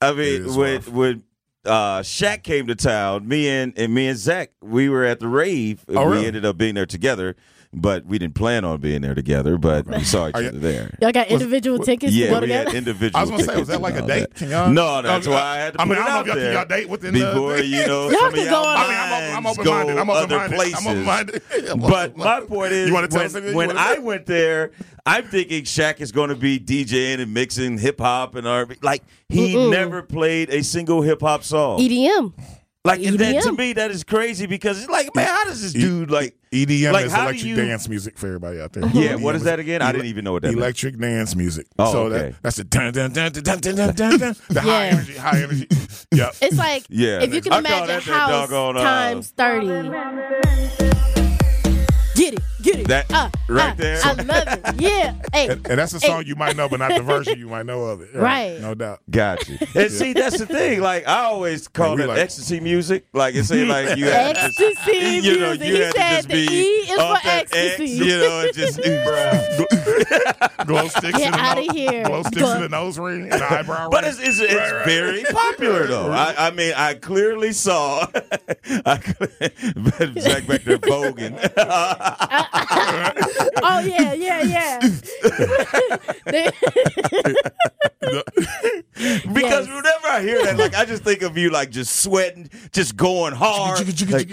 I 0.00 0.12
mean, 0.12 0.46
is 0.46 0.56
when 0.56 0.74
rough. 0.76 0.88
when 0.88 1.24
uh, 1.66 2.00
Shaq 2.00 2.42
came 2.42 2.66
to 2.68 2.74
town, 2.74 3.28
me 3.28 3.48
and 3.48 3.72
and 3.76 3.92
me 3.92 4.06
and 4.08 4.18
Zach, 4.18 4.52
we 4.62 4.88
were 4.88 5.04
at 5.04 5.20
the 5.20 5.28
rave. 5.28 5.84
Oh, 5.88 6.06
we 6.06 6.12
really? 6.12 6.26
ended 6.26 6.44
up 6.46 6.56
being 6.56 6.74
there 6.74 6.86
together, 6.86 7.36
but 7.72 8.04
we 8.04 8.18
didn't 8.18 8.34
plan 8.34 8.64
on 8.64 8.80
being 8.80 9.00
there 9.00 9.14
together. 9.14 9.56
But 9.56 9.86
we 9.86 10.02
saw 10.02 10.28
each 10.28 10.34
Are 10.34 10.38
other 10.38 10.58
there. 10.58 10.96
Y'all 11.00 11.12
got 11.12 11.28
individual 11.28 11.78
tickets 11.78 12.12
to 12.12 12.18
Yeah, 12.18 12.30
go 12.30 12.40
we 12.40 12.50
had 12.50 12.74
individual. 12.74 13.16
I 13.16 13.20
was 13.22 13.30
gonna 13.30 13.44
say, 13.44 13.56
was 13.58 13.68
that 13.68 13.80
like 13.80 13.94
a 13.94 14.02
date? 14.06 14.20
that. 14.30 14.34
Can 14.34 14.50
y'all? 14.50 14.70
No, 14.70 15.00
that's 15.02 15.26
Uh, 15.26 15.30
why 15.30 15.40
I 15.40 15.56
had 15.56 15.74
to 15.74 15.80
I 15.80 15.84
mean, 15.84 15.94
put 15.94 15.98
I 15.98 16.00
it 16.02 16.04
don't 16.04 16.12
know 16.12 16.18
out 16.18 16.20
if 16.20 16.26
y'all, 16.26 16.36
there. 16.36 16.52
y'all 16.52 16.64
date 16.64 16.88
within 16.88 17.14
the 17.14 17.20
before 17.20 17.58
you 17.58 17.86
know 17.86 18.02
Y'all 18.10 18.18
some 18.18 18.28
of 18.28 18.34
can 18.34 18.50
go 18.50 18.62
on- 18.64 18.76
I 18.76 18.88
mean, 18.88 18.96
I'm 18.98 19.12
open, 19.12 19.36
I'm 19.36 19.42
minds 19.42 19.58
open-minded. 19.58 19.94
go 19.94 20.00
I'm 20.00 20.10
other 20.10 20.22
open-minded. 20.24 20.56
places. 20.56 20.86
I'm 20.86 20.92
open-minded. 20.92 21.42
But 21.80 22.16
my 22.16 22.40
point 22.40 22.72
is, 22.72 22.88
You 22.88 22.94
wanna 22.94 23.08
tell 23.08 23.20
when, 23.20 23.26
us? 23.36 23.50
You 23.50 23.56
when 23.56 23.76
I 23.78 23.94
tell- 23.94 24.02
went 24.02 24.26
there, 24.26 24.72
I'm 25.06 25.24
thinking 25.24 25.62
Shaq 25.64 26.00
is 26.00 26.12
going 26.12 26.28
to 26.28 26.36
be 26.36 26.60
DJing 26.60 27.20
and 27.20 27.32
mixing 27.32 27.78
hip 27.78 28.00
hop 28.00 28.34
and 28.34 28.46
R&B. 28.46 28.76
Like 28.82 29.02
he 29.30 29.54
Mm-mm. 29.54 29.70
never 29.70 30.02
played 30.02 30.50
a 30.50 30.62
single 30.62 31.00
hip 31.02 31.20
hop 31.22 31.42
song. 31.42 31.78
EDM. 31.80 32.32
Like 32.84 33.02
and 33.04 33.18
that, 33.18 33.42
to 33.42 33.52
me, 33.52 33.74
that 33.74 33.90
is 33.90 34.04
crazy 34.04 34.46
because 34.46 34.78
it's 34.80 34.88
like, 34.90 35.14
man, 35.14 35.26
how 35.26 35.44
does 35.44 35.60
this 35.62 35.72
dude 35.72 36.10
like? 36.10 36.34
EDM 36.50 36.92
Like, 36.92 37.06
is 37.06 37.14
electric 37.14 37.44
you- 37.44 37.54
dance 37.54 37.88
music 37.88 38.18
for 38.18 38.26
everybody 38.26 38.60
out 38.60 38.72
there. 38.72 38.82
Yeah, 38.92 39.12
EDM 39.12 39.22
what 39.22 39.36
is 39.36 39.44
that 39.44 39.60
again? 39.60 39.82
I 39.82 39.92
didn't 39.92 40.06
even 40.08 40.24
know 40.24 40.32
what 40.32 40.42
that 40.42 40.48
meant. 40.48 40.58
Electric 40.58 40.98
dance 40.98 41.36
music. 41.36 41.66
Oh, 41.78 41.92
so 41.92 42.02
okay. 42.06 42.30
that, 42.30 42.42
that's 42.42 42.56
the 42.56 42.64
dun 42.64 42.92
dun 42.92 43.12
dun 43.12 43.30
dun 43.30 43.42
dun 43.44 43.60
dun 43.60 43.76
dun 43.76 43.94
dun. 43.94 44.18
dun. 44.18 44.36
The 44.48 44.60
high 44.60 44.86
energy, 44.88 45.16
high 45.16 45.42
energy. 45.42 45.68
Yeah. 46.12 46.30
It's 46.42 46.56
like 46.56 46.86
Yeah. 46.90 47.22
if 47.22 47.32
you 47.32 47.40
can 47.40 47.52
I 47.52 47.62
call 47.62 47.66
imagine 47.66 47.86
that 47.88 48.02
that 48.04 48.12
house 48.12 48.30
doggone, 48.50 48.76
uh, 48.78 48.82
times 48.82 49.30
thirty. 49.36 49.66
Get 52.16 52.34
it, 52.34 52.40
get 52.62 52.80
it. 52.80 52.88
That 52.88 53.06
Uh, 53.12 53.30
right 53.48 53.72
uh, 53.72 53.74
there. 53.74 54.00
I 54.04 54.12
love 54.14 54.46
it. 54.48 54.60
Yeah. 54.80 55.14
Hey. 55.32 55.48
And, 55.48 55.66
and 55.68 55.78
that's 55.78 55.92
a 55.94 55.98
hey. 55.98 56.06
song 56.06 56.24
you 56.26 56.34
might 56.36 56.56
know, 56.56 56.68
but 56.68 56.78
not 56.78 56.94
the 56.96 57.02
version 57.02 57.38
you 57.38 57.48
might 57.48 57.66
know 57.66 57.82
of 57.84 58.00
it. 58.00 58.10
Right. 58.14 58.58
No 58.60 58.74
doubt. 58.74 59.00
Got 59.10 59.48
you. 59.48 59.58
And 59.74 59.90
see, 59.90 60.12
that's 60.12 60.38
the 60.38 60.46
thing. 60.46 60.80
Like 60.80 61.06
I 61.08 61.24
always 61.24 61.68
call 61.68 61.96
we 61.96 62.04
it 62.04 62.06
like- 62.08 62.18
ecstasy 62.18 62.60
music. 62.60 63.06
Like 63.12 63.34
it 63.34 63.44
say 63.44 63.64
like 63.64 63.96
you 63.98 64.06
have 64.06 64.34
to 64.36 64.40
just, 64.48 64.60
Ecstasy 64.60 65.26
you 65.26 65.38
know, 65.38 65.48
music. 65.54 65.66
you 65.68 65.74
He 65.74 65.80
have 65.82 65.92
to 65.94 65.98
said 66.00 66.16
just 66.16 66.28
the 66.28 66.46
be 66.46 66.52
E 66.54 66.64
is 66.64 66.90
for 66.90 66.96
that 66.96 67.24
ecstasy. 67.52 67.82
X, 67.84 67.92
you 67.92 68.18
know, 68.18 68.40
and 68.40 68.54
just 68.54 68.80
Glow 70.66 70.88
sticks 70.88 71.18
Get 71.18 71.26
in 71.26 71.32
the 71.32 71.38
outta 71.40 71.60
nose, 71.66 71.76
here. 71.76 72.04
Glow 72.04 72.22
sticks 72.22 72.42
Go- 72.42 72.54
in 72.54 72.60
the 72.62 72.68
nose 72.68 72.98
ring 72.98 73.22
and 73.30 73.32
the 73.40 73.52
eyebrow 73.52 73.88
But 73.90 74.04
ring. 74.04 74.10
it's 74.12 74.20
it's, 74.20 74.38
it's 74.40 74.84
very 74.86 75.24
popular 75.24 75.86
though. 75.86 76.10
I, 76.12 76.34
I 76.48 76.50
mean, 76.50 76.72
I 76.76 76.94
clearly 76.94 77.52
saw 77.52 78.06
I, 78.86 79.00
Zach 80.18 80.46
back 80.46 80.62
there 80.64 80.78
voguing. 80.78 81.38
Oh 83.62 83.80
yeah, 83.80 84.12
yeah, 84.14 84.42
yeah. 84.42 84.80
Because 88.02 89.66
Yes. 89.66 89.66
whenever 89.68 90.06
I 90.08 90.20
hear 90.22 90.42
that, 90.44 90.56
like 90.58 90.74
I 90.74 90.84
just 90.84 91.02
think 91.04 91.22
of 91.22 91.36
you 91.38 91.50
like 91.50 91.70
just 91.70 91.96
sweating, 92.02 92.50
just 92.72 92.96
going 92.96 93.34
hard, 93.34 93.80
like, 94.10 94.28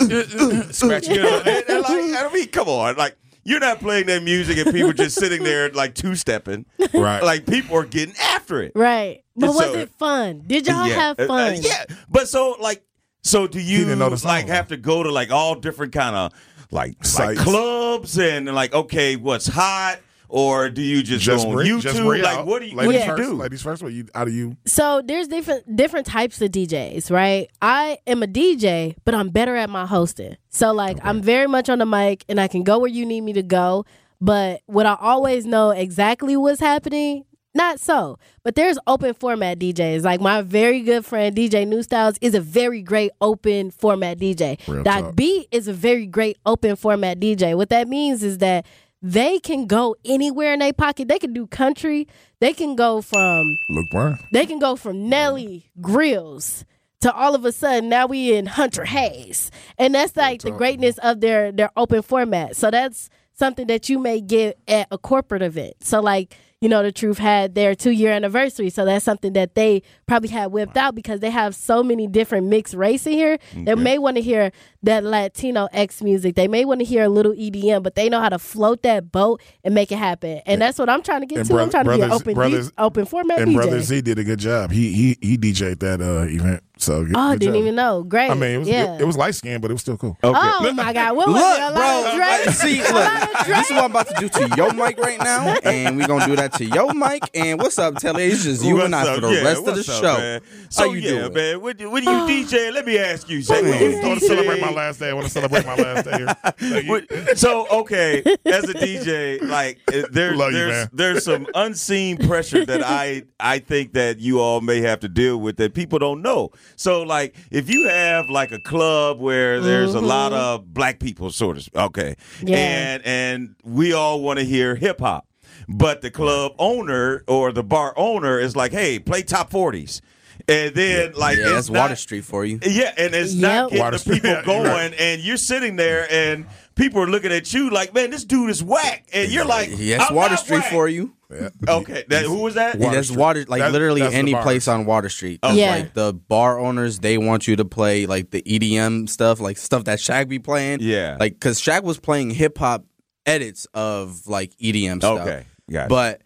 scratching. 0.73 1.15
You 1.15 1.21
know, 1.23 1.41
and, 1.45 1.63
and, 1.69 1.82
like, 1.82 1.91
I 2.25 2.30
mean, 2.34 2.47
come 2.49 2.67
on, 2.69 2.95
like. 2.95 3.15
You're 3.43 3.62
not 3.62 3.80
playing 3.80 4.08
that 4.08 4.23
music 4.23 4.58
and 4.58 4.73
people 4.75 4.91
just 4.91 5.15
sitting 5.17 5.41
there 5.41 5.69
like 5.69 5.95
two 5.95 6.15
stepping. 6.15 6.65
Right. 6.93 7.23
Like 7.23 7.45
people 7.45 7.77
are 7.77 7.86
getting 7.86 8.13
after 8.21 8.62
it. 8.62 8.73
right. 8.75 9.23
But 9.38 9.47
was 9.53 9.60
So- 9.60 9.73
it 9.75 9.89
fun? 9.97 10.43
Did 10.45 10.67
y'all 10.67 10.86
Yeah. 10.86 10.95
have 10.95 11.17
Uh, 11.17 11.23
uh, 11.23 11.27
fun? 11.27 11.56
yeah. 11.62 11.86
But 12.10 12.27
so 12.27 12.58
like 12.60 12.84
so 13.23 13.47
do 13.47 13.62
you 13.62 13.86
didn't 13.86 13.99
know 13.99 14.10
the 14.10 14.27
like 14.27 14.47
have 14.49 14.67
to 14.67 14.75
go 14.75 15.01
to 15.01 15.10
like 15.13 15.32
all 15.32 15.56
different 15.56 15.93
kind 15.93 16.13
of 16.17 16.34
like 16.71 16.95
like 17.17 17.38
clubs 17.38 18.17
and 18.17 18.53
like 18.53 18.73
okay, 18.73 19.15
what's 19.15 19.47
hot? 19.47 19.99
Or 20.30 20.69
do 20.69 20.82
you 20.82 21.03
just, 21.03 21.23
just 21.23 21.45
go 21.45 21.51
on 21.51 21.56
bring, 21.56 21.71
YouTube? 21.71 21.82
just 21.82 22.01
bring 22.01 22.21
like 22.21 22.45
what 22.45 22.60
do 22.60 22.67
you 22.67 22.75
ladies 22.75 22.88
what 22.88 22.91
do 22.91 22.99
you 22.99 23.06
first, 23.06 23.30
do? 23.30 23.36
Ladies 23.36 23.62
first. 23.62 23.84
What 23.84 23.93
you? 23.93 24.08
How 24.13 24.25
do 24.25 24.32
you? 24.32 24.58
So 24.65 25.01
there's 25.01 25.27
different 25.30 25.75
different 25.75 26.06
types 26.06 26.41
of 26.41 26.51
DJs, 26.51 27.10
right? 27.12 27.49
I 27.62 27.99
am 28.06 28.23
a 28.23 28.27
DJ, 28.27 28.95
but 29.06 29.15
I'm 29.15 29.30
better 29.30 29.56
at 29.56 29.69
my 29.69 29.86
hosting. 29.86 30.36
So 30.49 30.73
like 30.73 30.97
I'm 31.01 31.21
very 31.21 31.47
much 31.47 31.69
on 31.69 31.80
the 31.80 31.86
mic 31.86 32.25
and 32.27 32.41
I 32.41 32.49
can 32.49 32.63
go 32.63 32.80
where 32.80 32.89
you 32.89 33.06
need 33.06 33.21
me 33.21 33.34
to 33.34 33.43
go. 33.43 33.86
But 34.19 34.62
would 34.67 34.86
I 34.86 34.97
always 34.99 35.45
know 35.45 35.69
exactly 35.69 36.36
what's 36.36 36.60
happening? 36.60 37.23
Not 37.58 37.80
so. 37.80 38.20
But 38.43 38.54
there's 38.54 38.78
open 38.86 39.15
format 39.15 39.58
DJs. 39.58 40.04
Like 40.04 40.22
my 40.22 40.43
very 40.43 40.82
good 40.82 41.04
friend 41.04 41.36
DJ 41.36 41.67
New 41.67 41.82
Styles 41.82 42.15
is 42.22 42.36
a 42.36 42.39
very 42.39 42.84
great 42.84 43.12
open 43.20 43.72
format 43.72 44.20
DJ. 44.20 44.60
Real 44.67 44.84
Doc. 44.84 45.15
B 45.15 45.48
is 45.52 45.67
a 45.67 45.74
very 45.74 46.06
great 46.06 46.38
open 46.46 46.76
format 46.76 47.20
DJ. 47.20 47.58
What 47.58 47.70
that 47.70 47.88
means 47.88 48.22
is 48.22 48.38
that 48.38 48.67
they 49.02 49.39
can 49.39 49.65
go 49.65 49.96
anywhere 50.06 50.54
in 50.54 50.60
their 50.60 50.72
pocket. 50.72 51.08
They 51.08 51.17
can 51.17 51.34
do 51.34 51.48
country. 51.48 52.08
They 52.41 52.54
can 52.54 52.76
go 52.76 53.02
from 53.02 53.58
Luke 53.70 53.88
Brown. 53.89 54.20
they 54.32 54.46
can 54.46 54.60
go 54.60 54.76
from 54.76 55.10
Nelly 55.10 55.72
Grillz 55.82 56.63
to 57.02 57.12
all 57.12 57.34
of 57.34 57.43
a 57.43 57.52
sudden 57.52 57.89
now 57.89 58.06
we 58.06 58.36
in 58.36 58.46
Hunter 58.46 58.86
Hayes. 58.86 59.50
And 59.80 59.96
that's 59.96 60.15
like 60.15 60.43
the 60.43 60.52
greatness 60.52 61.00
of 61.00 61.22
their 61.22 61.52
their 61.52 61.72
open 61.76 62.04
format. 62.04 62.56
So 62.56 62.70
that's 62.70 63.10
something 63.34 63.65
that 63.65 63.89
you 63.89 63.98
may 63.98 64.22
get 64.22 64.60
at 64.67 64.88
a 64.91 65.00
corporate 65.00 65.41
event. 65.41 65.76
So 65.82 66.02
like 66.02 66.36
you 66.60 66.70
know, 66.70 66.82
the 66.82 66.91
truth 66.91 67.20
had 67.20 67.54
their 67.54 67.76
two 67.76 67.91
year 67.91 68.12
anniversary. 68.12 68.70
So 68.72 68.84
that's 68.84 69.06
something 69.06 69.34
that 69.34 69.54
they 69.54 69.84
probably 70.08 70.30
had 70.30 70.48
whipped 70.52 70.76
out 70.76 70.96
because 70.96 71.20
they 71.20 71.30
have 71.30 71.54
so 71.54 71.84
many 71.84 72.08
different 72.08 72.48
mixed 72.48 72.74
race 72.74 73.06
in 73.06 73.13
here. 73.13 73.38
They 73.56 73.76
may 73.76 74.00
want 74.00 74.17
to 74.17 74.22
hear 74.24 74.52
that 74.82 75.04
Latino 75.04 75.67
X 75.72 76.02
music. 76.02 76.36
They 76.36 76.48
may 76.48 76.65
want 76.65 76.80
to 76.80 76.86
hear 76.86 77.04
a 77.04 77.10
little 77.10 77.34
EDM, 77.34 77.84
but 77.84 77.93
they 77.93 78.10
know 78.10 78.20
how 78.20 78.30
to 78.30 78.39
float 78.39 78.82
that 78.84 79.12
boat 79.12 79.39
and 79.63 79.76
make 79.76 79.91
it 79.91 80.00
happen. 80.00 80.41
And 80.48 80.60
that's 80.60 80.80
what 80.80 80.89
I'm 80.89 81.04
trying 81.04 81.22
to 81.22 81.28
get 81.28 81.39
And 81.39 81.48
to. 81.48 81.54
I'm 81.54 81.70
Broth- 81.70 81.86
trying 81.86 82.00
to 82.00 82.08
be 82.08 82.12
open, 82.13 82.34
Brothers- 82.34 82.67
D- 82.70 82.74
open 82.80 83.06
format 83.06 83.39
And 83.39 83.52
DJ. 83.52 83.56
brother 83.56 83.82
Z 83.82 84.02
did 84.02 84.17
a 84.17 84.24
good 84.24 84.39
job. 84.39 84.72
He 84.72 84.91
he 84.93 85.17
he 85.22 85.38
DJ'd 85.38 85.80
that 85.82 86.02
uh, 86.02 86.24
event. 86.28 86.63
So 86.82 87.04
good, 87.04 87.13
Oh, 87.16 87.32
good 87.32 87.40
didn't 87.40 87.56
job. 87.56 87.62
even 87.63 87.76
know. 87.76 88.04
Great. 88.04 88.32
I 88.32 88.34
mean, 88.34 88.52
it 88.52 88.58
was 88.60 88.68
yeah. 88.68 88.96
it, 88.96 89.02
it 89.02 89.06
was 89.06 89.18
light 89.18 89.36
skinned, 89.36 89.62
but 89.62 89.72
it 89.72 89.74
was 89.74 89.82
still 89.82 89.98
cool. 89.98 90.18
Okay. 90.24 90.40
Oh 90.40 90.74
my 90.74 90.94
God! 90.94 91.16
What 91.16 91.28
was 91.28 91.36
Look, 91.36 91.60
lot 91.76 92.13
bro. 92.16 92.20
like, 92.20 92.50
see, 92.56 92.80
A 92.88 92.92
lot 92.94 93.24
of 93.24 93.30
look. 93.48 93.48
This 93.48 93.66
is 93.70 93.72
what 93.76 93.84
I'm 93.86 93.92
about 93.92 94.08
to 94.10 94.16
do 94.20 94.30
to 94.30 94.56
your 94.56 94.74
mic 94.74 94.98
right 95.00 95.20
now, 95.20 95.56
and 95.63 95.98
we're 95.98 96.08
gonna 96.08 96.26
do 96.26 96.36
that 96.36 96.54
to 96.54 96.66
your 96.66 96.94
mic. 96.94 97.24
And 97.34 97.60
what's 97.60 97.78
up, 97.80 97.96
Telly? 97.96 98.26
It's 98.26 98.44
just 98.44 98.63
you 98.63 98.76
What's 98.76 98.86
and 98.86 98.96
I 98.96 99.08
up? 99.08 99.16
for 99.16 99.22
the 99.22 99.34
Yeah, 99.34 99.42
rest 99.44 99.68
of 99.68 99.76
the 99.76 99.80
up, 99.82 99.86
show. 100.04 100.18
man? 100.18 100.42
So 100.70 100.88
How 100.88 100.94
you 100.94 101.00
yeah, 101.00 101.10
doing? 101.30 101.34
man. 101.34 101.62
When, 101.62 101.92
when 101.92 102.04
you 102.04 102.10
DJ, 102.28 102.74
let 102.74 102.86
me 102.86 102.98
ask 102.98 103.30
you, 103.30 103.42
Zach. 103.42 103.62
When 103.63 103.74
I 103.74 103.80
you 103.80 104.08
want 104.08 104.20
to 104.20 104.26
celebrate 104.28 104.62
my 104.62 104.72
last 104.72 105.00
day. 105.00 105.10
I 105.10 105.13
want 105.13 105.26
to 105.28 105.32
celebrate 105.32 105.66
my 105.66 105.76
last 105.76 106.06
day 106.06 106.18
here. 106.18 106.36
Thank 106.58 107.38
so 107.38 107.68
okay, 107.82 108.20
as 108.46 108.63
a 108.70 108.74
DJ, 108.74 109.42
like 109.42 109.80
uh, 109.94 110.04
there's 110.12 110.38
Love 110.38 110.52
you, 110.52 110.58
there's 110.58 110.72
man. 110.72 110.90
there's 110.94 111.24
some 111.26 111.48
unseen 111.56 112.18
pressure 112.18 112.66
that 112.66 112.84
I 112.84 113.24
I 113.40 113.60
think 113.60 113.94
that 113.94 114.20
you 114.20 114.40
all 114.40 114.62
may 114.62 114.82
have 114.82 115.00
to 115.02 115.10
deal 115.10 115.38
with 115.38 115.58
that 115.58 115.74
people 115.74 115.99
don't 115.99 116.22
know. 116.22 116.51
So 116.76 117.03
like 117.03 117.36
if 117.51 117.70
you 117.70 117.88
have 117.88 118.30
like 118.30 118.51
a 118.51 118.59
club 118.59 119.20
where 119.20 119.59
there's 119.61 119.93
a 119.93 120.01
lot 120.01 120.32
mm-hmm. 120.32 120.41
of 120.41 120.74
black 120.74 120.99
people, 120.99 121.32
sort 121.32 121.57
of 121.57 121.70
okay, 121.76 122.15
Yeah. 122.43 122.57
and 122.57 123.01
and 123.05 123.55
we 123.63 123.93
all 123.93 124.22
want 124.22 124.39
to 124.39 124.45
hear 124.45 124.76
hip 124.76 124.99
hop. 124.99 125.26
But 125.68 126.01
the 126.01 126.11
club 126.11 126.53
owner 126.59 127.24
or 127.28 127.51
the 127.51 127.63
bar 127.63 127.93
owner 127.97 128.39
is 128.39 128.55
like, 128.55 128.72
"Hey, 128.72 128.99
play 128.99 129.22
top 129.24 129.49
40s." 129.51 130.01
And 130.47 130.74
then 130.76 131.13
like 131.13 131.38
Yeah, 131.38 131.43
it's 131.45 131.53
that's 131.53 131.70
not- 131.70 131.80
Water 131.82 131.95
Street 131.95 132.24
for 132.24 132.45
you. 132.45 132.59
yeah, 132.63 132.93
and 132.97 133.13
it's 133.13 133.34
not 133.34 133.49
Yep. 133.51 133.70
getting 133.72 133.84
Water 133.84 133.97
the 133.97 134.09
people 134.13 134.30
Yeah, 134.30 134.36
you're 134.36 134.43
going, 134.45 134.68
right. 134.68 134.93
and 134.97 135.22
you're 135.22 135.36
sitting 135.36 135.76
there, 135.76 136.07
and 136.11 136.45
people 136.76 137.01
are 137.01 137.07
looking 137.07 137.32
at 137.34 137.53
you 137.53 137.70
like, 137.70 137.93
"Man, 137.93 138.11
this 138.11 138.24
dude 138.24 138.49
is 138.49 138.63
whack," 138.63 139.05
and 139.11 139.30
you're 139.32 139.45
like, 139.45 139.72
Yeah, 139.76 139.97
that's 139.97 140.11
I'm 140.11 140.15
Water 140.15 140.36
not 140.36 140.39
Street 140.39 140.59
whack. 140.59 140.72
for 140.72 140.88
you. 140.88 141.13
Yeah. 141.30 141.49
Okay, 141.67 142.05
that, 142.07 142.23
who 142.25 142.41
was 142.43 142.53
that? 142.55 142.78
Yeah, 142.80 142.86
Water 142.86 142.95
that's 142.95 143.07
Street. 143.09 143.19
water, 143.19 143.45
like 143.47 143.61
That- 143.61 143.71
literally 143.73 144.01
any 144.01 144.34
place 144.34 144.67
on 144.67 144.86
Water 144.86 145.09
Street. 145.09 145.39
Yeah. 145.43 145.71
Like 145.75 145.93
the 145.93 146.13
bar 146.13 146.57
owners, 146.59 146.99
they 146.99 147.17
want 147.17 147.47
you 147.47 147.55
to 147.57 147.65
play 147.65 148.05
like 148.05 148.32
the 148.32 148.41
EDM 148.43 149.09
stuff, 149.09 149.39
like 149.41 149.57
stuff 149.57 149.84
that 149.86 149.99
Shaq 149.99 150.30
be 150.30 150.39
playing. 150.39 150.80
Yeah. 150.82 151.17
Like, 151.19 151.39
cause 151.39 151.59
Shaq 151.61 151.84
was 151.84 151.99
playing 151.99 152.30
hip 152.32 152.57
hop 152.57 152.86
edits 153.25 153.67
of 153.73 154.25
like 154.28 154.53
EDM 154.57 154.97
stuff. 154.99 155.19
Okay, 155.21 155.45
got 155.69 155.86
it. 155.86 155.89
But 155.89 156.21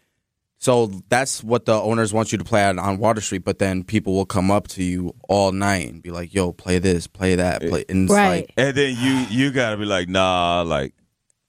so 0.59 0.91
that's 1.09 1.43
what 1.43 1.65
the 1.65 1.73
owners 1.73 2.13
want 2.13 2.31
you 2.31 2.37
to 2.37 2.43
play 2.43 2.63
on, 2.63 2.77
on 2.77 2.99
Water 2.99 3.21
Street. 3.21 3.43
But 3.43 3.57
then 3.57 3.83
people 3.83 4.13
will 4.13 4.27
come 4.27 4.51
up 4.51 4.67
to 4.69 4.83
you 4.83 5.15
all 5.27 5.51
night 5.51 5.89
and 5.89 6.03
be 6.03 6.11
like, 6.11 6.31
"Yo, 6.35 6.51
play 6.51 6.77
this, 6.77 7.07
play 7.07 7.33
that, 7.33 7.61
play." 7.61 7.83
And 7.89 8.03
it's 8.03 8.13
Right. 8.13 8.41
like, 8.41 8.53
And 8.55 8.77
then 8.77 8.95
you 8.99 9.13
you 9.45 9.51
gotta 9.51 9.77
be 9.77 9.85
like, 9.85 10.07
nah, 10.07 10.61
like, 10.61 10.93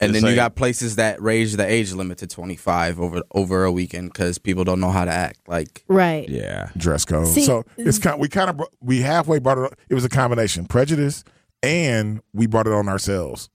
and 0.03 0.11
It's 0.15 0.23
then 0.23 0.31
you 0.31 0.37
got 0.37 0.55
places 0.57 0.97
that 0.97 1.21
raise 1.23 1.57
the 1.57 1.65
age 1.67 1.93
limit 1.93 2.19
to 2.19 2.27
25 2.27 3.01
over 3.01 3.23
over 3.35 3.65
a 3.65 3.73
weekend 3.73 4.13
because 4.13 4.39
people 4.39 4.65
don't 4.65 4.81
know 4.81 4.91
how 4.91 5.05
to 5.05 5.11
act. 5.11 5.41
Like, 5.49 5.85
Right. 5.89 6.29
yeah, 6.29 6.71
dress 6.77 7.05
code. 7.05 7.29
See- 7.29 7.45
so 7.45 7.65
it's 7.77 7.99
kind. 7.99 8.21
We 8.21 8.29
kind 8.29 8.51
of 8.51 8.61
we 8.81 9.01
halfway 9.01 9.39
brought 9.39 9.59
it. 9.59 9.79
It 9.89 9.95
was 9.95 10.05
a 10.05 10.09
combination 10.09 10.67
prejudice, 10.67 11.25
and 11.63 12.21
we 12.35 12.47
brought 12.47 12.67
it 12.67 12.73
on 12.73 12.89
ourselves. 12.89 13.49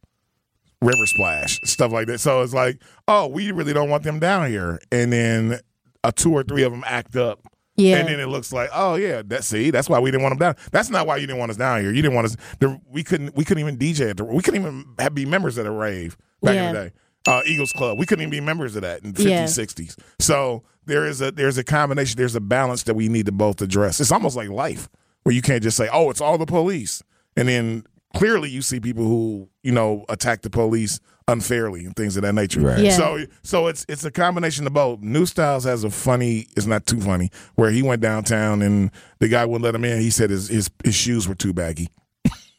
River 0.81 1.05
splash 1.07 1.59
stuff 1.63 1.91
like 1.91 2.07
that. 2.07 2.19
So 2.19 2.41
it's 2.43 2.53
like, 2.53 2.81
oh, 3.07 3.27
we 3.27 3.51
really 3.51 3.73
don't 3.73 3.89
want 3.89 4.03
them 4.03 4.19
down 4.19 4.49
here, 4.49 4.79
and 4.91 5.11
then 5.11 5.59
a 6.03 6.11
two 6.11 6.31
or 6.31 6.43
three 6.43 6.63
of 6.63 6.71
them 6.71 6.83
act 6.85 7.15
up. 7.15 7.39
Yeah. 7.77 7.97
And 7.97 8.07
then 8.07 8.19
it 8.19 8.25
looks 8.27 8.51
like, 8.51 8.69
oh 8.73 8.95
yeah, 8.95 9.21
that 9.27 9.43
see, 9.43 9.69
that's 9.69 9.87
why 9.87 9.99
we 9.99 10.09
didn't 10.09 10.23
want 10.23 10.31
them 10.37 10.39
down. 10.39 10.55
That's 10.71 10.89
not 10.89 11.05
why 11.05 11.17
you 11.17 11.27
didn't 11.27 11.39
want 11.39 11.51
us 11.51 11.57
down 11.57 11.81
here. 11.81 11.91
You 11.91 12.01
didn't 12.01 12.15
want 12.15 12.25
us. 12.25 12.37
The, 12.59 12.79
we 12.89 13.03
couldn't. 13.03 13.35
We 13.35 13.45
couldn't 13.45 13.61
even 13.61 13.77
DJ 13.77 14.09
at 14.09 14.17
the. 14.17 14.25
We 14.25 14.41
couldn't 14.41 14.61
even 14.61 14.85
have, 14.97 15.13
be 15.13 15.25
members 15.25 15.57
of 15.59 15.65
the 15.65 15.71
rave 15.71 16.17
back 16.41 16.55
in 16.55 16.73
the 16.73 16.79
day. 16.89 16.91
Uh, 17.27 17.41
Eagles 17.45 17.71
Club. 17.73 17.99
We 17.99 18.05
couldn't 18.05 18.23
even 18.23 18.31
be 18.31 18.41
members 18.41 18.75
of 18.75 18.81
that 18.81 19.03
in 19.03 19.11
the 19.13 19.21
50s, 19.23 19.29
Yeah. 19.29 19.43
60s. 19.45 19.95
So 20.19 20.63
there 20.85 21.05
is 21.05 21.21
a 21.21 21.31
there's 21.31 21.57
a 21.57 21.63
combination. 21.63 22.17
There's 22.17 22.35
a 22.35 22.39
balance 22.41 22.83
that 22.83 22.95
we 22.95 23.09
need 23.09 23.25
to 23.27 23.31
both 23.31 23.61
address. 23.61 23.99
It's 23.99 24.11
almost 24.11 24.35
like 24.35 24.49
life, 24.49 24.89
where 25.23 25.35
you 25.35 25.41
can't 25.43 25.61
just 25.61 25.77
say, 25.77 25.87
oh, 25.91 26.09
it's 26.09 26.21
all 26.21 26.37
the 26.37 26.45
police, 26.47 27.03
and 27.35 27.47
then 27.47 27.83
clearly 28.15 28.49
you 28.49 28.61
see 28.63 28.79
people 28.79 29.03
who 29.03 29.49
you 29.61 29.71
know 29.71 30.03
attack 30.09 30.41
the 30.41 30.49
police 30.49 30.99
unfairly 31.27 31.85
and 31.85 31.95
things 31.95 32.15
of 32.17 32.23
that 32.23 32.33
nature. 32.33 32.61
Right. 32.61 32.79
Yeah. 32.79 32.91
So 32.91 33.25
so 33.43 33.67
it's 33.67 33.85
it's 33.89 34.03
a 34.05 34.11
combination 34.11 34.65
of 34.67 34.73
both. 34.73 35.01
New 35.01 35.25
Styles 35.25 35.63
has 35.65 35.83
a 35.83 35.89
funny, 35.89 36.47
it's 36.55 36.65
not 36.65 36.85
too 36.85 37.01
funny, 37.01 37.29
where 37.55 37.69
he 37.71 37.81
went 37.81 38.01
downtown 38.01 38.61
and 38.61 38.91
the 39.19 39.27
guy 39.27 39.45
wouldn't 39.45 39.63
let 39.63 39.75
him 39.75 39.83
in. 39.85 39.99
He 40.01 40.09
said 40.09 40.29
his 40.29 40.47
his, 40.47 40.69
his 40.83 40.95
shoes 40.95 41.27
were 41.27 41.35
too 41.35 41.53
baggy. 41.53 41.89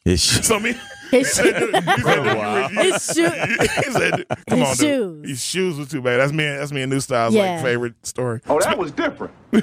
It's- 0.05 0.45
So 0.47 0.59
me, 0.59 0.73
His, 1.11 1.37
he 1.37 1.51
said, 1.51 1.55
he 1.73 2.01
said, 2.01 2.69
his 2.71 3.13
shoe. 3.13 3.29
he 3.83 3.91
said, 3.91 4.25
"Come 4.47 4.59
His 4.59 4.67
on, 4.69 4.75
dude. 4.77 4.77
shoes. 4.77 5.29
His 5.29 5.43
shoes 5.43 5.77
were 5.77 5.85
too 5.85 6.01
bad." 6.01 6.17
That's 6.17 6.31
me. 6.31 6.43
That's 6.45 6.71
me 6.71 6.81
and 6.83 6.91
New 6.91 6.99
Styles 6.99 7.33
Yeah. 7.35 7.55
like 7.55 7.63
favorite 7.63 8.05
story. 8.05 8.41
Oh, 8.47 8.59
that 8.61 8.77
was 8.77 8.91
different. 8.91 9.33
real, 9.51 9.61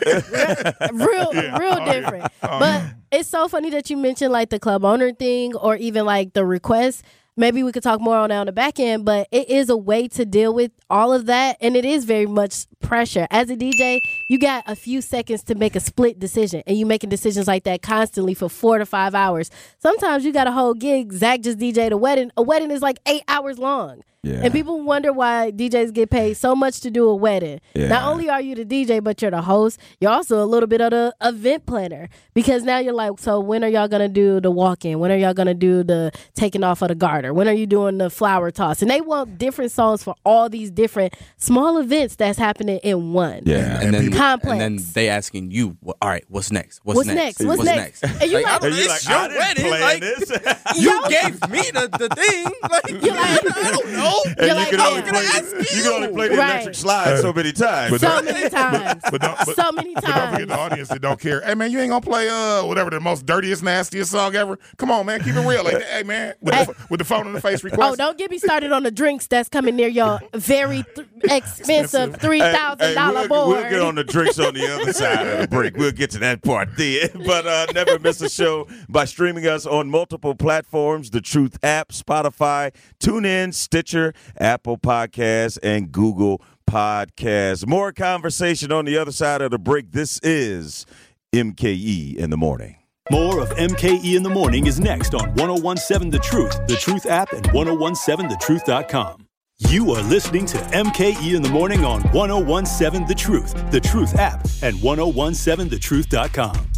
real 1.32 1.78
oh, 1.80 1.92
different. 1.92 2.26
Oh, 2.42 2.58
but 2.58 2.82
it's 3.12 3.28
so 3.28 3.48
funny 3.48 3.70
that 3.70 3.88
you 3.90 3.96
mentioned 3.96 4.32
like 4.32 4.50
the 4.50 4.58
club 4.58 4.84
owner 4.84 5.12
thing 5.12 5.54
or 5.56 5.76
even 5.76 6.04
like 6.04 6.32
the 6.34 6.44
request. 6.44 7.02
Maybe 7.38 7.62
we 7.62 7.70
could 7.70 7.82
talk 7.82 8.00
more 8.00 8.16
on 8.16 8.30
that 8.30 8.38
on 8.38 8.46
the 8.46 8.52
back 8.52 8.80
end, 8.80 9.04
but 9.04 9.28
it 9.30 9.50
is 9.50 9.68
a 9.68 9.76
way 9.76 10.08
to 10.08 10.24
deal 10.24 10.54
with 10.54 10.72
all 10.88 11.12
of 11.12 11.26
that, 11.26 11.58
and 11.60 11.76
it 11.76 11.84
is 11.84 12.06
very 12.06 12.24
much 12.24 12.64
pressure. 12.80 13.26
As 13.30 13.50
a 13.50 13.56
DJ, 13.56 14.00
you 14.30 14.38
got 14.38 14.64
a 14.66 14.74
few 14.74 15.02
seconds 15.02 15.42
to 15.44 15.54
make 15.54 15.76
a 15.76 15.80
split 15.80 16.18
decision, 16.18 16.62
and 16.66 16.78
you 16.78 16.86
making 16.86 17.10
decisions 17.10 17.46
like 17.46 17.64
that 17.64 17.82
constantly 17.82 18.32
for 18.32 18.48
four 18.48 18.78
to 18.78 18.86
five 18.86 19.14
hours. 19.14 19.50
Sometimes 19.78 20.24
you 20.24 20.32
got 20.32 20.46
a 20.46 20.52
whole 20.52 20.72
gig. 20.72 21.12
Zach 21.12 21.42
just 21.42 21.58
DJ'd 21.58 21.92
a 21.92 21.98
wedding. 21.98 22.30
A 22.38 22.42
wedding 22.42 22.70
is 22.70 22.80
like 22.80 23.00
eight 23.06 23.22
hours 23.28 23.58
long. 23.58 24.00
Yeah. 24.26 24.40
And 24.42 24.52
people 24.52 24.82
wonder 24.82 25.12
why 25.12 25.52
DJs 25.52 25.92
get 25.92 26.10
paid 26.10 26.36
so 26.36 26.56
much 26.56 26.80
to 26.80 26.90
do 26.90 27.08
a 27.08 27.14
wedding. 27.14 27.60
Yeah. 27.74 27.86
Not 27.86 28.10
only 28.10 28.28
are 28.28 28.40
you 28.40 28.56
the 28.56 28.64
DJ, 28.64 29.02
but 29.02 29.22
you're 29.22 29.30
the 29.30 29.42
host. 29.42 29.78
You're 30.00 30.10
also 30.10 30.42
a 30.42 30.46
little 30.46 30.66
bit 30.66 30.80
of 30.80 30.90
the 30.90 31.14
event 31.22 31.64
planner 31.64 32.08
because 32.34 32.64
now 32.64 32.78
you're 32.78 32.92
like, 32.92 33.20
so 33.20 33.38
when 33.38 33.62
are 33.62 33.68
y'all 33.68 33.86
gonna 33.86 34.08
do 34.08 34.40
the 34.40 34.50
walk 34.50 34.84
in? 34.84 34.98
When 34.98 35.12
are 35.12 35.16
y'all 35.16 35.32
gonna 35.34 35.54
do 35.54 35.84
the 35.84 36.10
taking 36.34 36.64
off 36.64 36.82
of 36.82 36.88
the 36.88 36.96
garter? 36.96 37.25
When 37.32 37.48
are 37.48 37.52
you 37.52 37.66
doing 37.66 37.98
the 37.98 38.10
flower 38.10 38.50
toss? 38.50 38.82
And 38.82 38.90
they 38.90 39.00
want 39.00 39.38
different 39.38 39.72
songs 39.72 40.02
for 40.02 40.14
all 40.24 40.48
these 40.48 40.70
different 40.70 41.14
small 41.36 41.78
events 41.78 42.16
that's 42.16 42.38
happening 42.38 42.78
in 42.78 43.12
one. 43.12 43.42
yeah. 43.44 43.80
and, 43.80 43.94
then 43.94 44.10
Complex. 44.12 44.60
and 44.62 44.78
then 44.78 44.86
they 44.94 45.08
asking 45.08 45.50
you, 45.50 45.76
well, 45.82 45.96
"All 46.02 46.08
right, 46.08 46.24
what's 46.28 46.50
next? 46.52 46.80
What's, 46.84 46.96
What's 46.96 47.08
next? 47.08 47.44
What's 47.44 47.62
next? 47.62 48.02
And 48.04 48.22
you 48.30 48.42
like- 48.42 48.62
And 48.62 48.74
you're 48.74 48.88
like, 48.88 49.08
I 49.08 49.54
didn't 49.54 49.68
plan 49.78 50.00
this. 50.00 50.30
you 50.78 51.08
gave 51.08 51.50
me 51.50 51.70
the, 51.72 51.88
the 51.98 52.08
thing. 52.14 52.46
Like, 52.66 52.88
You're 52.90 53.14
like, 53.14 53.56
I 53.56 53.70
don't 53.70 53.92
know. 53.92 54.20
and 54.26 54.36
You're 54.38 54.46
you 54.48 54.54
like, 54.54 54.70
can 54.70 54.80
only 54.80 55.00
yeah. 55.02 55.10
play 55.40 55.58
you 55.76 55.82
can 55.82 55.92
only 55.92 56.08
play 56.08 56.28
the 56.28 56.36
Right. 56.36 56.50
electric 56.54 56.74
slide 56.74 57.18
so 57.20 57.32
many 57.32 57.52
times. 57.52 57.92
But 57.92 58.00
so 58.00 58.08
don't- 58.08 58.24
many 58.24 58.50
times. 58.50 59.02
But 59.10 59.20
don't, 59.20 59.36
but, 59.46 59.56
so 59.56 59.72
many 59.72 59.94
but 59.94 60.04
don't 60.04 60.32
forget 60.32 60.48
the 60.48 60.58
audience 60.58 60.88
that 60.88 61.00
don't 61.00 61.20
care. 61.20 61.40
Hey 61.42 61.54
man, 61.54 61.70
you 61.70 61.78
ain't 61.80 61.90
gonna 61.90 62.00
play 62.00 62.28
uh 62.28 62.64
whatever 62.66 62.90
the 62.90 63.00
most 63.00 63.24
dirtiest, 63.26 63.62
nastiest 63.62 64.10
song 64.10 64.34
ever. 64.34 64.58
Come 64.78 64.90
on, 64.90 65.06
man, 65.06 65.20
keep 65.20 65.34
it 65.36 65.46
real. 65.46 65.64
Like, 65.64 65.82
hey 65.82 66.02
man, 66.02 66.34
with, 66.40 66.54
Hey. 66.54 66.64
The, 66.64 66.74
with 66.90 66.98
the 66.98 67.04
phone 67.16 67.26
in 67.28 67.32
the 67.32 67.40
face 67.40 67.64
request. 67.64 67.92
Oh, 67.92 67.96
don't 67.96 68.18
get 68.18 68.30
me 68.30 68.38
started 68.38 68.72
on 68.72 68.82
the 68.82 68.90
drinks 68.90 69.26
that's 69.26 69.48
coming 69.48 69.76
near 69.76 69.88
your 69.88 70.20
very 70.34 70.84
th- 70.94 71.06
expensive 71.24 72.16
three 72.16 72.40
thousand 72.40 72.94
dollar 72.94 73.26
we'll, 73.28 73.46
board. 73.46 73.48
we'll 73.62 73.70
get 73.70 73.80
on 73.80 73.94
the 73.94 74.04
drinks 74.04 74.38
on 74.38 74.54
the 74.54 74.66
other 74.80 74.92
side 74.92 75.26
of 75.26 75.40
the 75.40 75.48
break. 75.48 75.76
We'll 75.76 75.92
get 75.92 76.10
to 76.12 76.18
that 76.18 76.42
part 76.42 76.76
then. 76.76 77.08
But 77.24 77.46
uh, 77.46 77.66
never 77.74 77.98
miss 77.98 78.20
a 78.20 78.28
show 78.28 78.66
by 78.88 79.04
streaming 79.04 79.46
us 79.46 79.66
on 79.66 79.88
multiple 79.90 80.34
platforms: 80.34 81.10
the 81.10 81.20
Truth 81.20 81.58
app, 81.62 81.90
Spotify, 81.90 82.74
TuneIn, 83.00 83.54
Stitcher, 83.54 84.14
Apple 84.38 84.78
Podcasts, 84.78 85.58
and 85.62 85.92
Google 85.92 86.42
Podcasts. 86.68 87.66
More 87.66 87.92
conversation 87.92 88.72
on 88.72 88.84
the 88.84 88.96
other 88.96 89.12
side 89.12 89.40
of 89.40 89.50
the 89.50 89.58
break. 89.58 89.92
This 89.92 90.18
is 90.22 90.86
MKE 91.32 92.16
in 92.16 92.30
the 92.30 92.36
morning. 92.36 92.76
More 93.10 93.40
of 93.40 93.50
MKE 93.50 94.16
in 94.16 94.24
the 94.24 94.30
morning 94.30 94.66
is 94.66 94.80
next 94.80 95.14
on 95.14 95.32
1017 95.34 96.10
The 96.10 96.18
Truth, 96.18 96.66
The 96.66 96.74
Truth 96.74 97.06
app, 97.06 97.32
and 97.32 97.44
1017thetruth.com. 97.44 99.28
You 99.58 99.92
are 99.92 100.02
listening 100.02 100.44
to 100.46 100.58
MKE 100.58 101.36
in 101.36 101.40
the 101.40 101.48
morning 101.48 101.84
on 101.84 102.02
1017 102.10 103.06
The 103.06 103.14
Truth, 103.14 103.70
The 103.70 103.80
Truth 103.80 104.16
app, 104.16 104.42
and 104.60 104.76
1017thetruth.com. 104.78 106.72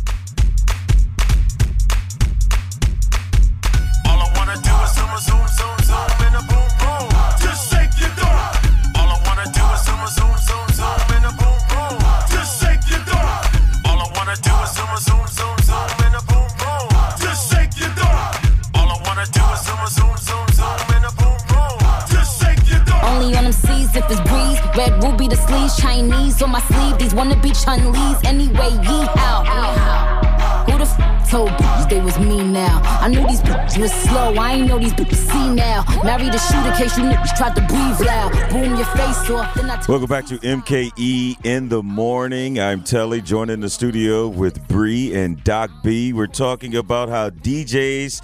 Red 24.78 25.02
ruby 25.02 25.26
the 25.26 25.34
sleeves, 25.34 25.76
Chinese 25.76 26.40
on 26.40 26.52
my 26.52 26.60
sleeve. 26.60 26.98
These 26.98 27.12
wanna 27.12 27.34
be 27.42 27.50
Chun-Li's 27.50 28.24
anyway. 28.24 28.70
Yeehaw. 28.86 30.70
Who 30.70 30.78
the 30.78 30.84
f 30.84 31.28
told 31.28 31.50
bitches 31.50 31.90
they 31.90 32.00
was 32.00 32.16
me 32.20 32.44
now? 32.44 32.80
I 32.84 33.08
knew 33.08 33.26
these 33.26 33.40
bitches 33.40 33.76
was 33.76 33.92
slow. 33.92 34.34
I 34.34 34.52
ain't 34.52 34.68
know 34.68 34.78
these 34.78 34.92
bitches 34.92 35.16
see 35.16 35.52
now. 35.52 35.82
Married 36.04 36.32
a 36.32 36.38
shooter 36.38 36.70
case 36.78 36.96
you 36.96 37.02
niggas 37.02 37.36
tried 37.36 37.56
to 37.56 37.62
breathe 37.62 38.06
loud. 38.06 38.30
Boom 38.50 38.76
your 38.76 38.84
face 38.84 39.28
off. 39.30 39.52
Then 39.56 39.68
I 39.68 39.78
took 39.78 39.88
Welcome 39.88 40.06
back 40.06 40.26
to 40.26 40.38
MKE 40.38 41.44
in 41.44 41.68
the 41.68 41.82
morning. 41.82 42.60
I'm 42.60 42.84
Telly, 42.84 43.20
joining 43.20 43.58
the 43.58 43.70
studio 43.70 44.28
with 44.28 44.68
Bree 44.68 45.12
and 45.12 45.42
Doc 45.42 45.70
B. 45.82 46.12
We're 46.12 46.28
talking 46.28 46.76
about 46.76 47.08
how 47.08 47.30
DJs 47.30 48.22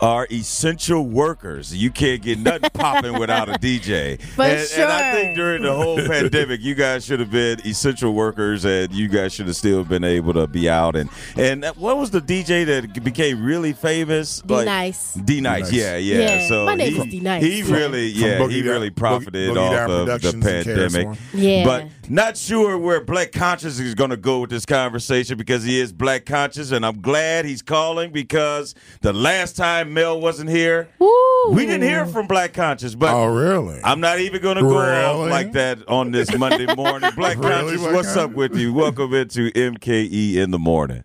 are 0.00 0.26
essential 0.30 1.06
workers. 1.06 1.74
You 1.74 1.90
can't 1.90 2.22
get 2.22 2.38
nothing 2.38 2.70
popping 2.74 3.18
without 3.18 3.48
a 3.48 3.52
DJ. 3.52 4.20
For 4.20 4.42
and, 4.42 4.68
and 4.76 4.92
I 4.92 5.12
think 5.12 5.36
during 5.36 5.62
the 5.62 5.74
whole 5.74 5.96
pandemic, 6.06 6.60
you 6.60 6.74
guys 6.74 7.04
should 7.04 7.20
have 7.20 7.30
been 7.30 7.60
essential 7.66 8.12
workers, 8.14 8.64
and 8.64 8.92
you 8.92 9.08
guys 9.08 9.32
should 9.32 9.46
have 9.46 9.56
still 9.56 9.84
been 9.84 10.04
able 10.04 10.32
to 10.34 10.46
be 10.46 10.68
out. 10.68 10.96
And 10.96 11.08
and 11.36 11.64
what 11.76 11.96
was 11.96 12.10
the 12.10 12.20
DJ 12.20 12.66
that 12.66 13.04
became 13.04 13.42
really 13.44 13.72
famous? 13.72 14.40
D 14.40 14.64
Nice. 14.64 15.14
D 15.14 15.40
Nice, 15.40 15.70
D-Nice. 15.70 15.72
yeah, 15.72 15.96
yeah. 15.96 16.18
Yeah, 16.18 16.48
So 16.48 16.64
my 16.66 16.74
name 16.74 16.92
he, 16.94 16.98
is 17.00 17.06
D-Nice. 17.06 17.42
He 17.42 17.62
really, 17.62 18.06
yeah, 18.08 18.38
Boogie 18.38 18.50
he 18.50 18.62
Down- 18.62 18.70
really 18.72 18.90
profited 18.90 19.50
Boogie 19.50 19.82
off 19.84 19.90
of 19.90 20.06
the 20.06 20.12
Productions 20.16 20.46
and 20.46 20.66
KRS 20.66 20.92
pandemic. 20.94 21.18
Yeah. 21.34 21.64
But 21.64 22.10
not 22.10 22.36
sure 22.36 22.78
where 22.78 23.00
Black 23.02 23.32
Conscious 23.32 23.78
is 23.78 23.94
going 23.94 24.10
to 24.10 24.16
go 24.16 24.40
with 24.40 24.50
this 24.50 24.64
conversation 24.64 25.36
because 25.36 25.64
he 25.64 25.80
is 25.80 25.92
Black 25.92 26.24
Conscious, 26.24 26.70
and 26.70 26.84
I'm 26.86 27.00
glad 27.00 27.44
he's 27.44 27.62
calling 27.62 28.12
because 28.12 28.74
the 29.00 29.12
last 29.12 29.56
time 29.56 29.85
Mel 29.88 30.20
wasn't 30.20 30.50
here, 30.50 30.88
Woo. 30.98 31.10
we 31.52 31.66
didn't 31.66 31.82
hear 31.88 32.06
from 32.06 32.26
Black 32.26 32.52
Conscious. 32.52 32.94
But 32.94 33.14
Oh, 33.14 33.26
really? 33.26 33.80
I'm 33.84 34.00
not 34.00 34.18
even 34.20 34.40
going 34.42 34.56
to 34.56 34.62
go 34.62 34.78
off 34.78 34.86
Really? 35.18 35.30
like 35.30 35.52
that 35.52 35.86
on 35.88 36.10
this 36.12 36.36
Monday 36.36 36.72
morning. 36.74 37.10
Black 37.16 37.38
Really, 37.38 37.50
Conscious, 37.50 37.80
Black 37.80 37.94
what's 37.94 38.16
up 38.16 38.32
with 38.32 38.56
you? 38.56 38.72
Welcome 38.72 39.14
into 39.14 39.50
MKE 39.52 40.34
in 40.36 40.50
the 40.50 40.58
morning. 40.58 41.04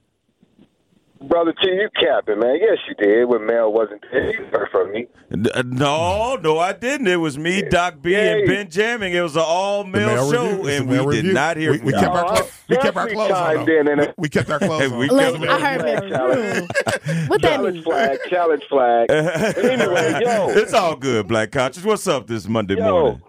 Brother 1.24 1.54
T, 1.62 1.70
you 1.70 1.88
capping, 2.00 2.40
man. 2.40 2.58
Yes, 2.60 2.78
you 2.88 2.96
did 2.96 3.26
when 3.26 3.46
Mel 3.46 3.72
wasn't 3.72 4.04
there. 4.12 4.32
You 4.34 4.46
heard 4.46 4.70
from 4.72 4.92
me. 4.92 5.08
Uh, 5.54 5.62
No, 5.66 6.36
no, 6.42 6.58
I 6.58 6.74
didn't. 6.74 7.06
It 7.08 7.18
was 7.18 7.38
me, 7.38 7.62
Doc 7.62 8.02
B, 8.02 8.16
and 8.16 8.48
Ben 8.48 8.70
Jamming. 8.70 9.14
It 9.14 9.22
was 9.22 9.36
an 9.36 9.44
all 9.46 9.84
male 9.84 10.32
show, 10.32 10.50
Review? 10.58 10.68
And 10.70 10.90
we 10.90 10.96
Mail 10.96 11.04
did 11.12 11.18
Review. 11.18 11.34
not 11.34 11.58
hear 11.58 11.72
We, 11.74 11.80
we 11.80 11.92
kept 11.94 12.08
our 12.16 12.26
clo- 12.26 12.48
we 12.70 12.76
kept 12.78 12.98
our 12.98 13.06
Definitely 13.08 13.14
clothes 13.14 13.32
on. 13.32 13.56
chimed 13.56 13.68
though. 13.68 13.80
in 13.80 13.88
and- 13.88 14.00
We, 14.02 14.08
we 14.18 14.30
kept 14.30 14.50
our 14.50 14.60
clothes 14.60 14.82
on. 14.92 14.98
We 14.98 15.10
Look, 15.10 15.36
kept- 15.36 15.46
I 15.52 15.78
heard 15.78 16.10
Mel 16.10 16.28
Review. 16.28 16.68
What 17.28 17.42
that 17.44 17.48
Challenge 17.56 17.76
mean? 17.76 17.84
flag, 17.84 18.20
challenge 18.30 18.64
flag. 18.70 19.08
But 19.10 19.58
anyway, 19.66 20.20
yo, 20.24 20.50
it's 20.50 20.74
all 20.74 20.96
good, 20.96 21.28
Black 21.28 21.52
Conscious. 21.52 21.84
What's 21.84 22.08
up 22.08 22.28
this 22.28 22.48
Monday 22.48 22.76
yo, 22.78 22.90
morning? 22.90 23.22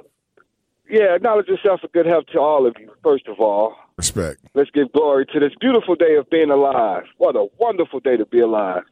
yeah, 0.91 1.15
acknowledge 1.15 1.49
yourself 1.49 1.81
for 1.81 1.89
good 1.89 2.07
health 2.07 2.25
to 2.33 2.39
all 2.39 2.67
of 2.67 2.75
you. 2.81 2.91
First 3.03 3.29
of 3.29 3.39
all, 3.41 3.75
Respect. 4.03 4.41
let's 4.55 4.71
give 4.71 4.91
glory 4.93 5.27
to 5.33 5.39
this 5.41 5.53
beautiful 5.61 5.95
day 5.95 6.17
of 6.17 6.29
being 6.31 6.51
alive. 6.51 7.05
What 7.19 7.37
a 7.37 7.47
wonderful 7.59 8.01
day 8.01 8.17
to 8.17 8.27
be 8.27 8.41
alive. 8.41 8.83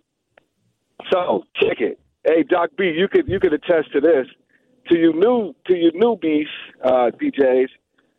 So, 1.12 1.44
check 1.56 1.80
it. 1.80 1.98
Hey, 2.24 2.42
Doc 2.42 2.70
B, 2.76 2.92
you 2.96 3.08
could 3.08 3.26
you 3.28 3.40
could 3.40 3.52
attest 3.52 3.92
to 3.92 4.00
this. 4.00 4.26
To 4.88 4.98
you 4.98 5.12
new 5.12 5.54
to 5.66 5.74
you 5.76 5.90
newbies, 5.92 6.46
uh, 6.84 7.10
DJs. 7.20 7.68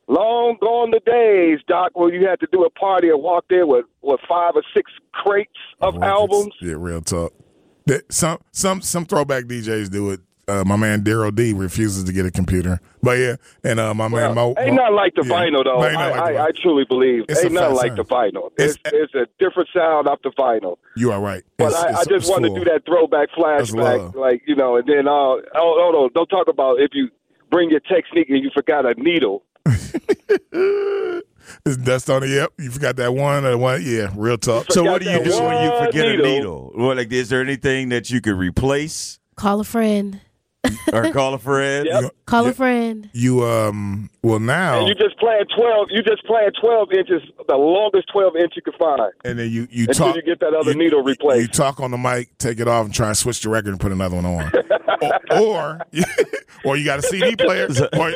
Long 0.07 0.57
gone 0.59 0.91
the 0.91 0.99
days, 1.05 1.59
Doc, 1.67 1.91
where 1.93 2.13
you 2.13 2.27
had 2.27 2.39
to 2.41 2.47
do 2.51 2.63
a 2.63 2.69
party 2.69 3.09
and 3.09 3.21
walk 3.21 3.45
there 3.49 3.65
with 3.67 3.85
with 4.01 4.19
five 4.27 4.53
or 4.55 4.63
six 4.73 4.91
crates 5.13 5.51
of 5.79 5.93
Records. 5.95 6.09
albums. 6.11 6.53
Yeah, 6.61 6.75
real 6.77 7.01
talk. 7.01 7.33
That- 7.85 8.11
Some 8.11 8.39
some 8.51 8.81
some 8.81 9.05
throwback 9.05 9.45
DJs 9.45 9.89
do 9.91 10.11
it. 10.11 10.19
Uh, 10.47 10.63
my 10.65 10.75
man 10.75 11.03
Daryl 11.03 11.33
D 11.33 11.53
refuses 11.53 12.03
to 12.03 12.11
get 12.11 12.25
a 12.25 12.31
computer, 12.31 12.79
but 13.01 13.17
yeah, 13.19 13.35
and 13.63 13.79
uh, 13.79 13.93
my 13.93 14.07
man 14.07 14.35
Mo. 14.35 14.55
Ain't 14.57 14.75
Mo- 14.75 14.81
nothing 14.81 14.95
like 14.95 15.13
the 15.15 15.23
yeah. 15.25 15.31
vinyl 15.33 15.63
though. 15.63 15.79
I, 15.81 15.91
nothing 15.93 16.19
like 16.19 16.33
the 16.33 16.39
I, 16.41 16.45
I 16.47 16.51
truly 16.61 16.83
believe 16.83 17.25
It's 17.29 17.39
a 17.41 17.45
ain't 17.45 17.53
nothing 17.53 17.75
like 17.75 17.89
son. 17.89 17.95
the 17.97 18.03
vinyl. 18.05 18.51
It's- 18.57 18.75
It's, 18.85 19.13
it's 19.13 19.15
a 19.15 19.27
different 19.39 19.69
sound 19.73 20.07
off 20.07 20.19
the 20.23 20.31
vinyl. 20.31 20.77
You 20.97 21.11
are 21.11 21.21
right. 21.21 21.43
But 21.57 21.67
It's- 21.71 21.83
I, 21.83 21.87
I 21.89 22.03
just 22.03 22.11
it's 22.11 22.29
wanted 22.29 22.47
full. 22.47 22.55
to 22.57 22.63
do 22.65 22.71
that 22.71 22.85
throwback 22.85 23.29
flashback, 23.31 24.15
like 24.15 24.41
you 24.47 24.55
know, 24.55 24.75
and 24.77 24.87
then 24.87 25.07
uh, 25.07 25.11
oh, 25.11 25.41
oh 25.55 25.89
no, 25.93 26.09
don't 26.13 26.27
talk 26.27 26.47
about 26.47 26.79
if 26.81 26.91
you 26.93 27.09
bring 27.49 27.69
your 27.69 27.79
technique 27.81 28.29
and 28.29 28.43
you 28.43 28.49
forgot 28.53 28.85
a 28.85 28.93
needle. 29.01 29.43
It's 31.65 31.75
dust 31.77 32.09
on 32.09 32.23
it. 32.23 32.29
Yep, 32.29 32.53
you 32.59 32.71
forgot 32.71 32.95
that 32.95 33.13
one. 33.13 33.45
Or 33.45 33.57
one. 33.57 33.81
Yeah, 33.83 34.11
real 34.15 34.37
talk. 34.37 34.71
So 34.71 34.83
what 34.83 35.01
do 35.01 35.09
you 35.09 35.23
do 35.23 35.31
when 35.43 35.63
you 35.63 35.69
one 35.71 35.85
forget 35.85 36.05
a 36.05 36.11
needle. 36.11 36.25
needle? 36.25 36.71
Well, 36.75 36.95
like, 36.95 37.11
is 37.11 37.29
there 37.29 37.41
anything 37.41 37.89
that 37.89 38.09
you 38.09 38.21
could 38.21 38.35
replace 38.37 39.19
Call 39.35 39.59
a 39.59 39.63
friend. 39.63 40.21
or 40.93 41.11
call 41.11 41.33
a 41.33 41.39
friend? 41.39 41.87
Yep. 41.89 42.15
Call 42.25 42.47
a 42.47 42.53
friend. 42.53 43.09
You 43.13 43.43
um. 43.45 44.09
Well 44.21 44.39
now, 44.39 44.79
And 44.79 44.87
you 44.87 44.93
just 44.95 45.17
playing 45.17 45.45
twelve. 45.57 45.87
You 45.89 46.03
just 46.03 46.23
playing 46.25 46.51
twelve 46.61 46.91
inches, 46.91 47.21
the 47.47 47.55
longest 47.55 48.09
twelve 48.13 48.35
inch 48.35 48.53
you 48.55 48.61
can 48.61 48.73
find. 48.73 49.11
and 49.25 49.39
then 49.39 49.49
you 49.49 49.67
you 49.71 49.85
Until 49.87 50.07
talk. 50.07 50.15
you 50.17 50.21
get 50.21 50.39
that 50.41 50.53
other 50.53 50.71
you- 50.71 50.77
needle 50.77 51.01
replaced. 51.01 51.41
You 51.41 51.47
talk 51.47 51.79
on 51.79 51.89
the 51.91 51.97
mic, 51.97 52.37
take 52.37 52.59
it 52.59 52.67
off, 52.67 52.85
and 52.85 52.93
try 52.93 53.07
and 53.07 53.17
switch 53.17 53.41
the 53.41 53.49
record 53.49 53.69
and 53.69 53.79
put 53.79 53.91
another 53.91 54.15
one 54.17 54.25
on. 54.25 54.51
or, 55.31 55.39
or, 55.41 55.79
or 56.65 56.77
you 56.77 56.85
got 56.85 56.99
a 56.99 57.01
CD 57.01 57.35
player. 57.35 57.67
Or, 57.93 58.09
or 58.09 58.11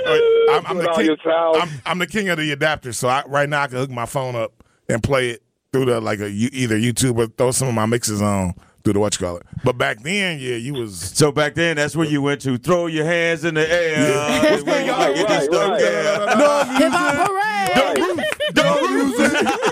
I'm, 0.52 0.66
I'm 0.68 0.78
the 0.78 0.93
king. 0.96 1.18
I'm, 1.62 1.70
I'm 1.86 1.98
the 2.00 2.08
king 2.08 2.30
of 2.30 2.38
the 2.38 2.52
adapter. 2.52 2.93
So 2.93 3.08
I, 3.08 3.24
right 3.26 3.50
now 3.50 3.64
I 3.64 3.68
can 3.68 3.78
hook 3.78 3.89
my 3.89 4.06
phone 4.06 4.36
up 4.36 4.64
and 4.88 5.02
play 5.02 5.32
it 5.32 5.41
through 5.74 5.86
the 5.86 6.00
like 6.00 6.20
a 6.20 6.30
you- 6.30 6.50
either 6.54 6.78
YouTube 6.78 7.18
or 7.18 7.26
throw 7.26 7.50
some 7.50 7.68
of 7.68 7.74
my 7.74 7.88
mixes 7.88 8.22
on 8.22 8.54
through 8.86 8.94
the 8.94 9.00
what 9.02 9.20
you 9.20 9.26
call 9.26 9.36
it. 9.38 9.44
But 9.64 9.78
back 9.78 10.02
then, 10.04 10.40
yeah, 10.40 10.56
you 10.56 10.74
was 10.76 10.98
So 10.98 11.32
back 11.32 11.56
then, 11.56 11.76
that's 11.76 11.96
where 11.96 12.06
you 12.08 12.22
went 12.22 12.40
to 12.42 12.58
throw 12.58 12.86
your 12.88 13.04
hands 13.06 13.44
in 13.44 13.56
the 13.56 13.70
air. 13.70 14.00
Yeah. 14.00 14.62
Where 14.62 14.86
you 14.86 14.92
like, 14.92 15.18
it 15.18 15.28
just 15.28 15.30
Right, 15.30 15.44
stuck 15.44 15.70
right. 15.72 15.82
there. 15.82 16.26
no 16.38 16.64
Hip 16.78 16.92
hop 16.94 17.28
parade. 17.28 18.26
Don't 18.54 18.92
use 18.92 19.16
it. 19.20 19.72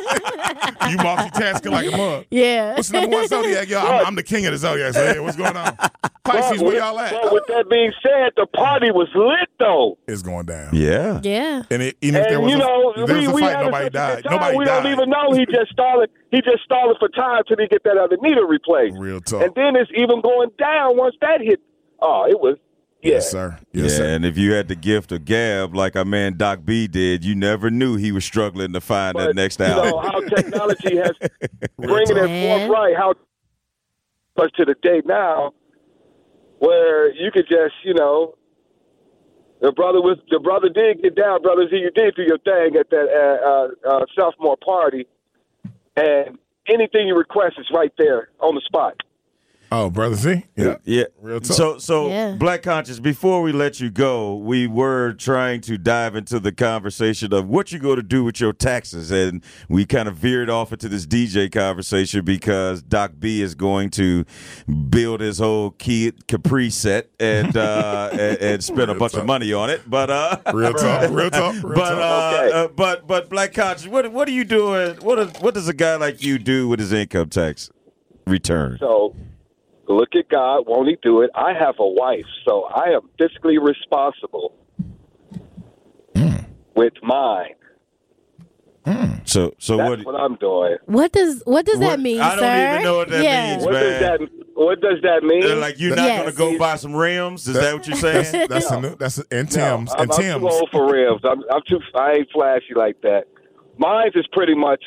You 0.89 0.97
multitasking 0.97 1.71
like 1.71 1.91
a 1.93 1.97
mug. 1.97 2.25
Yeah. 2.29 2.75
What's 2.75 2.89
the 2.89 3.01
number 3.01 3.17
one 3.17 3.27
zodiac? 3.27 3.69
Yo, 3.69 3.79
I'm, 3.79 4.07
I'm 4.07 4.15
the 4.15 4.23
king 4.23 4.45
of 4.45 4.51
the 4.53 4.57
zodiac. 4.57 4.93
So, 4.93 5.05
hey, 5.13 5.19
what's 5.19 5.35
going 5.37 5.55
on? 5.55 5.75
Pisces, 6.23 6.59
But 6.59 6.65
where 6.67 6.77
y'all 6.77 6.97
at? 6.99 7.11
but 7.11 7.33
with 7.33 7.43
that 7.47 7.69
being 7.69 7.91
said, 8.01 8.31
the 8.37 8.45
party 8.47 8.91
was 8.91 9.09
lit 9.13 9.49
though. 9.59 9.97
It's 10.07 10.21
going 10.21 10.45
down. 10.45 10.69
Yeah. 10.73 11.19
Yeah. 11.21 11.63
And 11.69 11.81
it, 11.81 11.97
even 12.01 12.21
if 12.21 12.29
there 12.29 12.39
was 12.39 12.49
you 12.51 12.57
a, 12.57 12.59
know, 12.59 12.93
if 12.95 13.07
there 13.07 13.17
was 13.17 13.27
we, 13.33 13.41
a 13.43 13.45
fight, 13.45 13.65
nobody 13.65 13.89
died. 13.89 14.23
time, 14.23 14.31
Nobody 14.31 14.57
we 14.57 14.63
died. 14.65 14.83
don't 14.83 14.91
even 14.93 15.09
know 15.09 15.31
he 15.33 15.45
just 15.45 15.71
started. 15.71 16.09
He 16.31 16.41
just 16.41 16.63
stalling 16.63 16.95
for 16.97 17.09
time 17.09 17.43
till 17.47 17.57
he 17.59 17.67
get 17.67 17.83
that 17.83 17.97
other 17.97 18.15
needle 18.21 18.45
replaced. 18.45 18.97
Real 18.97 19.19
talk. 19.19 19.41
And 19.43 19.53
then 19.55 19.75
it's 19.75 19.91
even 19.95 20.21
going 20.21 20.49
down 20.57 20.95
once 20.97 21.15
that 21.19 21.41
hit. 21.41 21.59
Oh, 22.01 22.25
it 22.29 22.39
was. 22.39 22.57
Yeah. 23.03 23.15
Yes, 23.15 23.31
sir. 23.31 23.59
Yes, 23.73 23.91
yeah, 23.91 23.97
sir. 23.97 24.05
and 24.15 24.25
if 24.25 24.37
you 24.37 24.53
had 24.53 24.69
the 24.69 24.75
gift 24.75 25.11
of 25.11 25.25
gab 25.25 25.75
like 25.75 25.97
our 25.97 26.05
man 26.05 26.37
Doc 26.37 26.59
B 26.63 26.87
did, 26.87 27.25
you 27.25 27.35
never 27.35 27.69
knew 27.69 27.97
he 27.97 28.13
was 28.13 28.23
struggling 28.23 28.71
to 28.71 28.79
find 28.79 29.17
that 29.17 29.35
next 29.35 29.59
you 29.59 29.65
album. 29.65 29.91
know 29.91 29.99
how 29.99 30.19
technology 30.21 30.95
has 31.03 31.11
bringing 31.77 32.17
it 32.17 32.47
forthright. 32.47 32.95
How 32.95 33.13
much 34.37 34.53
to 34.53 34.63
the 34.63 34.75
day 34.81 35.01
now, 35.05 35.51
where 36.59 37.13
you 37.13 37.29
could 37.29 37.45
just, 37.49 37.75
you 37.83 37.93
know, 37.93 38.35
the 39.61 39.73
brother 39.73 40.01
was 40.01 40.17
the 40.29 40.39
brother 40.39 40.69
did 40.69 41.01
get 41.01 41.15
down, 41.15 41.41
brother 41.41 41.67
Z. 41.69 41.75
You 41.75 41.91
did 41.91 42.15
do 42.15 42.21
your 42.21 42.37
thing 42.37 42.77
at 42.79 42.89
that 42.89 43.73
uh, 43.85 43.91
uh, 43.91 43.97
uh, 43.97 44.05
sophomore 44.17 44.57
party, 44.57 45.07
and 45.97 46.37
anything 46.67 47.07
you 47.07 47.17
request 47.17 47.55
is 47.59 47.67
right 47.73 47.91
there 47.97 48.29
on 48.39 48.55
the 48.55 48.61
spot. 48.61 48.95
Oh, 49.75 49.89
brother 49.89 50.15
Z. 50.15 50.45
Yeah. 50.55 50.75
Yeah. 50.83 51.05
Real 51.19 51.39
talk. 51.39 51.57
So, 51.57 51.77
so 51.79 52.07
Yeah. 52.09 52.35
Black 52.37 52.61
Conscious. 52.61 52.99
Before 52.99 53.41
we 53.41 53.51
let 53.51 53.79
you 53.79 53.89
go, 53.89 54.35
we 54.35 54.67
were 54.67 55.13
trying 55.13 55.61
to 55.61 55.79
dive 55.79 56.15
into 56.15 56.39
the 56.39 56.51
conversation 56.51 57.33
of 57.33 57.47
what 57.49 57.71
you 57.71 57.79
go 57.79 57.95
to 57.95 58.03
do 58.03 58.23
with 58.23 58.39
your 58.39 58.53
taxes, 58.53 59.09
and 59.09 59.43
we 59.69 59.83
kind 59.85 60.07
of 60.07 60.15
veered 60.15 60.47
off 60.47 60.71
into 60.71 60.87
this 60.89 61.07
DJ 61.07 61.51
conversation 61.51 62.23
because 62.23 62.83
Doc 62.83 63.13
B 63.17 63.41
is 63.41 63.55
going 63.55 63.89
to 63.91 64.25
build 64.91 65.21
his 65.21 65.39
whole 65.39 65.71
Kid 65.71 66.27
Capri 66.27 66.69
set 66.69 67.09
and 67.19 67.57
uh, 67.57 68.09
and, 68.13 68.37
and 68.41 68.63
spend 68.63 68.91
a 68.91 68.93
bunch 68.95 69.13
talk. 69.13 69.21
of 69.21 69.25
money 69.27 69.53
on 69.53 69.71
it. 69.71 69.81
But 69.89 70.11
uh, 70.11 70.37
Real 70.53 70.73
talk. 70.73 71.09
Real 71.09 71.31
talk. 71.31 71.55
Real 71.55 71.73
but 71.73 71.89
talk. 71.95 71.97
uh, 71.99 72.43
Okay. 72.43 72.51
uh, 72.51 72.67
but 72.67 73.07
but 73.07 73.27
Black 73.27 73.53
Conscious, 73.55 73.87
what 73.87 74.11
what 74.11 74.27
are 74.27 74.31
you 74.31 74.43
doing? 74.43 74.97
What 74.97 75.17
is, 75.17 75.31
what 75.41 75.55
does 75.55 75.67
a 75.67 75.73
guy 75.73 75.95
like 75.95 76.21
you 76.21 76.37
do 76.37 76.67
with 76.67 76.79
his 76.79 76.93
income 76.93 77.29
tax 77.29 77.71
return? 78.27 78.77
So 78.79 79.15
look 79.87 80.09
at 80.15 80.29
God, 80.29 80.65
won't 80.67 80.87
He 80.89 80.97
do 81.01 81.21
it? 81.21 81.29
I 81.35 81.53
have 81.53 81.75
a 81.79 81.87
wife, 81.87 82.25
so 82.47 82.63
I 82.65 82.89
am 82.89 83.01
fiscally 83.19 83.57
responsible 83.61 84.53
with 86.75 86.93
mine. 87.03 87.55
So 89.25 89.53
so 89.57 89.77
That's 89.77 89.89
what? 89.89 90.05
what, 90.05 90.15
I'm 90.15 90.35
doing. 90.35 90.75
What 90.85 91.13
does 91.13 91.41
what 91.45 91.65
does 91.65 91.77
What- 91.79 91.87
that 91.91 91.99
mean, 92.01 92.19
I 92.19 92.31
don't 92.31 92.39
sir? 92.39 92.71
even 92.73 92.83
know 92.83 92.97
what 92.97 93.09
that 93.09 93.23
yeah. 93.23 93.51
means. 93.51 93.63
What 93.65 93.71
does 93.73 94.01
man. 94.01 94.01
that 94.01 94.29
What 94.55 94.81
does 94.81 95.01
that 95.03 95.23
mean? 95.23 95.43
Uh, 95.51 95.55
Like 95.55 95.79
you're 95.79 95.95
not 95.95 96.05
Yes. 96.05 96.19
gonna 96.35 96.51
go 96.51 96.59
buy 96.59 96.75
some 96.75 96.93
rims? 96.93 97.47
Is 97.47 97.53
that 97.55 97.73
what 97.73 97.87
you're 97.87 97.95
saying? 97.95 98.25
That's 98.31 98.49
that's 98.49 98.71
a 98.71 98.81
new, 98.81 98.95
that's 98.97 99.17
a, 99.19 99.23
and 99.31 99.55
No, 99.55 99.77
Tim's 99.77 99.93
I'm, 99.93 100.01
and 100.01 100.11
I'm 100.11 100.17
Tim's. 100.21 100.41
too 100.41 100.49
old 100.49 100.69
for 100.71 100.91
rims. 100.91 101.21
I'm, 101.23 101.41
I'm 101.49 101.61
too. 101.69 101.79
I 101.95 102.11
ain't 102.13 102.27
flashy 102.33 102.73
like 102.75 102.99
that. 103.03 103.23
Mine's 103.77 104.15
is 104.15 104.27
pretty 104.33 104.53
much 104.55 104.83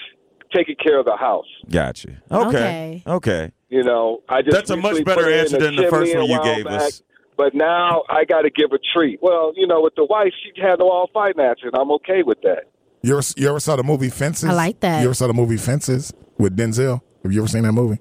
taking 0.54 0.76
care 0.76 0.98
of 0.98 1.06
the 1.06 1.16
house. 1.16 1.46
Gotcha. 1.70 2.20
Okay. 2.30 2.46
Okay. 2.48 3.02
Okay. 3.06 3.52
You 3.68 3.82
know, 3.82 4.22
I 4.28 4.42
just 4.42 4.54
That's 4.54 4.70
a 4.70 4.76
much 4.76 5.04
better 5.04 5.30
answer 5.30 5.58
than 5.58 5.76
the 5.76 5.88
first 5.88 6.14
one 6.14 6.26
you 6.26 6.42
gave 6.42 6.64
back, 6.64 6.82
us. 6.82 7.02
But 7.36 7.54
now 7.54 8.04
I 8.08 8.24
got 8.24 8.42
to 8.42 8.50
give 8.50 8.72
a 8.72 8.78
treat. 8.94 9.18
Well, 9.20 9.52
you 9.56 9.66
know, 9.66 9.82
with 9.82 9.94
the 9.96 10.04
wife, 10.04 10.32
she 10.42 10.60
had 10.60 10.68
handle 10.68 10.90
all 10.90 11.10
fight 11.12 11.36
matches, 11.36 11.64
and 11.64 11.74
I'm 11.76 11.90
okay 11.92 12.22
with 12.22 12.40
that. 12.42 12.70
You 13.02 13.18
ever, 13.18 13.26
you 13.36 13.48
ever 13.48 13.60
saw 13.60 13.76
the 13.76 13.82
movie 13.82 14.08
Fences? 14.08 14.48
I 14.48 14.52
like 14.52 14.80
that. 14.80 15.00
You 15.00 15.06
ever 15.06 15.14
saw 15.14 15.26
the 15.26 15.34
movie 15.34 15.56
Fences 15.56 16.12
with 16.38 16.56
Denzel? 16.56 17.00
Have 17.22 17.32
you 17.32 17.40
ever 17.40 17.48
seen 17.48 17.62
that 17.64 17.72
movie? 17.72 18.00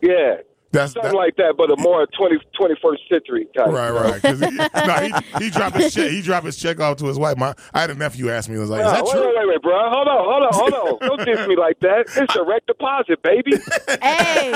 Yeah. 0.00 0.36
That's 0.74 0.92
Something 0.92 1.12
like 1.14 1.36
that, 1.36 1.54
but 1.56 1.70
a 1.70 1.76
more 1.78 2.06
20, 2.18 2.36
21st 2.60 2.98
century 3.08 3.46
kind 3.56 3.72
Right, 3.72 3.90
right. 3.90 4.20
he, 4.20 4.32
no, 4.86 5.18
he, 5.38 5.44
he 5.44 5.50
dropped 5.50 5.76
his 5.76 5.94
check. 5.94 6.10
He 6.10 6.20
dropped 6.20 6.46
his 6.46 6.56
check 6.56 6.80
off 6.80 6.96
to 6.98 7.06
his 7.06 7.18
wife. 7.18 7.36
My, 7.38 7.54
I 7.72 7.80
had 7.82 7.90
a 7.90 7.94
nephew 7.94 8.28
ask 8.30 8.48
me, 8.48 8.56
he 8.56 8.60
was 8.60 8.70
like, 8.70 8.84
"Is 8.84 8.90
that 8.92 9.04
wait, 9.04 9.12
true?" 9.12 9.20
wait, 9.26 9.34
wait, 9.36 9.48
wait, 9.48 9.62
bro. 9.62 9.78
Hold 9.90 10.08
on, 10.08 10.24
hold 10.24 10.42
on, 10.42 10.52
hold 10.52 11.00
on. 11.02 11.08
Don't 11.08 11.24
diss 11.24 11.46
me 11.48 11.56
like 11.56 11.78
that. 11.80 12.06
It's 12.16 12.34
direct 12.34 12.66
deposit, 12.66 13.22
baby. 13.22 13.52
Hey, 14.02 14.52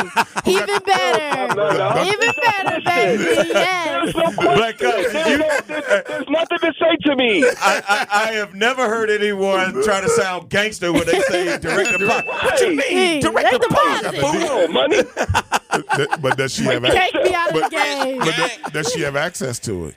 even 0.46 0.78
better. 0.84 1.54
No, 1.54 1.70
no. 1.70 2.02
Even 2.04 2.32
better, 2.42 2.80
baby. 2.84 3.48
Yes. 3.48 4.12
There's 4.12 4.14
no 4.16 4.22
question. 4.32 4.54
Black 4.56 4.78
Coach, 4.78 5.12
There's, 5.12 5.28
you- 5.28 5.38
no- 5.38 5.60
there's, 5.66 6.04
there's 6.06 6.28
nothing 6.28 6.58
to 6.58 6.72
say 6.78 6.96
to 7.02 7.16
me. 7.16 7.44
I, 7.60 7.82
I, 7.88 8.06
I 8.10 8.32
have 8.32 8.54
never 8.54 8.88
heard 8.88 9.10
anyone 9.10 9.82
try 9.84 10.00
to 10.00 10.08
sound 10.10 10.50
gangster 10.50 10.92
when 10.92 11.06
they 11.06 11.20
say 11.22 11.58
direct 11.58 11.96
deposit. 11.98 12.26
What 12.26 12.60
you 12.60 12.80
Hey, 12.80 12.94
mean? 13.14 13.20
Direct 13.22 13.48
direct 13.50 13.62
deposit. 13.62 14.14
deposit. 14.14 14.46
Come 14.48 14.58
on, 14.58 14.72
money. 14.72 14.98
Th- 15.96 16.08
but 16.20 16.36
does 16.36 16.52
she 16.54 16.64
have 16.64 16.84
access? 16.84 17.00
Take 17.10 17.14
access? 17.14 17.30
me 17.30 17.34
out 17.34 17.48
of 17.48 17.54
the 17.62 17.68
game. 17.70 18.18
but 18.18 18.34
does, 18.36 18.58
does 18.72 18.92
she 18.92 19.00
have 19.02 19.16
access 19.16 19.58
to 19.60 19.86
it? 19.86 19.94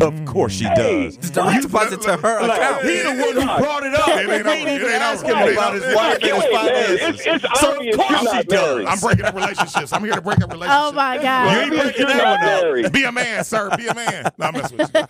Of 0.00 0.24
course 0.24 0.52
she 0.52 0.66
does. 0.76 1.16
Direct 1.16 1.62
deposit 1.62 2.00
to 2.02 2.16
her 2.16 2.42
Like, 2.46 2.60
account. 2.60 2.84
he 2.84 2.96
the 2.98 3.08
one 3.08 3.34
who 3.34 3.44
brought 3.64 3.82
it 3.84 3.92
up. 3.92 4.06
It 4.06 4.28
We 4.28 4.34
ain't 4.34 4.44
didn't 4.44 4.46
over. 4.46 4.56
Even 4.70 4.86
ain't 4.86 5.02
ask 5.02 5.24
over. 5.24 5.34
him 5.34 5.48
It 5.48 5.52
about 5.54 5.74
his 5.74 5.82
over. 5.82 5.94
wife 5.96 6.14
and 6.14 6.22
his 6.22 6.32
Wait, 6.32 6.52
man, 6.52 6.64
finances. 6.64 6.96
it's- 7.26 7.26
it's 7.26 7.44
so 7.60 7.70
of 7.72 7.76
course 7.96 8.20
she 8.36 8.42
does. 8.44 8.84
I'm 8.86 8.98
breaking 9.00 9.24
up 9.24 9.34
relationships. 9.34 9.92
I'm 9.92 10.04
here 10.04 10.14
to 10.14 10.20
break 10.20 10.40
up 10.44 10.52
relationships. 10.52 10.80
Oh 10.80 10.92
my 10.92 11.18
god! 11.18 11.52
You 11.52 11.58
ain't 11.62 11.72
breaking 11.82 12.06
that 12.06 12.72
one 12.72 12.84
up. 12.86 12.92
Be 12.92 13.02
a 13.02 13.10
man, 13.10 13.42
sir. 13.42 13.68
Be 13.76 13.88
a 13.88 13.94
man. 13.96 14.30
No, 14.38 14.46
I'm 14.46 14.52
messing 14.54 14.78
with 14.78 14.92
you. 14.94 15.00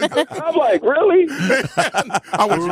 I'm 0.43 0.55
like, 0.57 0.83
really? 0.83 1.27
I 2.33 2.47
want 2.49 2.63
you. 2.63 2.69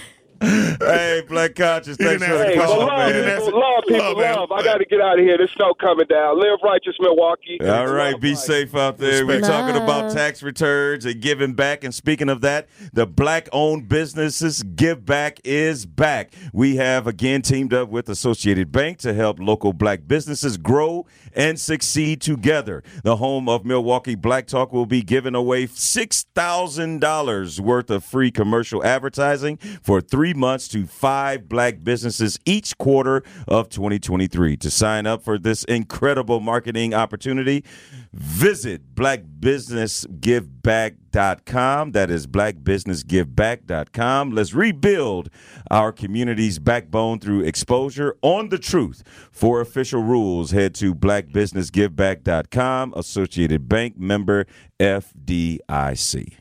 Hey, 0.40 1.22
Black 1.28 1.54
Conscious, 1.54 1.96
He 1.98 2.04
thanks 2.04 2.22
didn't 2.22 2.32
for 2.36 2.38
the 2.38 2.44
Hey, 2.44 2.56
me. 2.56 2.64
call, 2.64 2.78
love, 2.78 2.88
man. 3.12 3.40
people, 3.44 3.60
love, 3.60 3.84
people, 3.86 4.04
Love, 4.06 4.16
man. 4.16 4.34
love. 4.36 4.52
I 4.52 4.62
got 4.62 4.78
to 4.78 4.84
get 4.86 5.00
out 5.00 5.18
of 5.18 5.24
here. 5.24 5.36
There's 5.36 5.50
snow 5.52 5.74
coming 5.74 6.06
down. 6.06 6.40
Live 6.40 6.58
righteous, 6.64 6.94
Milwaukee. 6.98 7.58
All 7.62 7.86
right, 7.88 8.18
be 8.18 8.34
safe 8.34 8.74
out 8.74 8.96
there. 8.96 9.26
We're 9.26 9.38
Respect. 9.38 9.52
talking 9.52 9.76
about 9.82 10.12
tax 10.12 10.42
returns 10.42 11.04
and 11.04 11.20
giving 11.20 11.52
back. 11.52 11.84
And 11.84 11.94
speaking 11.94 12.30
of 12.30 12.40
that, 12.40 12.68
the 12.94 13.06
black 13.06 13.48
owned 13.52 13.88
businesses 13.88 14.62
give 14.62 15.04
back 15.04 15.40
is 15.44 15.84
back. 15.84 16.32
We 16.54 16.76
have 16.76 17.06
again 17.06 17.42
teamed 17.42 17.74
up 17.74 17.90
with 17.90 18.08
Associated 18.08 18.72
Bank 18.72 18.96
to 19.00 19.12
help 19.12 19.38
local 19.40 19.74
black 19.74 20.06
businesses 20.08 20.56
grow 20.56 21.06
and 21.34 21.60
succeed 21.60 22.22
together. 22.22 22.82
The 23.04 23.16
home 23.16 23.48
of 23.48 23.64
Milwaukee 23.66 24.14
Black 24.14 24.46
Talk 24.46 24.72
will 24.72 24.86
be 24.86 25.02
giving 25.02 25.34
away 25.34 25.66
$6,000 25.66 27.60
worth 27.60 27.90
of 27.90 28.04
free 28.04 28.30
commercial 28.30 28.82
advertising 28.84 29.58
for 29.82 30.00
three 30.30 30.38
months 30.38 30.68
to 30.68 30.86
five 30.86 31.48
black 31.48 31.82
businesses 31.82 32.38
each 32.44 32.78
quarter 32.78 33.24
of 33.48 33.68
2023. 33.68 34.56
To 34.58 34.70
sign 34.70 35.04
up 35.06 35.24
for 35.24 35.36
this 35.38 35.64
incredible 35.64 36.38
marketing 36.38 36.94
opportunity, 36.94 37.64
visit 38.12 38.94
blackbusinessgiveback.com. 38.94 41.92
That 41.92 42.10
is 42.10 42.26
blackbusinessgiveback.com. 42.28 44.30
Let's 44.30 44.54
rebuild 44.54 45.30
our 45.70 45.90
community's 45.90 46.60
backbone 46.60 47.18
through 47.18 47.40
exposure 47.40 48.14
on 48.22 48.50
the 48.50 48.58
truth. 48.58 49.02
For 49.32 49.60
official 49.60 50.02
rules, 50.02 50.52
head 50.52 50.76
to 50.76 50.94
blackbusinessgiveback.com. 50.94 52.94
Associated 52.96 53.68
Bank 53.68 53.98
member 53.98 54.46
FDIC. 54.78 56.39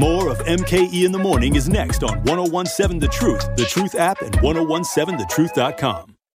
More 0.00 0.28
of 0.28 0.38
MKE 0.40 1.04
in 1.04 1.12
the 1.12 1.20
morning 1.20 1.54
is 1.54 1.68
next 1.68 2.02
on 2.02 2.20
1017 2.24 2.98
The 2.98 3.06
Truth, 3.06 3.54
The 3.54 3.64
Truth 3.64 3.94
app, 3.94 4.20
and 4.22 4.32
1017thetruth.com. 4.32 6.13